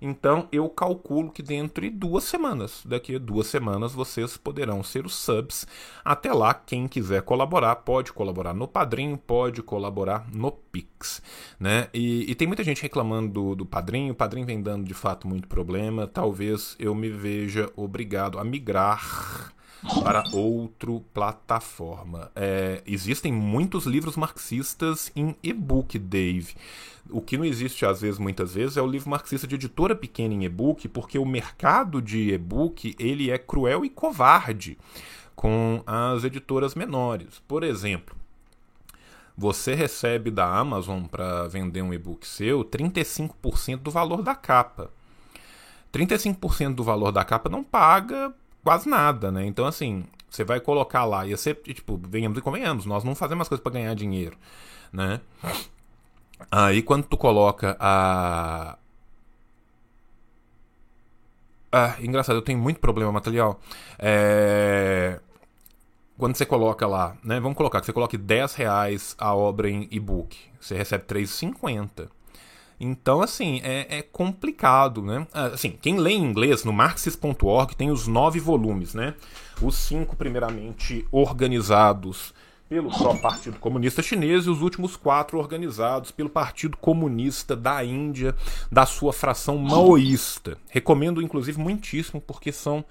Então 0.00 0.48
eu 0.52 0.68
calculo 0.68 1.30
que 1.30 1.42
dentro 1.42 1.82
de 1.82 1.90
duas 1.90 2.24
semanas, 2.24 2.82
daqui 2.84 3.16
a 3.16 3.18
duas 3.18 3.46
semanas, 3.46 3.92
vocês 3.92 4.36
poderão 4.36 4.82
ser 4.82 5.04
os 5.04 5.14
subs. 5.14 5.66
Até 6.04 6.32
lá, 6.32 6.54
quem 6.54 6.86
quiser 6.86 7.22
colaborar, 7.22 7.76
pode 7.76 8.12
colaborar 8.12 8.54
no 8.54 8.68
Padrinho, 8.68 9.16
pode 9.18 9.62
colaborar 9.62 10.26
no 10.32 10.52
Pix. 10.52 11.22
Né? 11.58 11.88
E, 11.92 12.30
e 12.30 12.34
tem 12.34 12.46
muita 12.46 12.64
gente 12.64 12.82
reclamando 12.82 13.32
do, 13.32 13.54
do 13.56 13.66
Padrinho, 13.66 14.12
o 14.12 14.16
Padrinho 14.16 14.46
vem 14.46 14.62
dando 14.62 14.84
de 14.84 14.94
fato 14.94 15.26
muito 15.26 15.48
problema. 15.48 16.06
Talvez 16.06 16.76
eu 16.78 16.94
me 16.94 17.10
veja 17.10 17.70
obrigado 17.76 18.38
a 18.38 18.44
migrar 18.44 19.52
para 20.02 20.24
outra 20.32 20.90
plataforma. 21.14 22.30
É, 22.34 22.82
existem 22.86 23.32
muitos 23.32 23.84
livros 23.84 24.16
marxistas 24.16 25.12
em 25.14 25.36
e-book, 25.42 25.98
Dave. 25.98 26.54
O 27.10 27.20
que 27.20 27.38
não 27.38 27.44
existe, 27.44 27.86
às 27.86 28.00
vezes, 28.00 28.18
muitas 28.18 28.54
vezes, 28.54 28.76
é 28.76 28.82
o 28.82 28.86
livro 28.86 29.08
marxista 29.08 29.46
de 29.46 29.54
editora 29.54 29.94
pequena 29.94 30.34
em 30.34 30.44
e-book, 30.44 30.88
porque 30.88 31.18
o 31.18 31.24
mercado 31.24 32.02
de 32.02 32.32
e-book 32.32 32.94
ele 32.98 33.30
é 33.30 33.38
cruel 33.38 33.84
e 33.84 33.90
covarde 33.90 34.76
com 35.34 35.82
as 35.86 36.24
editoras 36.24 36.74
menores. 36.74 37.40
Por 37.46 37.62
exemplo, 37.62 38.16
você 39.36 39.74
recebe 39.74 40.30
da 40.32 40.52
Amazon 40.52 41.04
para 41.04 41.46
vender 41.46 41.80
um 41.80 41.94
e-book 41.94 42.26
seu 42.26 42.64
35% 42.64 43.76
do 43.76 43.90
valor 43.90 44.20
da 44.20 44.34
capa. 44.34 44.90
35% 45.92 46.74
do 46.74 46.82
valor 46.82 47.12
da 47.12 47.24
capa 47.24 47.48
não 47.48 47.62
paga 47.62 48.34
quase 48.62 48.88
nada, 48.88 49.30
né? 49.30 49.46
Então, 49.46 49.66
assim, 49.66 50.04
você 50.28 50.44
vai 50.44 50.60
colocar 50.60 51.04
lá, 51.04 51.26
ia 51.26 51.36
ser, 51.36 51.56
tipo, 51.56 52.00
venhamos 52.08 52.38
e 52.38 52.42
convenhamos, 52.42 52.86
nós 52.86 53.04
não 53.04 53.14
fazemos 53.14 53.42
as 53.42 53.48
coisas 53.48 53.62
para 53.62 53.72
ganhar 53.72 53.94
dinheiro, 53.94 54.36
né? 54.92 55.20
Aí 56.50 56.82
quando 56.82 57.04
tu 57.04 57.16
coloca 57.16 57.76
a. 57.80 58.78
Ah, 61.70 61.96
engraçado, 62.00 62.36
eu 62.36 62.42
tenho 62.42 62.58
muito 62.58 62.80
problema 62.80 63.12
material. 63.12 63.60
É... 63.98 65.20
Quando 66.16 66.36
você 66.36 66.46
coloca 66.46 66.86
lá, 66.86 67.16
né? 67.22 67.38
Vamos 67.40 67.56
colocar 67.56 67.80
que 67.80 67.86
você 67.86 67.92
coloque 67.92 68.16
10 68.16 68.54
reais 68.54 69.14
a 69.18 69.34
obra 69.34 69.68
em 69.70 69.86
e-book. 69.90 70.36
Você 70.60 70.76
recebe 70.76 71.04
3,50. 71.04 72.08
Então, 72.80 73.20
assim, 73.20 73.60
é, 73.64 73.98
é, 73.98 74.02
complicado, 74.02 75.02
né? 75.02 75.26
Ah, 75.32 75.46
assim, 75.46 75.70
quem 75.70 75.98
lê 75.98 76.12
em 76.12 76.22
inglês 76.22 76.64
no 76.64 76.72
marxist.org 76.72 77.74
tem 77.74 77.90
os 77.90 78.06
nove 78.06 78.38
volumes, 78.38 78.94
né? 78.94 79.14
Os 79.60 79.76
cinco, 79.76 80.14
primeiramente, 80.14 81.06
organizados 81.10 82.32
pelo 82.68 82.90
próprio 82.90 83.22
Partido 83.22 83.58
Comunista 83.58 84.02
Chinês 84.02 84.44
e 84.44 84.50
os 84.50 84.60
últimos 84.60 84.94
quatro 84.94 85.38
organizados 85.38 86.10
pelo 86.10 86.28
Partido 86.28 86.76
Comunista 86.76 87.56
da 87.56 87.82
Índia, 87.82 88.36
da 88.70 88.84
sua 88.84 89.12
fração 89.12 89.56
maoísta. 89.56 90.58
Recomendo, 90.68 91.22
inclusive, 91.22 91.58
muitíssimo, 91.58 92.20
porque 92.20 92.52
são 92.52 92.84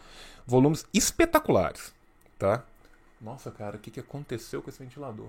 volumes 0.46 0.86
espetaculares, 0.94 1.94
tá? 2.40 2.64
Nossa, 3.22 3.52
cara, 3.52 3.78
o 3.78 3.80
que, 3.80 3.92
que 3.92 4.00
aconteceu 4.00 4.62
com 4.62 4.70
esse 4.70 4.84
ventilador? 4.84 5.28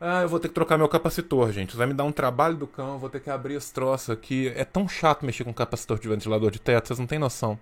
Ah, 0.00 0.22
eu 0.22 0.28
vou 0.30 0.40
ter 0.40 0.48
que 0.48 0.54
trocar 0.54 0.78
meu 0.78 0.88
capacitor, 0.88 1.52
gente. 1.52 1.76
Vai 1.76 1.86
me 1.86 1.92
dar 1.92 2.04
um 2.04 2.12
trabalho 2.12 2.56
do 2.56 2.66
cão, 2.66 2.98
vou 2.98 3.10
ter 3.10 3.20
que 3.20 3.28
abrir 3.28 3.54
esse 3.54 3.70
troço 3.70 4.10
aqui. 4.10 4.50
É 4.56 4.64
tão 4.64 4.88
chato 4.88 5.26
mexer 5.26 5.44
com 5.44 5.52
capacitor 5.52 5.98
de 5.98 6.08
ventilador 6.08 6.50
de 6.50 6.58
teto, 6.58 6.88
vocês 6.88 6.98
não 6.98 7.06
têm 7.06 7.18
noção. 7.18 7.58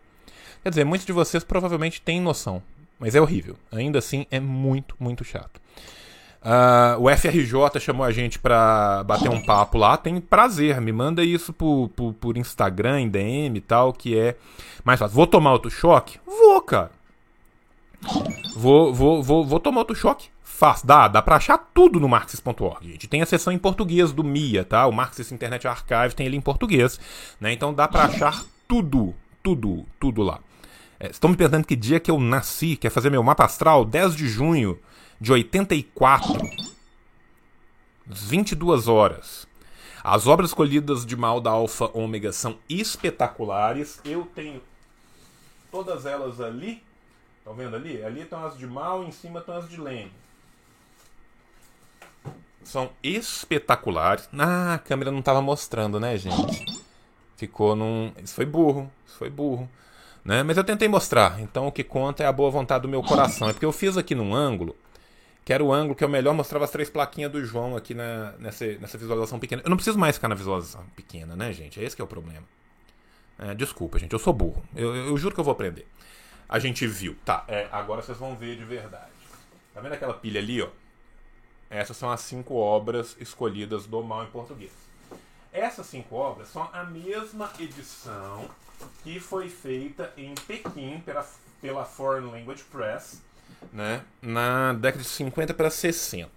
Quer 0.63 0.69
dizer, 0.71 0.85
muitos 0.85 1.05
de 1.05 1.13
vocês 1.13 1.43
provavelmente 1.43 2.01
têm 2.01 2.21
noção, 2.21 2.63
mas 2.99 3.17
é 3.17 3.21
horrível. 3.21 3.57
Ainda 3.73 3.99
assim, 3.99 4.25
é 4.31 4.39
muito, 4.39 4.95
muito 5.01 5.25
chato. 5.25 5.61
Uh, 6.41 7.03
o 7.03 7.17
FRJ 7.17 7.81
chamou 7.81 8.07
a 8.07 8.13
gente 8.13 8.39
pra 8.39 9.03
bater 9.03 9.29
um 9.29 9.43
papo 9.43 9.77
lá. 9.77 9.97
Tem 9.97 10.21
prazer, 10.21 10.81
me 10.81 10.93
manda 10.93 11.25
isso 11.25 11.53
por, 11.53 11.89
por, 11.89 12.13
por 12.15 12.37
Instagram, 12.37 13.01
em 13.01 13.09
DM 13.09 13.59
e 13.59 13.61
tal, 13.61 13.93
que 13.93 14.17
é 14.17 14.37
mais 14.85 15.01
fácil. 15.01 15.17
Vou 15.17 15.27
tomar 15.27 15.53
outro 15.53 15.71
choque? 15.71 16.21
Vou, 16.25 16.63
cara. 16.63 16.93
Vou, 18.55 18.95
vou, 18.95 19.23
vou, 19.25 19.45
vou 19.45 19.59
tomar 19.59 19.81
outro 19.81 19.97
choque? 19.97 20.29
Faz, 20.59 20.83
dá, 20.83 21.07
dá 21.07 21.23
pra 21.23 21.37
achar 21.37 21.57
tudo 21.57 22.01
no 22.01 22.09
Marxist.org, 22.09 22.85
gente. 22.85 23.07
Tem 23.07 23.23
a 23.23 23.27
seção 23.27 23.53
em 23.53 23.59
português 23.59 24.11
do 24.11 24.25
MIA, 24.25 24.65
tá? 24.65 24.89
O 24.89 24.93
Marxist 24.93 25.31
Internet 25.31 25.69
Archive 25.69 26.17
tem 26.17 26.27
ele 26.27 26.37
em 26.37 26.41
português, 26.41 26.99
né? 27.41 27.53
Então 27.53 27.73
dá 27.73 27.87
pra 27.87 28.07
achar 28.07 28.45
tudo, 28.67 29.15
tudo, 29.41 29.87
tudo 30.01 30.21
lá. 30.21 30.41
É, 30.99 31.11
estão 31.11 31.31
me 31.31 31.37
perguntando 31.37 31.65
que 31.65 31.77
dia 31.77 32.01
que 32.01 32.11
eu 32.11 32.19
nasci, 32.19 32.75
quer 32.75 32.91
fazer 32.91 33.09
meu 33.09 33.23
mapa 33.23 33.45
astral? 33.45 33.85
10 33.85 34.17
de 34.17 34.27
junho 34.27 34.81
de 35.21 35.31
84. 35.31 36.41
22 38.05 38.89
horas. 38.89 39.47
As 40.03 40.27
obras 40.27 40.51
escolhidas 40.51 41.07
de 41.07 41.15
mal 41.15 41.41
da 41.41 41.53
Alfa 41.53 41.89
Ômega 41.97 42.33
são 42.33 42.59
espetaculares. 42.69 44.01
Eu 44.05 44.29
tenho 44.35 44.61
todas 45.71 46.05
elas 46.05 46.41
ali. 46.41 46.83
Estão 47.39 47.55
vendo 47.55 47.77
ali? 47.77 48.03
Ali 48.03 48.23
estão 48.23 48.45
as 48.45 48.59
de 48.59 48.67
mal, 48.67 49.05
em 49.05 49.13
cima 49.13 49.39
estão 49.39 49.57
as 49.57 49.69
de 49.69 49.81
Lênin 49.81 50.11
são 52.63 52.91
espetaculares. 53.03 54.29
Ah, 54.39 54.75
a 54.75 54.79
câmera 54.79 55.11
não 55.11 55.21
estava 55.21 55.41
mostrando, 55.41 55.99
né, 55.99 56.17
gente? 56.17 56.65
Ficou 57.37 57.75
num. 57.75 58.13
Isso 58.23 58.35
foi 58.35 58.45
burro. 58.45 58.91
Isso 59.07 59.17
foi 59.17 59.31
burro. 59.31 59.69
Né? 60.25 60.43
Mas 60.43 60.57
eu 60.57 60.65
tentei 60.65 60.89
mostrar. 60.89 61.41
Então 61.41 61.67
o 61.67 61.73
que 61.73 61.83
conta 61.83 62.23
é 62.23 62.27
a 62.27 62.33
boa 62.33 62.51
vontade 62.51 62.83
do 62.83 62.89
meu 62.89 63.03
coração. 63.03 63.49
É 63.49 63.53
porque 63.53 63.65
eu 63.65 63.73
fiz 63.73 63.97
aqui 63.97 64.15
num 64.15 64.35
ângulo, 64.35 64.77
que 65.45 65.53
era 65.53 65.65
o 65.65 65.73
ângulo 65.73 65.95
que 65.95 66.05
eu 66.05 66.09
melhor 66.09 66.35
mostrava 66.35 66.65
as 66.65 66.71
três 66.71 66.91
plaquinhas 66.91 67.33
do 67.33 67.43
João 67.45 67.77
aqui 67.77 67.95
na, 67.95 68.33
nessa, 68.39 68.67
nessa 68.75 68.99
visualização 68.99 69.39
pequena. 69.39 69.63
Eu 69.65 69.71
não 69.71 69.77
preciso 69.77 69.99
mais 69.99 70.17
ficar 70.17 70.29
na 70.29 70.35
visualização 70.35 70.85
pequena, 70.95 71.35
né, 71.35 71.53
gente? 71.53 71.81
É 71.81 71.85
esse 71.85 71.97
que 71.97 72.03
é 72.03 72.05
o 72.05 72.09
problema. 72.09 72.45
É, 73.39 73.55
desculpa, 73.55 73.99
gente. 73.99 74.13
Eu 74.13 74.19
sou 74.19 74.33
burro. 74.33 74.63
Eu, 74.75 74.95
eu, 74.95 75.07
eu, 75.07 75.17
juro 75.17 75.33
que 75.33 75.41
eu 75.41 75.45
vou 75.45 75.53
aprender. 75.53 75.87
A 76.49 76.59
gente 76.59 76.87
viu. 76.87 77.17
Tá, 77.25 77.45
é, 77.47 77.69
agora 77.71 78.03
vocês 78.03 78.19
vão 78.19 78.37
ver 78.37 78.57
de 78.57 78.65
verdade. 78.65 79.13
Tá 79.73 79.81
vendo 79.81 79.93
aquela 79.93 80.15
pilha 80.15 80.41
ali, 80.41 80.61
ó? 80.61 80.69
Essas 81.71 81.97
são 81.97 82.11
as 82.11 82.21
cinco 82.21 82.55
obras 82.55 83.17
escolhidas 83.21 83.87
do 83.87 84.03
mal 84.03 84.25
em 84.25 84.31
português. 84.31 84.73
Essas 85.53 85.87
cinco 85.87 86.15
obras 86.17 86.49
são 86.49 86.69
a 86.73 86.85
mesma 86.85 87.51
edição 87.59 88.49
que 89.03 89.19
foi 89.19 89.49
feita 89.49 90.13
em 90.17 90.35
Pequim 90.47 91.01
pela, 91.05 91.27
pela 91.61 91.85
Foreign 91.85 92.31
Language 92.31 92.65
Press, 92.65 93.21
né, 93.73 94.05
na 94.23 94.73
década 94.73 95.03
de 95.03 95.09
50 95.09 95.53
para 95.55 95.71
60. 95.71 96.31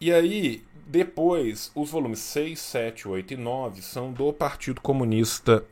E 0.00 0.12
aí, 0.12 0.64
depois, 0.86 1.70
os 1.74 1.90
volumes 1.90 2.20
6, 2.20 2.58
7, 2.58 3.08
8 3.08 3.34
e 3.34 3.36
9 3.36 3.82
são 3.82 4.12
do 4.12 4.32
Partido 4.32 4.80
Comunista 4.80 5.64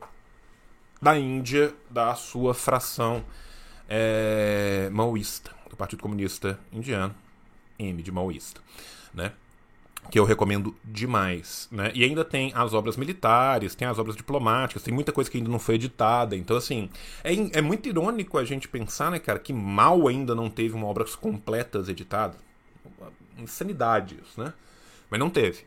da 1.01 1.17
Índia, 1.17 1.73
da 1.89 2.15
sua 2.15 2.53
fração 2.53 3.23
é, 3.87 4.89
maoísta, 4.91 5.51
do 5.69 5.75
Partido 5.75 6.01
Comunista 6.01 6.59
Indiano, 6.71 7.15
M 7.79 8.01
de 8.01 8.11
maoísta, 8.11 8.61
né? 9.13 9.31
que 10.09 10.17
eu 10.17 10.25
recomendo 10.25 10.75
demais, 10.83 11.67
né? 11.71 11.91
E 11.93 12.03
ainda 12.03 12.23
tem 12.23 12.51
as 12.55 12.73
obras 12.73 12.95
militares, 12.95 13.75
tem 13.75 13.87
as 13.87 13.99
obras 13.99 14.15
diplomáticas, 14.15 14.83
tem 14.83 14.93
muita 14.93 15.11
coisa 15.11 15.29
que 15.29 15.37
ainda 15.37 15.49
não 15.49 15.59
foi 15.59 15.75
editada. 15.75 16.35
Então, 16.35 16.55
assim, 16.55 16.89
é, 17.23 17.33
é 17.57 17.61
muito 17.61 17.89
irônico 17.89 18.37
a 18.37 18.45
gente 18.45 18.67
pensar, 18.67 19.11
né, 19.11 19.19
cara, 19.19 19.39
que 19.39 19.51
mal 19.51 20.07
ainda 20.07 20.33
não 20.33 20.49
teve 20.49 20.75
uma 20.75 20.87
obras 20.87 21.15
completas 21.15 21.89
editadas. 21.89 22.37
Insanidade 23.37 24.17
isso, 24.23 24.41
né? 24.41 24.53
Mas 25.09 25.19
não 25.19 25.29
teve, 25.29 25.65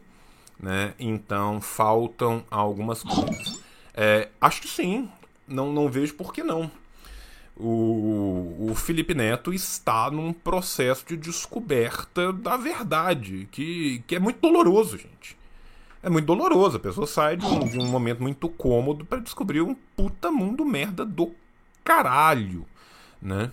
né? 0.58 0.94
Então, 0.98 1.60
faltam 1.60 2.44
algumas 2.50 3.02
coisas. 3.02 3.60
É, 3.94 4.28
acho 4.40 4.62
que 4.62 4.68
sim. 4.68 5.08
Não, 5.46 5.72
não 5.72 5.88
vejo 5.88 6.14
por 6.14 6.32
que 6.32 6.42
não 6.42 6.70
o, 7.62 8.70
o 8.70 8.74
Felipe 8.74 9.14
Neto 9.14 9.52
está 9.52 10.10
num 10.10 10.32
processo 10.32 11.04
de 11.06 11.16
descoberta 11.16 12.32
da 12.32 12.56
verdade, 12.56 13.48
que, 13.50 14.02
que 14.06 14.16
é 14.16 14.18
muito 14.18 14.40
doloroso, 14.40 14.96
gente. 14.96 15.36
É 16.02 16.08
muito 16.08 16.26
doloroso. 16.26 16.78
A 16.78 16.80
pessoa 16.80 17.06
sai 17.06 17.36
de 17.36 17.44
um, 17.44 17.68
de 17.68 17.78
um 17.78 17.86
momento 17.86 18.22
muito 18.22 18.48
cômodo 18.48 19.04
para 19.04 19.20
descobrir 19.20 19.60
um 19.60 19.76
puta 19.96 20.30
mundo 20.30 20.64
merda 20.64 21.04
do 21.04 21.32
caralho, 21.84 22.64
né? 23.20 23.52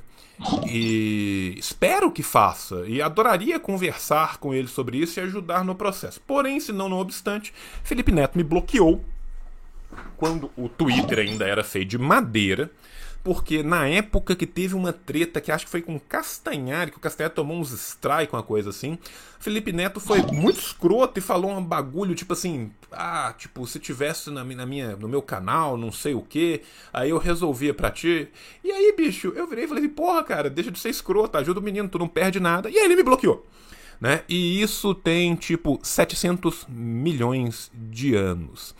E 0.65 1.55
espero 1.57 2.11
que 2.11 2.23
faça. 2.23 2.85
E 2.87 3.01
adoraria 3.01 3.59
conversar 3.59 4.37
com 4.37 4.53
ele 4.53 4.67
sobre 4.67 4.97
isso 4.97 5.19
e 5.19 5.23
ajudar 5.23 5.63
no 5.63 5.75
processo. 5.75 6.21
Porém, 6.21 6.59
se 6.59 6.71
não, 6.71 6.87
não 6.87 6.99
obstante, 6.99 7.53
Felipe 7.83 8.11
Neto 8.11 8.37
me 8.37 8.43
bloqueou 8.43 9.03
quando 10.15 10.51
o 10.55 10.69
Twitter 10.69 11.19
ainda 11.19 11.45
era 11.45 11.63
feito 11.63 11.89
de 11.89 11.97
madeira 11.97 12.71
porque 13.23 13.61
na 13.63 13.87
época 13.87 14.35
que 14.35 14.45
teve 14.45 14.75
uma 14.75 14.93
treta 14.93 15.41
que 15.41 15.51
acho 15.51 15.65
que 15.65 15.71
foi 15.71 15.81
com 15.81 15.99
Castanhari, 15.99 16.91
que 16.91 16.97
o 16.97 17.01
Castanhari 17.01 17.33
tomou 17.33 17.57
uns 17.57 17.71
strike, 17.71 18.33
uma 18.33 18.43
coisa 18.43 18.69
assim, 18.69 18.97
Felipe 19.39 19.71
Neto 19.71 19.99
foi 19.99 20.21
muito 20.21 20.59
escroto 20.59 21.19
e 21.19 21.21
falou 21.21 21.51
um 21.51 21.63
bagulho 21.63 22.15
tipo 22.15 22.33
assim: 22.33 22.71
ah, 22.91 23.33
tipo, 23.37 23.65
se 23.67 23.79
tivesse 23.79 24.29
na, 24.31 24.43
na 24.43 24.65
minha, 24.65 24.95
no 24.95 25.07
meu 25.07 25.21
canal, 25.21 25.77
não 25.77 25.91
sei 25.91 26.13
o 26.13 26.21
que, 26.21 26.61
aí 26.91 27.09
eu 27.09 27.17
resolvia 27.17 27.73
pra 27.73 27.91
ti. 27.91 28.27
E 28.63 28.71
aí, 28.71 28.93
bicho, 28.95 29.33
eu 29.35 29.47
virei 29.47 29.65
e 29.65 29.67
falei: 29.67 29.87
porra, 29.87 30.23
cara, 30.23 30.49
deixa 30.49 30.71
de 30.71 30.79
ser 30.79 30.89
escroto, 30.89 31.37
ajuda 31.37 31.59
o 31.59 31.63
menino, 31.63 31.89
tu 31.89 31.99
não 31.99 32.07
perde 32.07 32.39
nada. 32.39 32.69
E 32.69 32.77
aí 32.77 32.85
ele 32.85 32.95
me 32.95 33.03
bloqueou. 33.03 33.45
Né? 33.99 34.21
E 34.29 34.61
isso 34.61 34.93
tem 34.93 35.33
tipo 35.35 35.79
700 35.81 36.67
milhões 36.69 37.71
de 37.73 38.15
anos. 38.15 38.75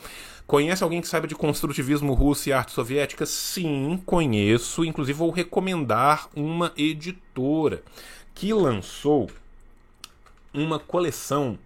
Conhece 0.48 0.82
alguém 0.82 1.02
que 1.02 1.08
saiba 1.10 1.28
de 1.28 1.36
construtivismo 1.36 2.14
russo 2.14 2.48
e 2.48 2.54
arte 2.54 2.72
soviética? 2.72 3.26
Sim, 3.26 4.02
conheço. 4.06 4.86
Inclusive, 4.86 5.20
vou 5.20 5.30
recomendar 5.30 6.30
uma 6.34 6.72
editora 6.78 7.84
que 8.34 8.54
lançou 8.54 9.30
uma 10.54 10.80
coleção 10.80 11.60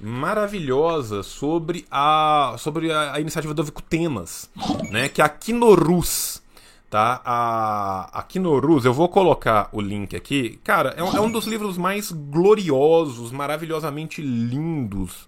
maravilhosa 0.00 1.22
sobre 1.22 1.84
a, 1.90 2.56
sobre 2.58 2.90
a, 2.90 3.12
a 3.12 3.20
iniciativa 3.20 3.52
do 3.52 3.70
Temas, 3.70 4.50
né? 4.90 5.10
Que 5.10 5.20
é 5.20 5.24
a 5.26 5.28
Kinorus. 5.28 6.40
Tá? 6.88 7.20
A, 7.24 8.18
a 8.18 8.22
Kinorus, 8.22 8.86
eu 8.86 8.94
vou 8.94 9.10
colocar 9.10 9.68
o 9.72 9.80
link 9.80 10.16
aqui. 10.16 10.58
Cara, 10.64 10.94
é 10.96 11.00
é 11.00 11.20
um 11.20 11.30
dos 11.30 11.46
livros 11.46 11.76
mais 11.76 12.10
gloriosos, 12.10 13.30
maravilhosamente 13.30 14.22
lindos 14.22 15.26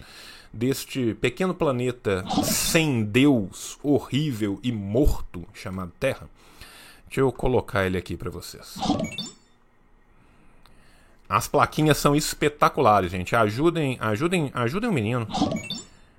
deste 0.54 1.14
pequeno 1.14 1.52
planeta 1.54 2.24
sem 2.44 3.04
Deus, 3.04 3.78
horrível 3.82 4.60
e 4.62 4.70
morto 4.70 5.44
chamado 5.52 5.92
Terra. 5.98 6.28
Deixa 7.06 7.20
eu 7.20 7.32
colocar 7.32 7.84
ele 7.84 7.98
aqui 7.98 8.16
para 8.16 8.30
vocês. 8.30 8.76
As 11.28 11.48
plaquinhas 11.48 11.98
são 11.98 12.14
espetaculares, 12.14 13.10
gente. 13.10 13.34
Ajudem, 13.34 13.98
ajudem, 14.00 14.50
ajudem 14.54 14.90
o 14.90 14.92
menino. 14.92 15.26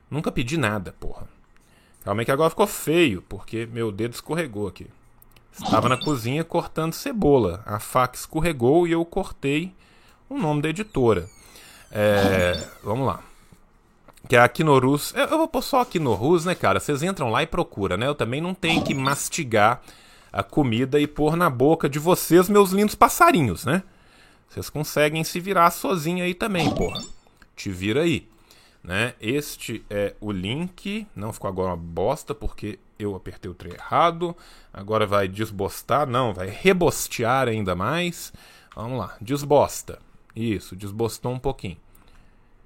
Nunca 0.09 0.31
pedi 0.31 0.57
nada, 0.57 0.93
porra. 0.99 1.27
Calma 2.03 2.21
aí 2.21 2.25
que 2.25 2.31
agora 2.31 2.49
ficou 2.49 2.67
feio, 2.67 3.21
porque 3.21 3.65
meu 3.65 3.91
dedo 3.91 4.13
escorregou 4.13 4.67
aqui. 4.67 4.87
Estava 5.51 5.87
na 5.87 5.97
cozinha 5.97 6.43
cortando 6.43 6.93
cebola. 6.93 7.63
A 7.65 7.79
faca 7.79 8.15
escorregou 8.15 8.87
e 8.87 8.91
eu 8.91 9.03
cortei 9.05 9.73
o 10.29 10.37
nome 10.37 10.61
da 10.61 10.69
editora. 10.69 11.29
É, 11.91 12.67
vamos 12.83 13.07
lá. 13.07 13.23
Que 14.27 14.35
é 14.35 14.39
a 14.39 14.49
Kinorus. 14.49 15.13
Eu, 15.15 15.25
eu 15.25 15.37
vou 15.37 15.47
pôr 15.47 15.61
só 15.61 15.81
a 15.81 15.85
Kinorus, 15.85 16.45
né, 16.45 16.55
cara? 16.55 16.79
Vocês 16.79 17.03
entram 17.03 17.29
lá 17.29 17.43
e 17.43 17.47
procuram, 17.47 17.97
né? 17.97 18.07
Eu 18.07 18.15
também 18.15 18.41
não 18.41 18.53
tenho 18.53 18.83
que 18.83 18.93
mastigar 18.93 19.81
a 20.31 20.43
comida 20.43 20.99
e 20.99 21.07
pôr 21.07 21.35
na 21.35 21.49
boca 21.49 21.87
de 21.87 21.99
vocês, 21.99 22.49
meus 22.49 22.71
lindos 22.71 22.95
passarinhos, 22.95 23.65
né? 23.65 23.83
Vocês 24.49 24.69
conseguem 24.69 25.23
se 25.23 25.39
virar 25.39 25.71
sozinho 25.71 26.23
aí 26.23 26.33
também, 26.33 26.73
porra. 26.73 27.01
Te 27.55 27.69
vira 27.69 28.01
aí. 28.01 28.27
Né? 28.83 29.13
Este 29.19 29.83
é 29.89 30.15
o 30.19 30.31
link. 30.31 31.07
Não 31.15 31.33
ficou 31.33 31.49
agora 31.49 31.69
uma 31.69 31.77
bosta 31.77 32.35
porque 32.35 32.79
eu 32.99 33.15
apertei 33.15 33.49
o 33.49 33.55
trem 33.55 33.73
errado. 33.73 34.35
Agora 34.71 35.07
vai 35.07 35.27
desbostar. 35.27 36.07
Não, 36.07 36.33
vai 36.33 36.49
rebostear 36.49 37.47
ainda 37.47 37.75
mais. 37.75 38.31
Vamos 38.75 38.99
lá. 38.99 39.15
Desbosta. 39.19 39.99
Isso, 40.35 40.75
desbostou 40.75 41.31
um 41.31 41.39
pouquinho. 41.39 41.77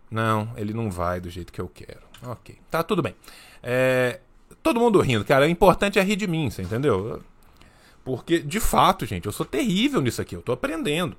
Não, 0.10 0.52
ele 0.58 0.74
não 0.74 0.90
vai 0.90 1.20
do 1.20 1.30
jeito 1.30 1.54
que 1.54 1.62
eu 1.62 1.68
quero. 1.68 2.02
Ok, 2.24 2.58
tá 2.70 2.84
tudo 2.84 3.02
bem. 3.02 3.16
É, 3.62 4.20
todo 4.64 4.80
mundo 4.80 5.00
rindo, 5.00 5.24
cara. 5.24 5.46
O 5.46 5.50
importante 5.50 6.00
é 6.00 6.02
rir 6.02 6.16
de 6.16 6.28
mim, 6.28 6.50
você 6.50 6.62
entendeu? 6.62 7.22
Porque, 8.04 8.40
de 8.40 8.60
fato, 8.60 9.06
gente, 9.06 9.26
eu 9.26 9.32
sou 9.32 9.46
terrível 9.46 10.02
nisso 10.02 10.22
aqui. 10.22 10.36
Eu 10.36 10.42
tô 10.42 10.52
aprendendo. 10.52 11.16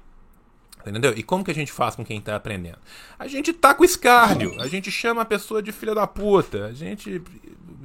Entendeu? 0.80 1.12
E 1.16 1.22
como 1.22 1.45
que 1.45 1.51
a 1.51 1.55
gente 1.55 1.70
faz 1.70 1.95
com 1.95 2.05
quem 2.05 2.20
tá 2.20 2.34
aprendendo? 2.34 2.78
A 3.18 3.28
gente 3.28 3.53
tá 3.53 3.74
com 3.74 3.84
escárnio, 3.84 4.59
a 4.61 4.66
gente 4.66 4.91
chama 4.91 5.22
a 5.22 5.26
pessoa 5.26 5.62
de 5.62 5.72
filha 5.72 5.95
da 5.95 6.07
puta, 6.07 6.66
a 6.66 6.72
gente 6.72 7.22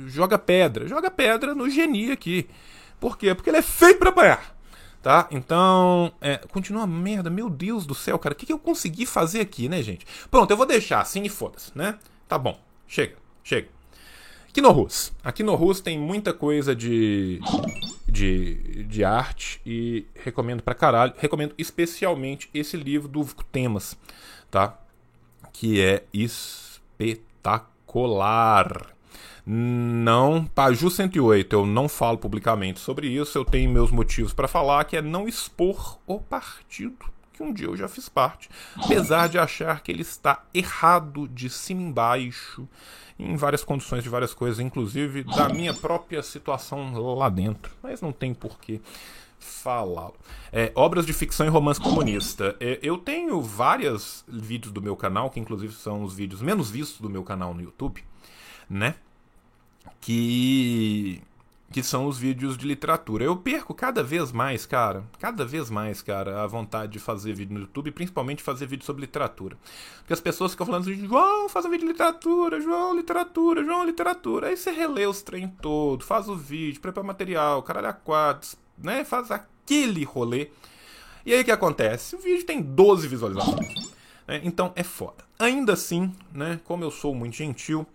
joga 0.07 0.39
pedra. 0.39 0.87
Joga 0.87 1.11
pedra 1.11 1.53
no 1.53 1.69
geni 1.69 2.11
aqui. 2.11 2.47
Por 2.99 3.17
quê? 3.17 3.35
Porque 3.35 3.49
ele 3.49 3.57
é 3.57 3.61
feio 3.61 3.97
pra 3.97 4.09
apanhar. 4.09 4.54
Tá? 5.05 5.29
Então, 5.29 6.11
é, 6.19 6.37
continua 6.37 6.81
a 6.81 6.87
merda. 6.87 7.29
Meu 7.29 7.47
Deus 7.47 7.85
do 7.85 7.93
céu, 7.93 8.17
cara. 8.17 8.33
O 8.33 8.35
que, 8.35 8.47
que 8.47 8.51
eu 8.51 8.57
consegui 8.57 9.05
fazer 9.05 9.39
aqui, 9.39 9.69
né, 9.69 9.83
gente? 9.83 10.03
Pronto, 10.31 10.49
eu 10.49 10.57
vou 10.57 10.65
deixar 10.65 10.99
assim 10.99 11.21
e 11.21 11.29
foda-se, 11.29 11.71
né? 11.75 11.99
Tá 12.27 12.39
bom. 12.39 12.59
Chega, 12.87 13.15
chega. 13.43 13.67
Aqui 14.49 14.61
no 14.61 14.71
Rus. 14.71 15.13
Aqui 15.23 15.43
no 15.43 15.53
Rus 15.53 15.79
tem 15.79 15.99
muita 15.99 16.33
coisa 16.33 16.75
de, 16.75 17.39
de, 18.09 18.83
de 18.85 19.03
arte 19.03 19.61
e 19.63 20.07
recomendo 20.15 20.63
pra 20.63 20.73
caralho. 20.73 21.13
Recomendo 21.19 21.53
especialmente 21.55 22.49
esse 22.51 22.75
livro 22.75 23.07
do 23.07 23.23
Temas, 23.51 23.95
tá? 24.49 24.75
Que 25.53 25.79
é 25.83 26.03
espetacular. 26.11 26.95
Não, 29.45 30.45
Paju 30.45 30.89
108, 30.89 31.53
eu 31.53 31.65
não 31.65 31.87
falo 31.87 32.17
publicamente 32.17 32.79
sobre 32.79 33.07
isso, 33.07 33.37
eu 33.37 33.45
tenho 33.45 33.69
meus 33.69 33.91
motivos 33.91 34.33
para 34.33 34.47
falar, 34.47 34.85
que 34.85 34.97
é 34.97 35.01
não 35.01 35.27
expor 35.27 35.99
o 36.07 36.19
partido 36.19 37.05
que 37.35 37.43
um 37.43 37.51
dia 37.51 37.67
eu 37.67 37.75
já 37.75 37.87
fiz 37.89 38.07
parte, 38.07 38.49
apesar 38.81 39.27
de 39.27 39.37
achar 39.37 39.81
que 39.81 39.91
ele 39.91 40.01
está 40.01 40.45
errado 40.53 41.27
de 41.27 41.49
cima 41.49 41.81
embaixo, 41.81 42.67
em 43.19 43.35
várias 43.35 43.63
condições 43.63 44.03
de 44.03 44.09
várias 44.09 44.33
coisas, 44.33 44.59
inclusive 44.59 45.23
da 45.23 45.49
minha 45.49 45.73
própria 45.73 46.23
situação 46.23 46.97
lá 47.13 47.27
dentro, 47.27 47.73
mas 47.83 48.01
não 48.01 48.13
tem 48.13 48.33
porquê 48.33 48.79
falar. 49.37 50.11
É, 50.51 50.71
obras 50.75 51.05
de 51.05 51.13
ficção 51.13 51.45
e 51.45 51.49
romance 51.49 51.79
comunista. 51.79 52.55
É, 52.59 52.79
eu 52.81 52.97
tenho 52.97 53.39
vários 53.41 54.23
vídeos 54.27 54.71
do 54.71 54.81
meu 54.81 54.95
canal, 54.95 55.29
que 55.29 55.39
inclusive 55.39 55.73
são 55.73 56.03
os 56.03 56.15
vídeos 56.15 56.41
menos 56.41 56.71
vistos 56.71 56.99
do 56.99 57.09
meu 57.09 57.23
canal 57.23 57.53
no 57.53 57.61
YouTube, 57.61 58.03
né? 58.69 58.95
Que 60.01 61.21
que 61.75 61.83
são 61.83 62.05
os 62.05 62.17
vídeos 62.17 62.57
de 62.57 62.65
literatura. 62.65 63.25
Eu 63.25 63.35
perco 63.35 63.73
cada 63.73 64.01
vez 64.01 64.31
mais, 64.31 64.65
cara, 64.65 65.03
cada 65.19 65.43
vez 65.43 65.69
mais, 65.69 66.01
cara, 66.01 66.41
a 66.41 66.47
vontade 66.47 66.93
de 66.93 66.99
fazer 66.99 67.33
vídeo 67.33 67.53
no 67.53 67.59
YouTube, 67.59 67.91
principalmente 67.91 68.41
fazer 68.41 68.65
vídeo 68.65 68.85
sobre 68.85 69.01
literatura. 69.01 69.57
Porque 69.97 70.13
as 70.13 70.21
pessoas 70.21 70.51
ficam 70.51 70.65
falando 70.65 70.83
assim, 70.83 71.05
João, 71.05 71.49
faz 71.49 71.65
um 71.65 71.69
vídeo 71.69 71.85
de 71.85 71.91
literatura, 71.91 72.61
João, 72.61 72.95
literatura, 72.95 73.61
João, 73.61 73.85
literatura. 73.85 74.47
Aí 74.47 74.55
você 74.55 74.71
relê 74.71 75.05
os 75.05 75.21
trem 75.21 75.49
todo, 75.49 76.01
faz 76.05 76.29
o 76.29 76.35
vídeo, 76.37 76.79
prepara 76.79 77.05
material, 77.05 77.61
caralho 77.61 77.89
a 77.89 77.93
quatro, 77.93 78.55
né, 78.77 79.03
faz 79.03 79.29
aquele 79.29 80.05
rolê. 80.05 80.51
E 81.25 81.33
aí 81.33 81.41
o 81.41 81.43
que 81.43 81.51
acontece? 81.51 82.15
O 82.15 82.19
vídeo 82.19 82.45
tem 82.45 82.61
12 82.61 83.05
visualizações. 83.05 83.91
Né? 84.25 84.39
Então 84.45 84.71
é 84.77 84.83
foda. 84.83 85.25
Ainda 85.37 85.73
assim, 85.73 86.13
né, 86.31 86.57
como 86.63 86.85
eu 86.85 86.91
sou 86.91 87.13
muito 87.13 87.35
gentil, 87.35 87.85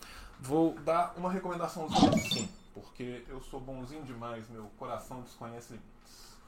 Vou 0.40 0.74
dar 0.80 1.14
uma 1.16 1.30
recomendaçãozinha 1.30 2.12
sim, 2.12 2.48
porque 2.74 3.24
eu 3.28 3.40
sou 3.42 3.60
bonzinho 3.60 4.02
demais, 4.04 4.48
meu 4.48 4.64
coração 4.78 5.20
desconhece 5.22 5.74
limites. 5.74 6.38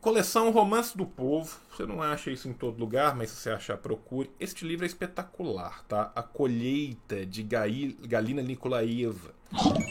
coleção 0.00 0.50
Romance 0.50 0.96
do 0.96 1.04
Povo. 1.04 1.58
Você 1.70 1.84
não 1.84 2.02
acha 2.02 2.30
isso 2.30 2.48
em 2.48 2.52
todo 2.52 2.78
lugar, 2.78 3.14
mas 3.14 3.30
se 3.30 3.36
você 3.36 3.50
achar, 3.50 3.76
procure. 3.76 4.30
Este 4.38 4.64
livro 4.64 4.84
é 4.84 4.88
espetacular, 4.88 5.84
tá? 5.84 6.12
A 6.14 6.22
Colheita 6.22 7.26
de 7.26 7.42
Galina 7.42 8.42
Nikolaeva, 8.42 9.34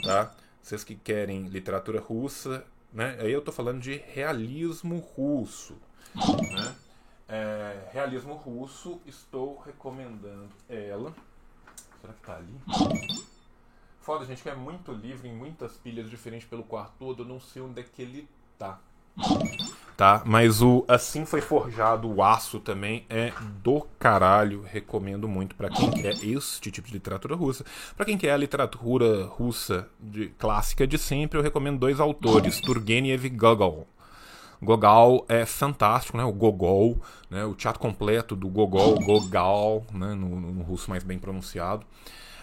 tá? 0.03 0.33
Vocês 0.61 0.83
que 0.83 0.95
querem 0.95 1.47
literatura 1.47 1.99
russa, 1.99 2.65
né? 2.93 3.17
Aí 3.19 3.31
eu 3.31 3.41
tô 3.41 3.51
falando 3.51 3.79
de 3.81 3.97
realismo 3.97 4.99
russo, 4.99 5.77
né? 6.15 6.75
É, 7.27 7.89
realismo 7.91 8.33
russo, 8.33 9.01
estou 9.05 9.59
recomendando 9.59 10.49
ela. 10.67 11.13
Será 12.01 12.13
que 12.13 12.21
tá 12.21 12.35
ali? 12.35 13.21
Foda, 14.01 14.25
gente, 14.25 14.41
que 14.41 14.49
é 14.49 14.55
muito 14.55 14.91
livro 14.91 15.27
em 15.27 15.33
muitas 15.33 15.77
pilhas 15.77 16.09
diferentes 16.09 16.47
pelo 16.47 16.63
quarto 16.63 16.93
todo. 16.97 17.21
Eu 17.21 17.27
não 17.27 17.39
sei 17.39 17.61
onde 17.61 17.79
é 17.79 17.83
que 17.83 18.01
ele 18.01 18.27
tá. 18.57 18.79
Tá? 19.95 20.23
Mas 20.25 20.63
o 20.63 20.83
Assim 20.87 21.25
Foi 21.25 21.41
Forjado 21.41 22.09
o 22.09 22.23
Aço 22.23 22.59
também 22.59 23.05
é 23.07 23.31
do 23.61 23.85
caralho. 23.99 24.63
Recomendo 24.63 25.27
muito 25.27 25.55
para 25.55 25.69
quem 25.69 25.91
quer 25.91 26.15
este 26.23 26.71
tipo 26.71 26.87
de 26.87 26.93
literatura 26.93 27.35
russa. 27.35 27.63
Para 27.95 28.05
quem 28.05 28.17
quer 28.17 28.31
a 28.31 28.37
literatura 28.37 29.25
russa 29.25 29.87
de, 29.99 30.29
clássica 30.39 30.87
de 30.87 30.97
sempre, 30.97 31.37
eu 31.37 31.43
recomendo 31.43 31.77
dois 31.77 31.99
autores, 31.99 32.59
Turgenev 32.61 33.25
e 33.25 33.29
Gogol. 33.29 33.87
Gogol 34.61 35.25
é 35.27 35.45
fantástico, 35.45 36.17
né? 36.17 36.23
O 36.23 36.31
Gogol, 36.31 36.97
né? 37.29 37.43
o 37.45 37.55
teatro 37.55 37.79
completo 37.79 38.35
do 38.35 38.47
Gogol, 38.47 38.95
Gogol, 38.99 39.85
né? 39.91 40.13
no, 40.13 40.39
no 40.39 40.61
russo 40.61 40.89
mais 40.89 41.03
bem 41.03 41.17
pronunciado. 41.17 41.85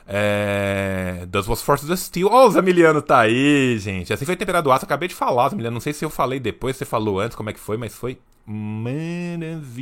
É... 0.06 1.26
Das 1.28 1.46
Was 1.46 1.62
Forces 1.62 1.88
of 1.90 2.00
Steel. 2.00 2.28
Ó, 2.28 2.44
oh, 2.44 2.48
o 2.48 2.50
Zamiliano 2.50 3.00
tá 3.00 3.20
aí, 3.20 3.78
gente. 3.78 4.12
Assim 4.12 4.24
foi 4.24 4.34
temperado 4.36 4.72
aço. 4.72 4.84
Acabei 4.84 5.08
de 5.08 5.14
falar, 5.14 5.50
Zamiliano. 5.50 5.74
Não 5.74 5.80
sei 5.80 5.92
se 5.92 6.04
eu 6.04 6.10
falei 6.10 6.40
depois, 6.40 6.74
se 6.74 6.80
você 6.80 6.84
falou 6.86 7.20
antes, 7.20 7.36
como 7.36 7.50
é 7.50 7.52
que 7.52 7.60
foi, 7.60 7.76
mas 7.76 7.94
foi 7.94 8.18
maravilhoso. 8.44 9.78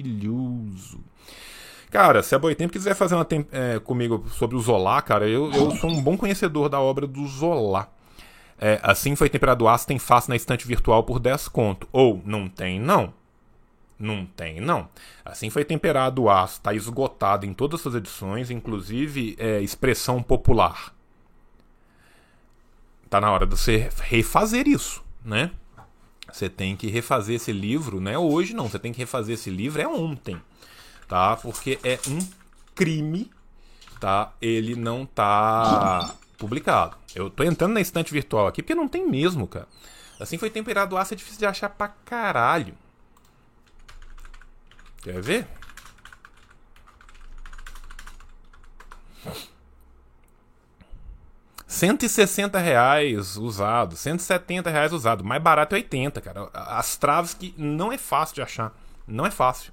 Cara, 1.91 2.23
se 2.23 2.35
a 2.35 2.39
Boitempo 2.39 2.73
quiser 2.73 2.95
fazer 2.95 3.15
uma 3.15 3.27
é, 3.53 3.79
comigo 3.79 4.27
sobre 4.31 4.57
o 4.57 4.61
Zola, 4.61 5.01
cara, 5.01 5.27
eu, 5.29 5.51
eu 5.53 5.71
sou 5.77 5.89
um 5.89 6.03
bom 6.03 6.17
conhecedor 6.17 6.69
da 6.69 6.81
obra 6.81 7.07
do 7.07 7.27
Zola. 7.27 7.89
É, 8.59 8.81
assim 8.83 9.15
foi 9.15 9.29
temperado 9.29 9.69
aço, 9.69 9.87
tem 9.87 9.99
face 9.99 10.29
na 10.29 10.37
estante 10.37 10.67
virtual 10.67 11.05
por 11.05 11.19
10 11.19 11.49
conto. 11.49 11.89
Ou 11.93 12.23
não 12.25 12.49
tem, 12.49 12.81
não. 12.81 13.13
Não 13.99 14.27
tem, 14.27 14.61
não. 14.61 14.89
Assim 15.25 15.49
foi 15.49 15.65
temperado 15.65 16.23
o 16.23 16.31
aço, 16.31 16.55
está 16.55 16.75
esgotado 16.75 17.47
em 17.47 17.55
todas 17.55 17.87
as 17.87 17.95
edições, 17.95 18.51
inclusive 18.51 19.37
é, 19.39 19.61
expressão 19.61 20.23
popular. 20.23 20.95
Tá 23.09 23.21
na 23.21 23.31
hora 23.31 23.47
de 23.47 23.57
você 23.57 23.89
refazer 24.03 24.67
isso, 24.67 25.03
né? 25.25 25.51
Você 26.31 26.49
tem 26.51 26.77
que 26.77 26.89
refazer 26.89 27.37
esse 27.37 27.53
livro, 27.53 28.01
né? 28.01 28.19
Hoje 28.19 28.53
não, 28.53 28.69
você 28.69 28.79
tem 28.79 28.93
que 28.93 28.99
refazer 28.99 29.35
esse 29.35 29.49
livro 29.49 29.81
é 29.81 29.89
ontem, 29.89 30.41
tá? 31.09 31.37
Porque 31.37 31.79
é 31.85 31.99
um 32.09 32.19
crime, 32.75 33.31
tá? 34.01 34.33
Ele 34.43 34.75
não 34.75 35.07
tá 35.07 36.15
publicado. 36.37 36.97
Eu 37.15 37.31
tô 37.31 37.43
entrando 37.43 37.75
na 37.75 37.81
estante 37.81 38.13
virtual 38.13 38.47
aqui 38.47 38.63
porque 38.63 38.75
não 38.75 38.89
tem 38.89 39.09
mesmo, 39.09 39.47
cara. 39.47 39.69
Assim 40.19 40.39
foi 40.39 40.51
temperado 40.51 40.97
aço, 40.97 41.15
é 41.15 41.17
difícil 41.17 41.39
de 41.39 41.47
achar 41.47 41.69
pra 41.69 41.89
caralho. 41.89 42.75
Quer 45.03 45.21
ver? 45.21 45.47
Sessenta 51.67 52.59
reais 52.59 53.37
usado, 53.37 53.97
170 53.97 54.71
reais 54.71 54.93
usado, 54.93 55.23
mais 55.23 55.43
barato 55.43 55.75
é 55.75 55.79
80, 55.79 56.21
cara. 56.23 56.49
As 56.55 56.97
traves 56.97 57.35
que 57.35 57.55
não 57.59 57.93
é 57.93 57.99
fácil 57.99 58.37
de 58.37 58.43
achar, 58.43 58.73
não 59.07 59.27
é 59.27 59.31
fácil. 59.31 59.73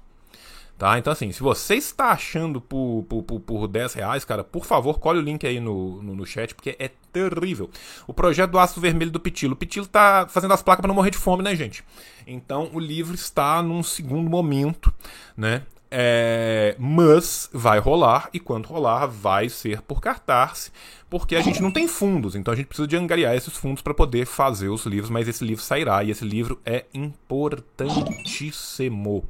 Tá? 0.76 0.98
Então, 0.98 1.12
assim, 1.12 1.30
se 1.30 1.40
você 1.40 1.76
está 1.76 2.06
achando 2.06 2.60
por, 2.60 3.04
por, 3.08 3.22
por, 3.22 3.40
por 3.40 3.68
10 3.68 3.94
reais, 3.94 4.24
cara, 4.24 4.42
por 4.42 4.64
favor, 4.64 4.98
colhe 4.98 5.20
o 5.20 5.22
link 5.22 5.46
aí 5.46 5.60
no, 5.60 6.02
no, 6.02 6.16
no, 6.16 6.26
chat, 6.26 6.52
porque 6.52 6.74
é 6.80 6.90
terrível. 7.12 7.70
O 8.08 8.12
projeto 8.12 8.50
do 8.50 8.58
Aço 8.58 8.80
Vermelho 8.80 9.12
do 9.12 9.20
Pitilo. 9.20 9.54
O 9.54 9.56
Pitilo 9.56 9.86
tá 9.86 10.26
fazendo 10.28 10.52
as 10.52 10.62
placas 10.62 10.80
para 10.80 10.88
não 10.88 10.96
morrer 10.96 11.10
de 11.10 11.18
fome, 11.18 11.44
né, 11.44 11.54
gente? 11.54 11.84
Então, 12.26 12.70
o 12.72 12.80
livro 12.80 13.14
está 13.14 13.62
num 13.62 13.84
segundo 13.84 14.28
momento, 14.28 14.92
né? 15.36 15.62
É, 15.96 16.74
mas 16.76 17.48
vai 17.52 17.78
rolar, 17.78 18.28
e 18.32 18.40
quando 18.40 18.66
rolar, 18.66 19.06
vai 19.06 19.48
ser 19.48 19.80
por 19.80 20.00
cartaz, 20.00 20.72
porque 21.08 21.36
a 21.36 21.40
gente 21.40 21.62
não 21.62 21.70
tem 21.70 21.86
fundos, 21.86 22.34
então 22.34 22.52
a 22.52 22.56
gente 22.56 22.66
precisa 22.66 22.88
de 22.88 22.96
angariar 22.96 23.36
esses 23.36 23.56
fundos 23.56 23.80
para 23.80 23.94
poder 23.94 24.26
fazer 24.26 24.70
os 24.70 24.84
livros, 24.86 25.08
mas 25.08 25.28
esse 25.28 25.44
livro 25.44 25.62
sairá, 25.62 26.02
e 26.02 26.10
esse 26.10 26.24
livro 26.24 26.60
é 26.66 26.86
importantíssimo 26.92 29.24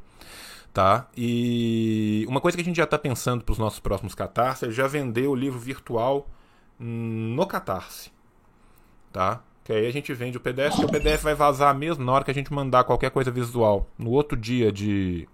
tá? 0.75 1.09
E 1.17 2.27
uma 2.29 2.41
coisa 2.41 2.57
que 2.57 2.61
a 2.61 2.65
gente 2.65 2.77
já 2.77 2.85
está 2.85 2.99
pensando 2.99 3.45
para 3.45 3.53
os 3.53 3.59
nossos 3.59 3.79
próximos 3.79 4.13
catarse 4.13 4.67
é 4.67 4.71
já 4.73 4.89
vender 4.89 5.29
o 5.29 5.35
livro 5.35 5.59
virtual 5.59 6.29
no 6.79 7.47
catarse, 7.47 8.11
tá? 9.13 9.41
Que 9.63 9.73
aí 9.73 9.87
a 9.87 9.93
gente 9.93 10.13
vende 10.13 10.37
o 10.37 10.41
PDF, 10.41 10.75
que 10.75 10.85
o 10.85 10.89
PDF 10.89 11.23
vai 11.23 11.35
vazar 11.35 11.75
mesmo 11.79 12.05
na 12.05 12.13
hora 12.13 12.25
que 12.25 12.31
a 12.33 12.35
gente 12.35 12.53
mandar 12.53 12.83
qualquer 12.83 13.11
coisa 13.13 13.31
visual. 13.31 13.89
No 13.97 14.11
outro 14.11 14.37
dia 14.37 14.73
de, 14.73 15.29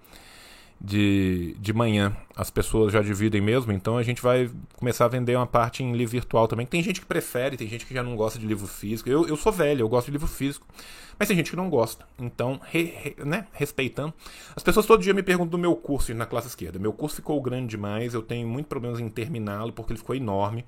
de, 0.78 1.57
de 1.59 1.72
manhã, 1.72 2.14
as 2.36 2.51
pessoas 2.51 2.93
já 2.93 3.01
dividem 3.01 3.41
mesmo, 3.41 3.72
então 3.72 3.97
a 3.97 4.03
gente 4.03 4.20
vai 4.20 4.49
começar 4.76 5.07
a 5.07 5.09
vender 5.09 5.34
uma 5.36 5.47
parte 5.47 5.82
em 5.82 5.93
livro 5.93 6.12
virtual 6.12 6.47
também. 6.47 6.66
Tem 6.66 6.82
gente 6.82 7.01
que 7.01 7.07
prefere, 7.07 7.57
tem 7.57 7.66
gente 7.66 7.86
que 7.86 7.95
já 7.95 8.03
não 8.03 8.14
gosta 8.14 8.38
de 8.38 8.47
livro 8.47 8.66
físico. 8.66 9.09
Eu, 9.09 9.26
eu 9.26 9.36
sou 9.38 9.51
velho, 9.51 9.80
eu 9.80 9.88
gosto 9.88 10.07
de 10.07 10.12
livro 10.12 10.28
físico. 10.28 10.66
Mas 11.21 11.29
tem 11.29 11.37
gente 11.37 11.51
que 11.51 11.57
não 11.57 11.68
gosta. 11.68 12.07
Então, 12.18 12.59
re, 12.64 12.85
re, 12.85 13.16
né, 13.27 13.47
respeitando. 13.53 14.14
As 14.57 14.62
pessoas 14.62 14.87
todo 14.87 15.03
dia 15.03 15.12
me 15.12 15.23
perguntam 15.23 15.51
do 15.51 15.59
meu 15.59 15.77
curso 15.77 16.14
na 16.14 16.25
classe 16.25 16.49
esquerda. 16.49 16.79
Meu 16.79 16.95
curso 16.95 17.16
ficou 17.16 17.39
grande 17.43 17.66
demais, 17.66 18.14
eu 18.14 18.23
tenho 18.23 18.49
muitos 18.49 18.71
problemas 18.71 18.99
em 19.01 19.09
terminá-lo 19.11 19.71
porque 19.71 19.93
ele 19.93 19.99
ficou 19.99 20.16
enorme. 20.16 20.64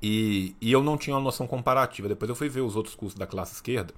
E, 0.00 0.56
e 0.62 0.72
eu 0.72 0.82
não 0.82 0.96
tinha 0.96 1.14
uma 1.14 1.20
noção 1.20 1.46
comparativa. 1.46 2.08
Depois 2.08 2.26
eu 2.26 2.34
fui 2.34 2.48
ver 2.48 2.62
os 2.62 2.74
outros 2.74 2.94
cursos 2.94 3.18
da 3.18 3.26
classe 3.26 3.52
esquerda. 3.52 3.92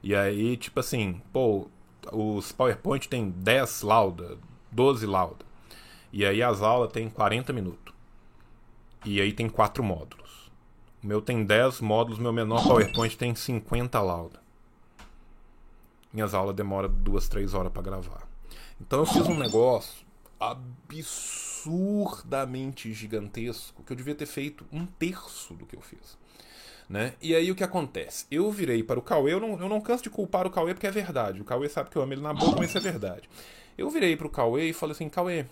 E 0.00 0.14
aí, 0.14 0.56
tipo 0.56 0.78
assim, 0.78 1.20
pô, 1.32 1.66
os 2.12 2.52
PowerPoint 2.52 3.08
tem 3.08 3.28
10 3.28 3.82
lauda, 3.82 4.38
12 4.70 5.06
lauda. 5.06 5.44
E 6.12 6.24
aí 6.24 6.40
as 6.40 6.62
aulas 6.62 6.92
tem 6.92 7.10
40 7.10 7.52
minutos. 7.52 7.92
E 9.04 9.20
aí 9.20 9.32
tem 9.32 9.48
quatro 9.48 9.82
módulos. 9.82 10.52
O 11.02 11.06
meu 11.08 11.20
tem 11.20 11.44
10 11.44 11.80
módulos, 11.80 12.20
meu 12.20 12.32
menor 12.32 12.62
PowerPoint 12.62 13.18
tem 13.18 13.34
50 13.34 14.00
lauda. 14.00 14.45
Minhas 16.16 16.32
aulas 16.32 16.56
demoram 16.56 16.88
duas, 16.88 17.28
três 17.28 17.52
horas 17.52 17.70
para 17.70 17.82
gravar. 17.82 18.26
Então 18.80 19.00
eu 19.00 19.06
fiz 19.06 19.28
um 19.28 19.36
negócio 19.36 20.06
absurdamente 20.40 22.90
gigantesco 22.94 23.82
que 23.82 23.92
eu 23.92 23.96
devia 23.96 24.14
ter 24.14 24.24
feito 24.24 24.64
um 24.72 24.86
terço 24.86 25.52
do 25.52 25.66
que 25.66 25.76
eu 25.76 25.82
fiz. 25.82 26.16
Né? 26.88 27.12
E 27.20 27.34
aí 27.34 27.50
o 27.50 27.54
que 27.54 27.62
acontece? 27.62 28.24
Eu 28.30 28.50
virei 28.50 28.82
para 28.82 28.98
o 28.98 29.02
Cauê, 29.02 29.34
eu 29.34 29.40
não, 29.40 29.60
eu 29.60 29.68
não 29.68 29.78
canso 29.78 30.04
de 30.04 30.08
culpar 30.08 30.46
o 30.46 30.50
Cauê 30.50 30.72
porque 30.72 30.86
é 30.86 30.90
verdade. 30.90 31.42
O 31.42 31.44
Cauê 31.44 31.68
sabe 31.68 31.90
que 31.90 31.98
eu 31.98 32.02
amo 32.02 32.14
ele 32.14 32.22
na 32.22 32.32
boca, 32.32 32.60
mas 32.60 32.70
isso 32.70 32.78
é 32.78 32.80
verdade. 32.80 33.28
Eu 33.76 33.90
virei 33.90 34.16
para 34.16 34.26
o 34.26 34.30
Cauê 34.30 34.70
e 34.70 34.72
falei 34.72 34.92
assim: 34.92 35.10
Cauê, 35.10 35.44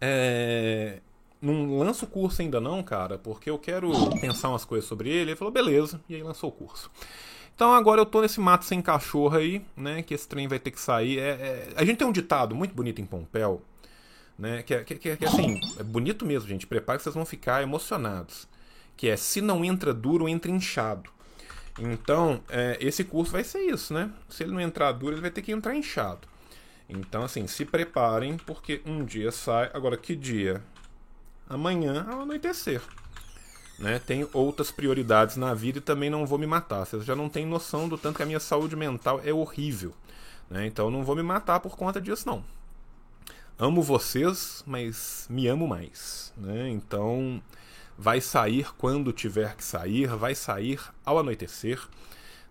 é... 0.00 1.00
não 1.42 1.78
lança 1.78 2.04
o 2.04 2.08
curso 2.08 2.42
ainda 2.42 2.60
não, 2.60 2.80
cara, 2.80 3.18
porque 3.18 3.50
eu 3.50 3.58
quero 3.58 3.90
pensar 4.20 4.50
umas 4.50 4.64
coisas 4.64 4.88
sobre 4.88 5.10
ele. 5.10 5.30
Ele 5.30 5.36
falou: 5.36 5.52
beleza, 5.52 6.00
e 6.08 6.14
aí 6.14 6.22
lançou 6.22 6.50
o 6.50 6.52
curso. 6.52 6.88
Então 7.54 7.72
agora 7.72 8.00
eu 8.00 8.06
tô 8.06 8.20
nesse 8.20 8.40
mato 8.40 8.64
sem 8.64 8.82
cachorro 8.82 9.36
aí, 9.36 9.64
né? 9.76 10.02
Que 10.02 10.14
esse 10.14 10.26
trem 10.26 10.48
vai 10.48 10.58
ter 10.58 10.70
que 10.70 10.80
sair. 10.80 11.18
É, 11.18 11.30
é... 11.30 11.72
A 11.76 11.84
gente 11.84 11.98
tem 11.98 12.06
um 12.06 12.12
ditado 12.12 12.54
muito 12.54 12.74
bonito 12.74 13.00
em 13.00 13.06
Pompéu, 13.06 13.62
né? 14.38 14.62
Que 14.62 14.74
é, 14.74 14.84
que, 14.84 14.96
que, 14.96 15.16
que 15.16 15.24
assim, 15.24 15.60
é 15.78 15.82
bonito 15.82 16.26
mesmo, 16.26 16.48
gente. 16.48 16.66
Prepare 16.66 16.98
que 16.98 17.04
vocês 17.04 17.14
vão 17.14 17.24
ficar 17.24 17.62
emocionados. 17.62 18.48
Que 18.96 19.08
é 19.08 19.16
se 19.16 19.40
não 19.40 19.64
entra 19.64 19.94
duro, 19.94 20.28
entra 20.28 20.50
inchado. 20.50 21.10
Então, 21.78 22.40
é, 22.48 22.76
esse 22.80 23.04
curso 23.04 23.32
vai 23.32 23.44
ser 23.44 23.60
isso, 23.60 23.94
né? 23.94 24.10
Se 24.28 24.42
ele 24.42 24.52
não 24.52 24.60
entrar 24.60 24.90
duro, 24.92 25.14
ele 25.14 25.20
vai 25.20 25.30
ter 25.30 25.42
que 25.42 25.52
entrar 25.52 25.74
inchado. 25.76 26.26
Então, 26.88 27.24
assim, 27.24 27.46
se 27.46 27.64
preparem, 27.64 28.36
porque 28.36 28.80
um 28.84 29.04
dia 29.04 29.30
sai. 29.30 29.70
Agora, 29.72 29.96
que 29.96 30.14
dia? 30.16 30.62
Amanhã 31.48 32.06
ao 32.08 32.22
anoitecer 32.22 32.80
né? 33.78 33.98
Tenho 33.98 34.28
outras 34.32 34.70
prioridades 34.70 35.36
na 35.36 35.52
vida 35.54 35.78
e 35.78 35.80
também 35.80 36.10
não 36.10 36.26
vou 36.26 36.38
me 36.38 36.46
matar. 36.46 36.84
Vocês 36.84 37.04
já 37.04 37.16
não 37.16 37.28
têm 37.28 37.46
noção 37.46 37.88
do 37.88 37.98
tanto 37.98 38.16
que 38.16 38.22
a 38.22 38.26
minha 38.26 38.40
saúde 38.40 38.76
mental 38.76 39.20
é 39.24 39.32
horrível. 39.32 39.92
Né? 40.48 40.66
Então 40.66 40.90
não 40.90 41.04
vou 41.04 41.16
me 41.16 41.22
matar 41.22 41.60
por 41.60 41.76
conta 41.76 42.00
disso, 42.00 42.26
não. 42.26 42.44
Amo 43.58 43.82
vocês, 43.82 44.62
mas 44.66 45.26
me 45.28 45.46
amo 45.46 45.66
mais. 45.66 46.32
Né? 46.36 46.68
Então 46.70 47.42
vai 47.96 48.20
sair 48.20 48.72
quando 48.76 49.12
tiver 49.12 49.56
que 49.56 49.64
sair, 49.64 50.08
vai 50.08 50.34
sair 50.34 50.80
ao 51.04 51.18
anoitecer. 51.18 51.80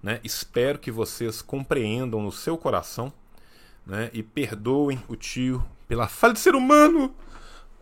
Né? 0.02 0.20
Espero 0.24 0.80
que 0.80 0.92
vocês 0.92 1.42
compreendam 1.42 2.22
no 2.22 2.32
seu 2.32 2.58
coração 2.58 3.12
né? 3.86 4.10
e 4.14 4.22
perdoem 4.22 5.02
o 5.08 5.16
tio 5.16 5.64
pela 5.88 6.08
falha 6.08 6.34
de 6.34 6.40
ser 6.40 6.56
humano. 6.56 7.14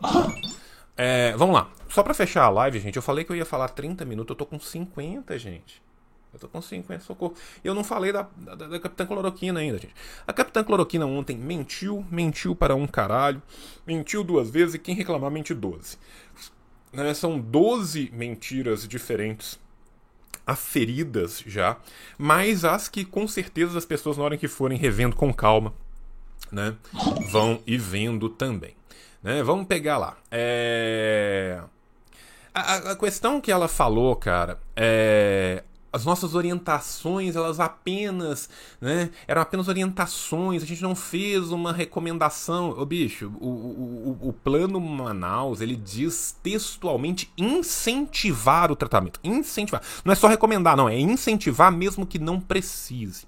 Ah! 0.00 0.61
É, 0.96 1.34
vamos 1.36 1.54
lá. 1.54 1.70
Só 1.88 2.02
para 2.02 2.14
fechar 2.14 2.44
a 2.44 2.50
live, 2.50 2.80
gente, 2.80 2.96
eu 2.96 3.02
falei 3.02 3.24
que 3.24 3.32
eu 3.32 3.36
ia 3.36 3.44
falar 3.44 3.68
30 3.68 4.04
minutos, 4.04 4.30
eu 4.30 4.36
tô 4.36 4.46
com 4.46 4.58
50, 4.58 5.38
gente. 5.38 5.82
Eu 6.32 6.40
tô 6.40 6.48
com 6.48 6.62
50, 6.62 7.04
socorro. 7.04 7.34
E 7.62 7.68
eu 7.68 7.74
não 7.74 7.84
falei 7.84 8.10
da, 8.10 8.26
da, 8.36 8.54
da, 8.54 8.80
Capitã 8.80 9.04
Cloroquina 9.04 9.60
ainda, 9.60 9.76
gente. 9.76 9.94
A 10.26 10.32
Capitã 10.32 10.64
Cloroquina 10.64 11.04
ontem 11.04 11.36
mentiu, 11.36 12.06
mentiu 12.10 12.56
para 12.56 12.74
um 12.74 12.86
caralho, 12.86 13.42
mentiu 13.86 14.24
duas 14.24 14.48
vezes 14.48 14.74
e 14.74 14.78
quem 14.78 14.94
reclamar 14.94 15.30
mente 15.30 15.52
12. 15.52 15.98
Né, 16.92 17.12
são 17.14 17.38
12 17.38 18.10
mentiras 18.14 18.88
diferentes 18.88 19.58
aferidas 20.46 21.42
já, 21.46 21.78
mas 22.18 22.64
as 22.64 22.88
que 22.88 23.04
com 23.04 23.28
certeza 23.28 23.78
as 23.78 23.84
pessoas 23.84 24.16
na 24.16 24.24
hora 24.24 24.36
que 24.36 24.48
forem 24.48 24.76
revendo 24.76 25.16
com 25.16 25.32
calma, 25.32 25.72
né, 26.50 26.74
vão 27.30 27.62
e 27.66 27.78
vendo 27.78 28.28
também. 28.28 28.74
Né? 29.22 29.42
Vamos 29.42 29.66
pegar 29.66 29.98
lá. 29.98 30.16
É... 30.30 31.60
A, 32.54 32.92
a, 32.92 32.96
questão 32.96 33.40
que 33.40 33.50
ela 33.50 33.66
falou, 33.66 34.14
cara, 34.14 34.58
é 34.76 35.62
as 35.92 36.04
nossas 36.06 36.34
orientações, 36.34 37.36
elas 37.36 37.60
apenas, 37.60 38.48
né, 38.80 39.10
eram 39.28 39.42
apenas 39.42 39.68
orientações, 39.68 40.62
a 40.62 40.66
gente 40.66 40.82
não 40.82 40.94
fez 40.94 41.50
uma 41.50 41.72
recomendação. 41.72 42.70
Ô 42.70 42.86
bicho, 42.86 43.30
o, 43.38 43.48
o, 43.48 44.28
o 44.28 44.32
plano 44.32 44.80
Manaus, 44.80 45.60
ele 45.60 45.76
diz 45.76 46.34
textualmente 46.42 47.30
incentivar 47.36 48.72
o 48.72 48.76
tratamento. 48.76 49.20
Incentivar. 49.22 49.82
Não 50.04 50.12
é 50.12 50.16
só 50.16 50.28
recomendar, 50.28 50.76
não, 50.76 50.88
é 50.88 50.98
incentivar 50.98 51.70
mesmo 51.70 52.06
que 52.06 52.18
não 52.18 52.40
precise. 52.40 53.26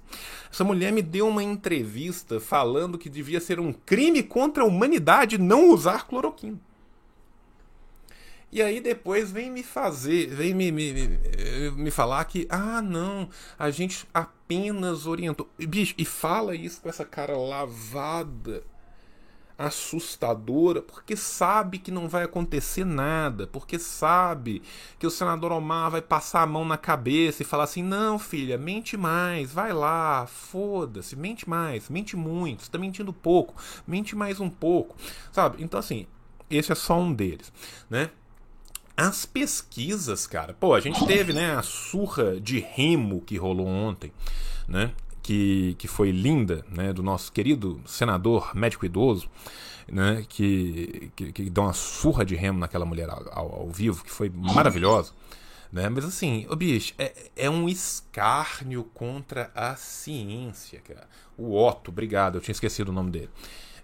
Essa 0.51 0.63
mulher 0.63 0.91
me 0.91 1.01
deu 1.01 1.27
uma 1.27 1.43
entrevista 1.43 2.39
falando 2.39 2.97
que 2.97 3.09
devia 3.09 3.39
ser 3.39 3.59
um 3.59 3.73
crime 3.73 4.23
contra 4.23 4.63
a 4.63 4.65
humanidade 4.65 5.37
não 5.37 5.69
usar 5.69 6.07
cloroquina. 6.07 6.57
E 8.55 8.61
aí 8.61 8.79
depois 8.79 9.33
vem 9.33 9.51
me 9.51 9.61
fazer, 9.61 10.27
vem 10.27 10.53
me, 10.53 10.71
me, 10.71 10.93
me, 10.93 11.71
me 11.71 11.91
falar 11.91 12.23
que, 12.23 12.47
ah, 12.49 12.81
não, 12.81 13.27
a 13.59 13.69
gente 13.69 14.07
apenas 14.13 15.05
orientou. 15.05 15.49
Bicho, 15.59 15.93
e 15.97 16.05
fala 16.05 16.55
isso 16.55 16.79
com 16.79 16.87
essa 16.87 17.03
cara 17.03 17.37
lavada, 17.37 18.63
assustadora, 19.57 20.81
porque 20.81 21.17
sabe 21.17 21.79
que 21.79 21.91
não 21.91 22.07
vai 22.07 22.23
acontecer 22.23 22.85
nada, 22.85 23.45
porque 23.45 23.77
sabe 23.77 24.61
que 24.97 25.05
o 25.05 25.11
senador 25.11 25.51
Omar 25.51 25.91
vai 25.91 26.01
passar 26.01 26.41
a 26.41 26.47
mão 26.47 26.63
na 26.63 26.77
cabeça 26.77 27.41
e 27.41 27.45
falar 27.45 27.65
assim: 27.65 27.83
não, 27.83 28.17
filha, 28.17 28.57
mente 28.57 28.95
mais, 28.95 29.51
vai 29.51 29.73
lá, 29.73 30.25
foda-se, 30.27 31.13
mente 31.17 31.49
mais, 31.49 31.89
mente 31.89 32.15
muito, 32.15 32.63
você 32.63 32.71
tá 32.71 32.77
mentindo 32.77 33.11
pouco, 33.11 33.53
mente 33.85 34.15
mais 34.15 34.39
um 34.39 34.49
pouco, 34.49 34.95
sabe? 35.33 35.61
Então, 35.61 35.77
assim, 35.77 36.07
esse 36.49 36.71
é 36.71 36.75
só 36.75 36.97
um 36.97 37.13
deles, 37.13 37.51
né? 37.89 38.11
As 38.97 39.25
pesquisas, 39.25 40.25
cara, 40.25 40.53
pô, 40.53 40.73
a 40.73 40.79
gente 40.79 41.05
teve, 41.05 41.33
né, 41.33 41.55
a 41.55 41.61
surra 41.61 42.39
de 42.39 42.59
remo 42.59 43.21
que 43.21 43.35
rolou 43.35 43.67
ontem, 43.67 44.11
né, 44.67 44.91
que, 45.21 45.75
que 45.77 45.87
foi 45.87 46.11
linda, 46.11 46.63
né, 46.69 46.93
do 46.93 47.03
nosso 47.03 47.31
querido 47.31 47.81
senador 47.85 48.55
médico 48.55 48.85
idoso, 48.85 49.29
né, 49.87 50.25
que, 50.29 51.11
que, 51.15 51.31
que 51.33 51.49
deu 51.49 51.63
uma 51.63 51.73
surra 51.73 52.23
de 52.23 52.35
remo 52.35 52.57
naquela 52.57 52.85
mulher 52.85 53.09
ao, 53.09 53.61
ao 53.61 53.69
vivo, 53.69 54.03
que 54.03 54.11
foi 54.11 54.29
maravilhosa, 54.29 55.11
né, 55.73 55.89
mas 55.89 56.05
assim, 56.05 56.45
ô 56.49 56.55
bicho, 56.55 56.93
é, 56.97 57.31
é 57.35 57.49
um 57.49 57.67
escárnio 57.67 58.85
contra 58.93 59.51
a 59.53 59.75
ciência, 59.75 60.79
cara. 60.79 61.05
O 61.37 61.53
Otto, 61.61 61.91
obrigado, 61.91 62.37
eu 62.37 62.41
tinha 62.41 62.53
esquecido 62.53 62.89
o 62.89 62.93
nome 62.93 63.11
dele. 63.11 63.29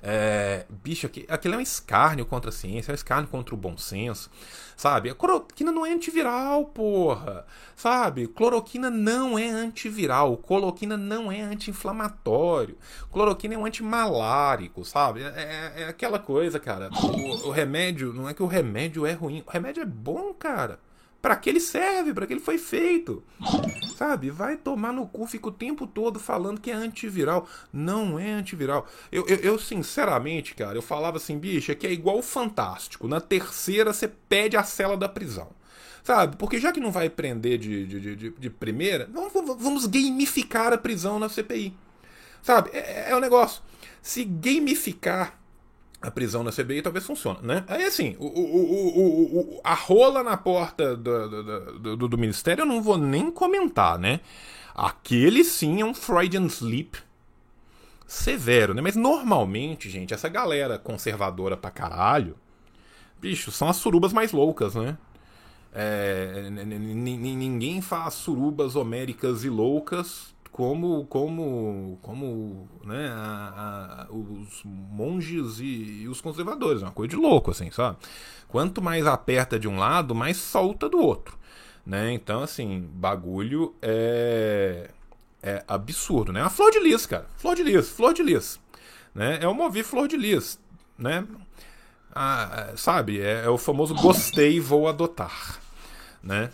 É, 0.04 0.66
bicho, 0.84 1.10
aquilo 1.28 1.54
é 1.54 1.58
um 1.58 1.62
escárnio 1.62 2.26
contra 2.26 2.50
a 2.50 2.54
ciência, 2.54 2.92
é 2.92 2.94
um 2.94 2.96
escárnio 2.96 3.30
contra 3.30 3.54
o 3.54 3.58
bom 3.58 3.78
senso, 3.78 4.32
sabe? 4.76 5.12
A 5.12 5.16
cloroquina 5.16 5.72
não 5.72 5.86
é 5.86 5.94
antiviral, 5.94 6.66
porra, 6.66 7.46
sabe? 7.76 8.28
Cloroquina 8.28 8.90
não 8.90 9.38
é 9.38 9.48
antiviral, 9.48 10.36
cloroquina 10.38 10.98
não 10.98 11.32
é 11.32 11.42
anti-inflamatório, 11.42 12.78
cloroquina 13.12 13.54
é 13.54 13.58
um 13.58 13.66
antimalárico, 13.66 14.84
sabe? 14.84 15.22
É, 15.22 15.74
é, 15.76 15.82
é 15.84 15.88
aquela 15.88 16.18
coisa, 16.18 16.60
cara. 16.60 16.90
O, 16.92 17.50
o 17.50 17.52
remédio, 17.52 18.12
não 18.12 18.28
é 18.28 18.34
que 18.34 18.42
o 18.42 18.48
remédio 18.48 19.06
é 19.06 19.14
ruim, 19.14 19.44
o 19.46 19.52
remédio 19.52 19.84
é 19.84 19.86
bom, 19.86 20.34
cara 20.34 20.80
para 21.22 21.36
que 21.36 21.50
ele 21.50 21.60
serve, 21.60 22.14
para 22.14 22.26
que 22.26 22.34
ele 22.34 22.40
foi 22.40 22.58
feito. 22.58 23.24
Sabe? 24.02 24.32
Vai 24.32 24.58
tomar 24.58 24.92
no 24.92 25.06
cu, 25.06 25.28
fica 25.28 25.50
o 25.50 25.52
tempo 25.52 25.86
todo 25.86 26.20
falando 26.20 26.60
que 26.60 26.72
é 26.72 26.74
antiviral. 26.74 27.48
Não 27.72 28.18
é 28.18 28.32
antiviral. 28.32 28.88
Eu, 29.12 29.28
eu, 29.28 29.38
eu 29.38 29.60
sinceramente, 29.60 30.56
cara, 30.56 30.76
eu 30.76 30.82
falava 30.82 31.18
assim, 31.18 31.38
bicho, 31.38 31.72
é 31.72 31.76
que 31.76 31.86
é 31.86 31.92
igual 31.92 32.18
o 32.18 32.24
Fantástico. 32.24 33.08
Na 33.08 33.22
terceira, 33.22 33.94
você 33.94 34.08
pede 34.08 34.58
a 34.58 34.64
cela 34.64 34.98
da 34.98 35.08
prisão. 35.08 35.50
Sabe? 36.04 36.36
Porque 36.38 36.58
já 36.58 36.72
que 36.72 36.80
não 36.80 36.92
vai 36.92 37.12
prender 37.12 37.60
de, 37.60 37.86
de, 37.86 38.16
de, 38.16 38.30
de 38.32 38.50
primeira, 38.50 39.08
vamos, 39.14 39.32
vamos 39.62 39.86
gamificar 39.86 40.74
a 40.74 40.80
prisão 40.80 41.20
na 41.20 41.30
CPI. 41.30 41.72
Sabe? 42.42 42.72
É, 42.74 43.12
é 43.12 43.16
o 43.16 43.20
negócio. 43.20 43.62
Se 44.02 44.24
gamificar 44.24 45.40
a 46.02 46.10
prisão 46.10 46.44
na 46.44 46.52
CBI 46.52 46.82
talvez 46.82 47.06
funcione, 47.06 47.40
né? 47.44 47.64
Aí 47.68 47.84
assim, 47.84 48.16
o, 48.20 48.26
o, 48.26 49.40
o, 49.58 49.62
a 49.64 49.74
rola 49.74 50.24
na 50.24 50.36
porta 50.36 50.96
do, 50.96 51.44
do, 51.44 51.98
do, 51.98 52.08
do, 52.08 52.18
ministério 52.18 52.64
eu 52.64 52.66
não 52.66 52.82
vou 52.82 52.98
nem 52.98 53.30
comentar, 53.30 54.00
né? 54.00 54.20
Aquele 54.74 55.44
sim 55.44 55.82
é 55.82 55.86
um 55.86 55.94
Freudian 55.94 56.48
sleep 56.48 56.98
severo, 58.08 58.74
né? 58.74 58.82
Mas 58.82 58.96
normalmente, 58.96 59.90
gente, 59.90 60.14
essa 60.14 60.28
galera 60.28 60.80
conservadora 60.80 61.56
pra 61.56 61.70
caralho, 61.70 62.36
bicho, 63.20 63.52
são 63.52 63.70
as 63.70 63.76
surubas 63.76 64.12
mais 64.12 64.32
loucas, 64.32 64.74
né? 64.76 64.98
É, 65.74 66.50
ninguém 66.50 67.80
faz 67.80 68.16
surubas 68.16 68.76
homéricas 68.76 69.46
e 69.46 69.50
loucas 69.50 70.34
como 70.52 71.06
como 71.06 71.98
como 72.02 72.70
né, 72.84 73.08
a, 73.10 74.08
a, 74.10 74.14
os 74.14 74.64
monges 74.66 75.60
e, 75.60 76.02
e, 76.04 76.08
os 76.08 76.20
conservadores, 76.20 76.82
é 76.82 76.86
uma 76.86 76.92
coisa 76.92 77.10
de 77.10 77.16
louco 77.16 77.52
assim, 77.52 77.72
sabe? 77.72 77.98
Quanto 78.48 78.82
mais 78.82 79.08
aperta 79.08 79.58
de 79.58 79.68
um 79.68 79.78
lado, 79.78 80.14
mais 80.14 80.38
solta 80.38 80.90
do 80.90 81.00
outro, 81.00 81.38
né? 81.86 82.12
Então 82.12 82.44
assim, 82.44 82.88
bagulho 82.94 83.74
é 83.82 84.90
é 85.42 85.64
absurdo, 85.68 86.32
né? 86.32 86.42
A 86.42 86.50
flor 86.50 86.70
de 86.70 86.80
lis, 86.80 87.06
cara, 87.06 87.26
flor 87.38 87.56
de 87.56 87.64
lis, 87.64 87.90
flor 87.90 88.14
de 88.14 88.22
lis, 88.22 88.60
né? 89.16 89.40
É 89.42 89.48
o 89.48 89.56
mover 89.56 89.84
flor 89.84 90.08
de 90.08 90.18
lis, 90.18 90.60
né? 90.98 91.26
Ah, 92.14 92.74
sabe, 92.76 93.22
é, 93.22 93.46
é 93.46 93.50
o 93.50 93.58
famoso 93.58 93.96
gostei, 93.96 94.60
vou 94.60 94.88
adotar, 94.88 95.60
né? 96.22 96.52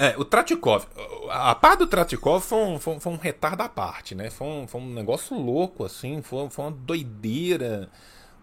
É, 0.00 0.14
o 0.16 0.24
Tratikov. 0.24 0.86
A 1.28 1.56
parte 1.56 1.80
do 1.80 1.86
Tratikov 1.88 2.40
foi 2.40 2.58
um, 2.58 2.78
foi, 2.78 3.00
foi 3.00 3.12
um 3.12 3.16
retardo 3.16 3.64
à 3.64 3.68
parte, 3.68 4.14
né? 4.14 4.30
Foi 4.30 4.46
um, 4.46 4.68
foi 4.68 4.80
um 4.80 4.94
negócio 4.94 5.36
louco, 5.36 5.84
assim. 5.84 6.22
Foi, 6.22 6.48
foi 6.48 6.66
uma 6.66 6.70
doideira. 6.70 7.90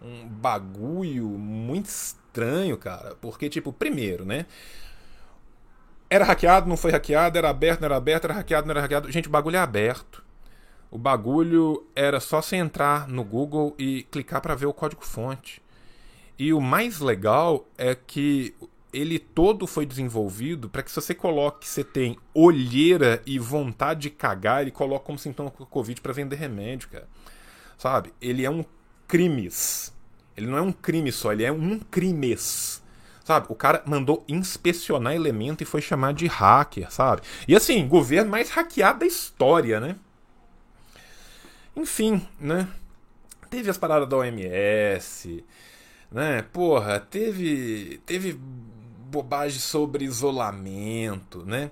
Um 0.02 0.28
bagulho 0.28 1.26
muito 1.26 1.86
estranho, 1.86 2.76
cara. 2.76 3.16
Porque, 3.22 3.48
tipo, 3.48 3.72
primeiro, 3.72 4.26
né? 4.26 4.44
Era 6.10 6.26
hackeado, 6.26 6.68
não 6.68 6.76
foi 6.76 6.92
hackeado, 6.92 7.38
era 7.38 7.48
aberto, 7.48 7.80
não 7.80 7.86
era 7.86 7.96
aberto, 7.96 8.24
era 8.24 8.34
hackeado, 8.34 8.66
não 8.66 8.72
era 8.72 8.82
hackeado. 8.82 9.10
Gente, 9.10 9.28
o 9.28 9.30
bagulho 9.30 9.56
é 9.56 9.60
aberto. 9.60 10.22
O 10.90 10.98
bagulho 10.98 11.86
era 11.96 12.20
só 12.20 12.42
você 12.42 12.56
entrar 12.56 13.08
no 13.08 13.24
Google 13.24 13.74
e 13.78 14.02
clicar 14.04 14.42
para 14.42 14.54
ver 14.54 14.66
o 14.66 14.74
código-fonte. 14.74 15.62
E 16.38 16.52
o 16.52 16.60
mais 16.60 17.00
legal 17.00 17.66
é 17.78 17.94
que 17.94 18.54
ele 18.96 19.18
todo 19.18 19.66
foi 19.66 19.84
desenvolvido 19.84 20.70
para 20.70 20.82
que 20.82 20.90
se 20.90 20.96
você 20.96 21.14
coloque 21.14 21.60
que 21.60 21.68
você 21.68 21.84
tem 21.84 22.16
olheira 22.32 23.22
e 23.26 23.38
vontade 23.38 24.00
de 24.00 24.10
cagar, 24.10 24.62
ele 24.62 24.70
coloca 24.70 25.04
como 25.04 25.18
sintoma 25.18 25.52
do 25.56 25.66
Covid 25.66 26.00
para 26.00 26.14
vender 26.14 26.36
remédio, 26.36 26.88
cara. 26.88 27.06
Sabe? 27.76 28.14
Ele 28.22 28.42
é 28.42 28.50
um 28.50 28.64
crimes. 29.06 29.92
Ele 30.34 30.46
não 30.46 30.56
é 30.56 30.62
um 30.62 30.72
crime 30.72 31.12
só, 31.12 31.30
ele 31.30 31.44
é 31.44 31.52
um 31.52 31.78
crimes. 31.78 32.82
Sabe? 33.22 33.46
O 33.50 33.54
cara 33.54 33.82
mandou 33.84 34.24
inspecionar 34.26 35.14
elemento 35.14 35.62
e 35.62 35.66
foi 35.66 35.82
chamar 35.82 36.14
de 36.14 36.26
hacker, 36.26 36.90
sabe? 36.90 37.20
E 37.46 37.54
assim, 37.54 37.86
governo 37.86 38.30
mais 38.30 38.48
hackeado 38.48 39.00
da 39.00 39.06
história, 39.06 39.78
né? 39.78 39.96
Enfim, 41.76 42.26
né? 42.40 42.66
Teve 43.50 43.68
as 43.68 43.76
paradas 43.76 44.08
da 44.08 44.16
OMS, 44.16 45.44
né? 46.10 46.42
Porra, 46.50 46.98
teve 46.98 48.00
teve 48.06 48.38
bobagem 49.10 49.58
sobre 49.58 50.04
isolamento, 50.04 51.44
né? 51.44 51.70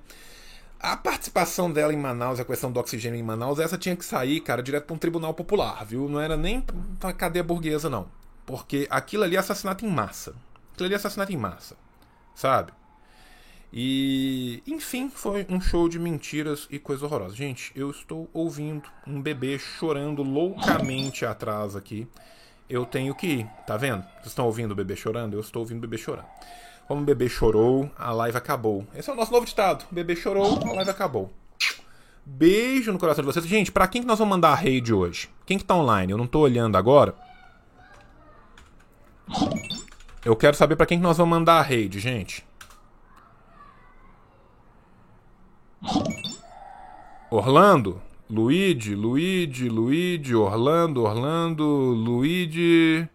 A 0.78 0.96
participação 0.96 1.72
dela 1.72 1.94
em 1.94 1.96
Manaus, 1.96 2.38
a 2.38 2.44
questão 2.44 2.70
do 2.70 2.78
oxigênio 2.78 3.18
em 3.18 3.22
Manaus, 3.22 3.58
essa 3.58 3.78
tinha 3.78 3.96
que 3.96 4.04
sair, 4.04 4.40
cara, 4.40 4.62
direto 4.62 4.84
para 4.84 4.94
um 4.94 4.98
tribunal 4.98 5.32
popular, 5.32 5.84
viu? 5.84 6.08
Não 6.08 6.20
era 6.20 6.36
nem 6.36 6.62
pra 7.00 7.12
cadeia 7.12 7.42
burguesa, 7.42 7.88
não. 7.88 8.06
Porque 8.44 8.86
aquilo 8.90 9.24
ali 9.24 9.36
é 9.36 9.38
assassinato 9.38 9.86
em 9.86 9.88
massa. 9.88 10.34
Aquilo 10.72 10.86
ali 10.86 10.94
é 10.94 10.96
assassinato 10.96 11.32
em 11.32 11.36
massa, 11.36 11.76
sabe? 12.34 12.72
E, 13.72 14.62
enfim, 14.66 15.10
foi 15.10 15.46
um 15.48 15.60
show 15.60 15.88
de 15.88 15.98
mentiras 15.98 16.68
e 16.70 16.78
coisa 16.78 17.06
horrorosa. 17.06 17.34
Gente, 17.34 17.72
eu 17.74 17.90
estou 17.90 18.30
ouvindo 18.32 18.88
um 19.06 19.20
bebê 19.20 19.58
chorando 19.58 20.22
loucamente 20.22 21.24
atrás 21.24 21.74
aqui. 21.74 22.06
Eu 22.68 22.86
tenho 22.86 23.14
que 23.14 23.26
ir, 23.26 23.46
tá 23.66 23.76
vendo? 23.76 24.02
Vocês 24.16 24.26
estão 24.26 24.46
ouvindo 24.46 24.72
o 24.72 24.74
bebê 24.76 24.94
chorando? 24.94 25.34
Eu 25.34 25.40
estou 25.40 25.60
ouvindo 25.60 25.78
o 25.78 25.80
bebê 25.80 25.98
chorando. 25.98 26.28
Como 26.86 27.00
o 27.00 27.04
bebê 27.04 27.28
chorou, 27.28 27.90
a 27.96 28.12
live 28.12 28.36
acabou. 28.36 28.86
Esse 28.94 29.08
é 29.08 29.12
o 29.12 29.16
nosso 29.16 29.32
novo 29.32 29.46
ditado. 29.46 29.86
O 29.90 29.94
bebê 29.94 30.14
chorou, 30.14 30.60
a 30.62 30.72
live 30.74 30.90
acabou. 30.90 31.32
Beijo 32.26 32.92
no 32.92 32.98
coração 32.98 33.22
de 33.22 33.26
vocês. 33.30 33.46
Gente, 33.46 33.72
pra 33.72 33.86
quem 33.86 34.02
que 34.02 34.08
nós 34.08 34.18
vamos 34.18 34.34
mandar 34.34 34.50
a 34.50 34.54
raid 34.54 34.92
hoje? 34.92 35.28
Quem 35.46 35.58
que 35.58 35.64
tá 35.64 35.74
online? 35.74 36.12
Eu 36.12 36.18
não 36.18 36.26
tô 36.26 36.40
olhando 36.40 36.76
agora. 36.76 37.14
Eu 40.24 40.34
quero 40.34 40.56
saber 40.56 40.76
pra 40.76 40.86
quem 40.86 40.98
que 40.98 41.04
nós 41.04 41.18
vamos 41.18 41.30
mandar 41.38 41.58
a 41.58 41.62
raid, 41.62 41.98
gente. 41.98 42.46
Orlando, 47.30 48.00
Luigi, 48.30 48.94
Luigi, 48.94 49.68
Luigi, 49.68 50.34
Orlando, 50.34 51.02
Orlando, 51.02 51.64
Luigi. 51.64 53.08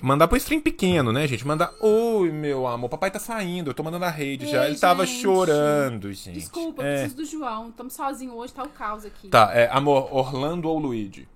Mandar 0.00 0.28
pro 0.28 0.36
stream 0.36 0.60
pequeno, 0.60 1.12
né, 1.12 1.26
gente? 1.26 1.44
Mandar. 1.44 1.72
Oi, 1.80 2.30
meu 2.30 2.68
amor, 2.68 2.88
papai 2.88 3.10
tá 3.10 3.18
saindo. 3.18 3.70
Eu 3.70 3.74
tô 3.74 3.82
mandando 3.82 4.04
a 4.04 4.10
rede 4.10 4.48
já. 4.48 4.66
Ele 4.66 4.78
tava 4.78 5.04
chorando, 5.04 6.12
gente. 6.12 6.34
Desculpa, 6.34 6.84
é. 6.84 7.00
preciso 7.00 7.16
do 7.16 7.24
João. 7.24 7.70
Estamos 7.70 7.94
sozinhos 7.94 8.34
hoje, 8.36 8.52
tá 8.52 8.62
o 8.62 8.68
caos 8.68 9.04
aqui. 9.04 9.28
Tá, 9.28 9.50
é, 9.52 9.68
amor, 9.72 10.14
Orlando 10.14 10.68
ou 10.68 10.78
Luigi? 10.78 11.28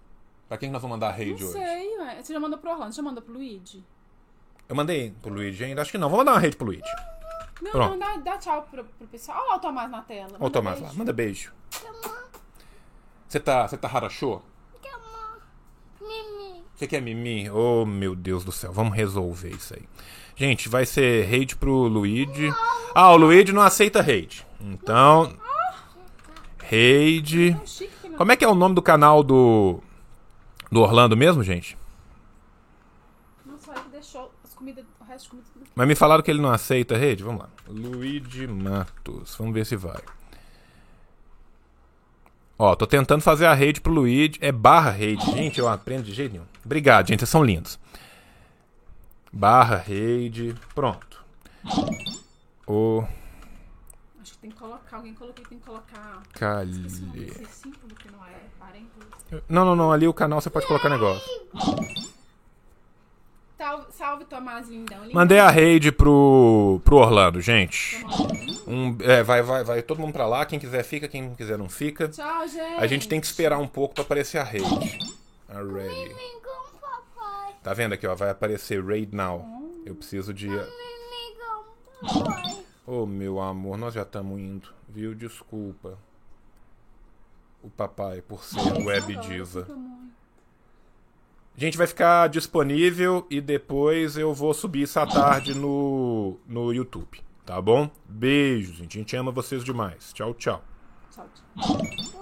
Pra 0.48 0.56
quem 0.56 0.70
nós 0.70 0.80
vamos 0.80 0.94
mandar 0.94 1.08
a 1.08 1.12
rede 1.12 1.42
hoje? 1.44 1.44
Não 1.44 1.52
sei, 1.52 1.98
ué. 1.98 2.22
Você 2.22 2.32
já 2.32 2.38
mandou 2.38 2.58
pro 2.58 2.70
Orlando, 2.70 2.94
já 2.94 3.02
mandou 3.02 3.22
pro 3.22 3.34
Luigi? 3.34 3.82
Eu 4.68 4.76
mandei 4.76 5.12
pro 5.20 5.32
Luigi 5.32 5.64
ainda? 5.64 5.82
Acho 5.82 5.90
que 5.90 5.98
não. 5.98 6.08
Vou 6.08 6.18
mandar 6.18 6.32
uma 6.32 6.40
rede 6.40 6.56
pro 6.56 6.66
Luigi. 6.66 6.82
Não, 7.60 7.70
Pronto. 7.72 7.90
não, 7.90 7.98
dá, 7.98 8.16
dá 8.18 8.38
tchau 8.38 8.62
pro, 8.70 8.84
pro 8.84 9.08
pessoal. 9.08 9.42
Olha 9.48 9.56
o 9.56 9.60
Tomás 9.60 9.90
na 9.90 10.02
tela. 10.02 10.32
Olha 10.34 10.46
o 10.46 10.50
Tomás 10.50 10.80
lá. 10.80 10.92
Manda 10.92 11.12
beijo. 11.12 11.52
Você 13.28 13.40
tá, 13.40 13.66
você 13.66 13.76
tá 13.76 13.88
harachô? 13.88 14.40
Você 16.82 16.88
quer 16.88 17.00
mimi? 17.00 17.48
Oh, 17.48 17.86
meu 17.86 18.16
Deus 18.16 18.42
do 18.42 18.50
céu. 18.50 18.72
Vamos 18.72 18.96
resolver 18.96 19.50
isso 19.50 19.72
aí. 19.72 19.84
Gente, 20.34 20.68
vai 20.68 20.84
ser 20.84 21.32
hate 21.32 21.54
pro 21.54 21.86
Luigi. 21.86 22.52
Ah, 22.92 23.12
o 23.12 23.16
Luigi 23.16 23.52
não 23.52 23.62
aceita 23.62 24.00
hate. 24.00 24.44
Então. 24.60 25.32
Hate. 26.60 27.56
Como 28.16 28.32
é 28.32 28.36
que 28.36 28.44
é 28.44 28.48
o 28.48 28.54
nome 28.56 28.74
do 28.74 28.82
canal 28.82 29.22
do. 29.22 29.80
Do 30.72 30.80
Orlando 30.80 31.16
mesmo, 31.16 31.44
gente? 31.44 31.78
Não, 33.46 33.60
só 33.60 33.72
ele 33.74 33.82
deixou 33.92 34.32
as 34.42 34.52
comidas, 34.52 34.84
o 35.00 35.04
resto 35.04 35.36
de 35.36 35.42
comida 35.52 35.70
mas 35.76 35.86
me 35.86 35.94
falaram 35.94 36.20
que 36.24 36.32
ele 36.32 36.42
não 36.42 36.50
aceita 36.50 36.96
rede. 36.96 37.22
Vamos 37.22 37.42
lá. 37.42 37.48
Luigi 37.68 38.48
Matos. 38.48 39.36
Vamos 39.36 39.54
ver 39.54 39.64
se 39.66 39.76
vai. 39.76 40.02
Ó, 42.58 42.74
tô 42.74 42.88
tentando 42.88 43.22
fazer 43.22 43.46
a 43.46 43.54
rede 43.54 43.80
pro 43.80 43.92
Luigi. 43.92 44.36
É 44.40 44.50
barra 44.50 44.90
rede. 44.90 45.24
Gente, 45.26 45.60
eu 45.60 45.68
aprendo 45.68 46.02
de 46.02 46.12
jeito 46.12 46.32
nenhum. 46.32 46.51
Obrigado, 46.64 47.08
gente. 47.08 47.20
Vocês 47.20 47.30
são 47.30 47.42
lindos. 47.44 47.78
Barra 49.32 49.76
rede. 49.76 50.54
Pronto. 50.74 51.24
O. 52.66 53.04
Acho 54.20 54.32
que 54.32 54.38
tem 54.38 54.50
que 54.50 54.56
colocar. 54.56 54.96
Alguém 54.96 55.14
colocou 55.14 55.42
que 55.42 55.48
tem 55.48 55.58
que 55.58 55.64
colocar. 55.64 56.22
Calhe. 56.34 56.86
Não, 59.48 59.64
não, 59.64 59.74
não. 59.74 59.92
Ali 59.92 60.06
o 60.06 60.14
canal 60.14 60.40
você 60.40 60.50
pode 60.50 60.66
colocar 60.66 60.88
negócio. 60.88 61.22
Salve, 63.56 63.86
salve 63.92 64.24
Tomás 64.24 64.68
lindão. 64.68 64.98
Mandei 65.12 65.38
a 65.38 65.48
raid 65.48 65.92
pro, 65.92 66.80
pro 66.84 66.96
Orlando, 66.96 67.40
gente. 67.40 68.04
Um, 68.66 68.96
é, 69.00 69.22
vai, 69.22 69.40
vai, 69.40 69.62
vai 69.62 69.82
todo 69.82 70.00
mundo 70.00 70.12
pra 70.12 70.26
lá. 70.26 70.44
Quem 70.44 70.58
quiser 70.58 70.82
fica, 70.82 71.06
quem 71.06 71.22
não 71.22 71.34
quiser 71.34 71.56
não 71.56 71.68
fica. 71.68 72.08
Tchau, 72.08 72.48
gente. 72.48 72.82
A 72.82 72.86
gente 72.86 73.06
tem 73.06 73.20
que 73.20 73.26
esperar 73.26 73.58
um 73.58 73.68
pouco 73.68 73.94
pra 73.94 74.02
aparecer 74.02 74.38
a 74.38 74.44
Array. 75.52 76.16
Tá 77.62 77.74
vendo 77.74 77.92
aqui, 77.92 78.06
ó? 78.06 78.14
Vai 78.14 78.30
aparecer 78.30 78.84
raid 78.84 79.14
now. 79.14 79.44
Eu 79.84 79.94
preciso 79.94 80.32
de. 80.32 80.48
Oh, 82.86 83.06
meu 83.06 83.40
amor, 83.40 83.78
nós 83.78 83.94
já 83.94 84.02
estamos 84.02 84.40
indo, 84.40 84.68
viu? 84.88 85.14
Desculpa. 85.14 85.98
O 87.62 87.70
papai, 87.70 88.20
por 88.20 88.42
ser 88.42 88.58
web 88.84 89.16
diva. 89.16 89.68
Gente 91.54 91.76
vai 91.76 91.86
ficar 91.86 92.28
disponível 92.28 93.26
e 93.30 93.40
depois 93.40 94.16
eu 94.16 94.32
vou 94.32 94.54
subir 94.54 94.88
à 94.96 95.06
tarde 95.06 95.54
no, 95.54 96.38
no 96.46 96.72
YouTube. 96.72 97.22
Tá 97.44 97.60
bom? 97.60 97.90
Beijos, 98.08 98.76
gente. 98.76 98.98
A 98.98 99.00
gente 99.00 99.16
ama 99.16 99.30
vocês 99.30 99.62
demais. 99.62 100.12
Tchau, 100.12 100.34
tchau. 100.34 100.64
Tchau, 101.10 101.28
tchau. 101.54 102.21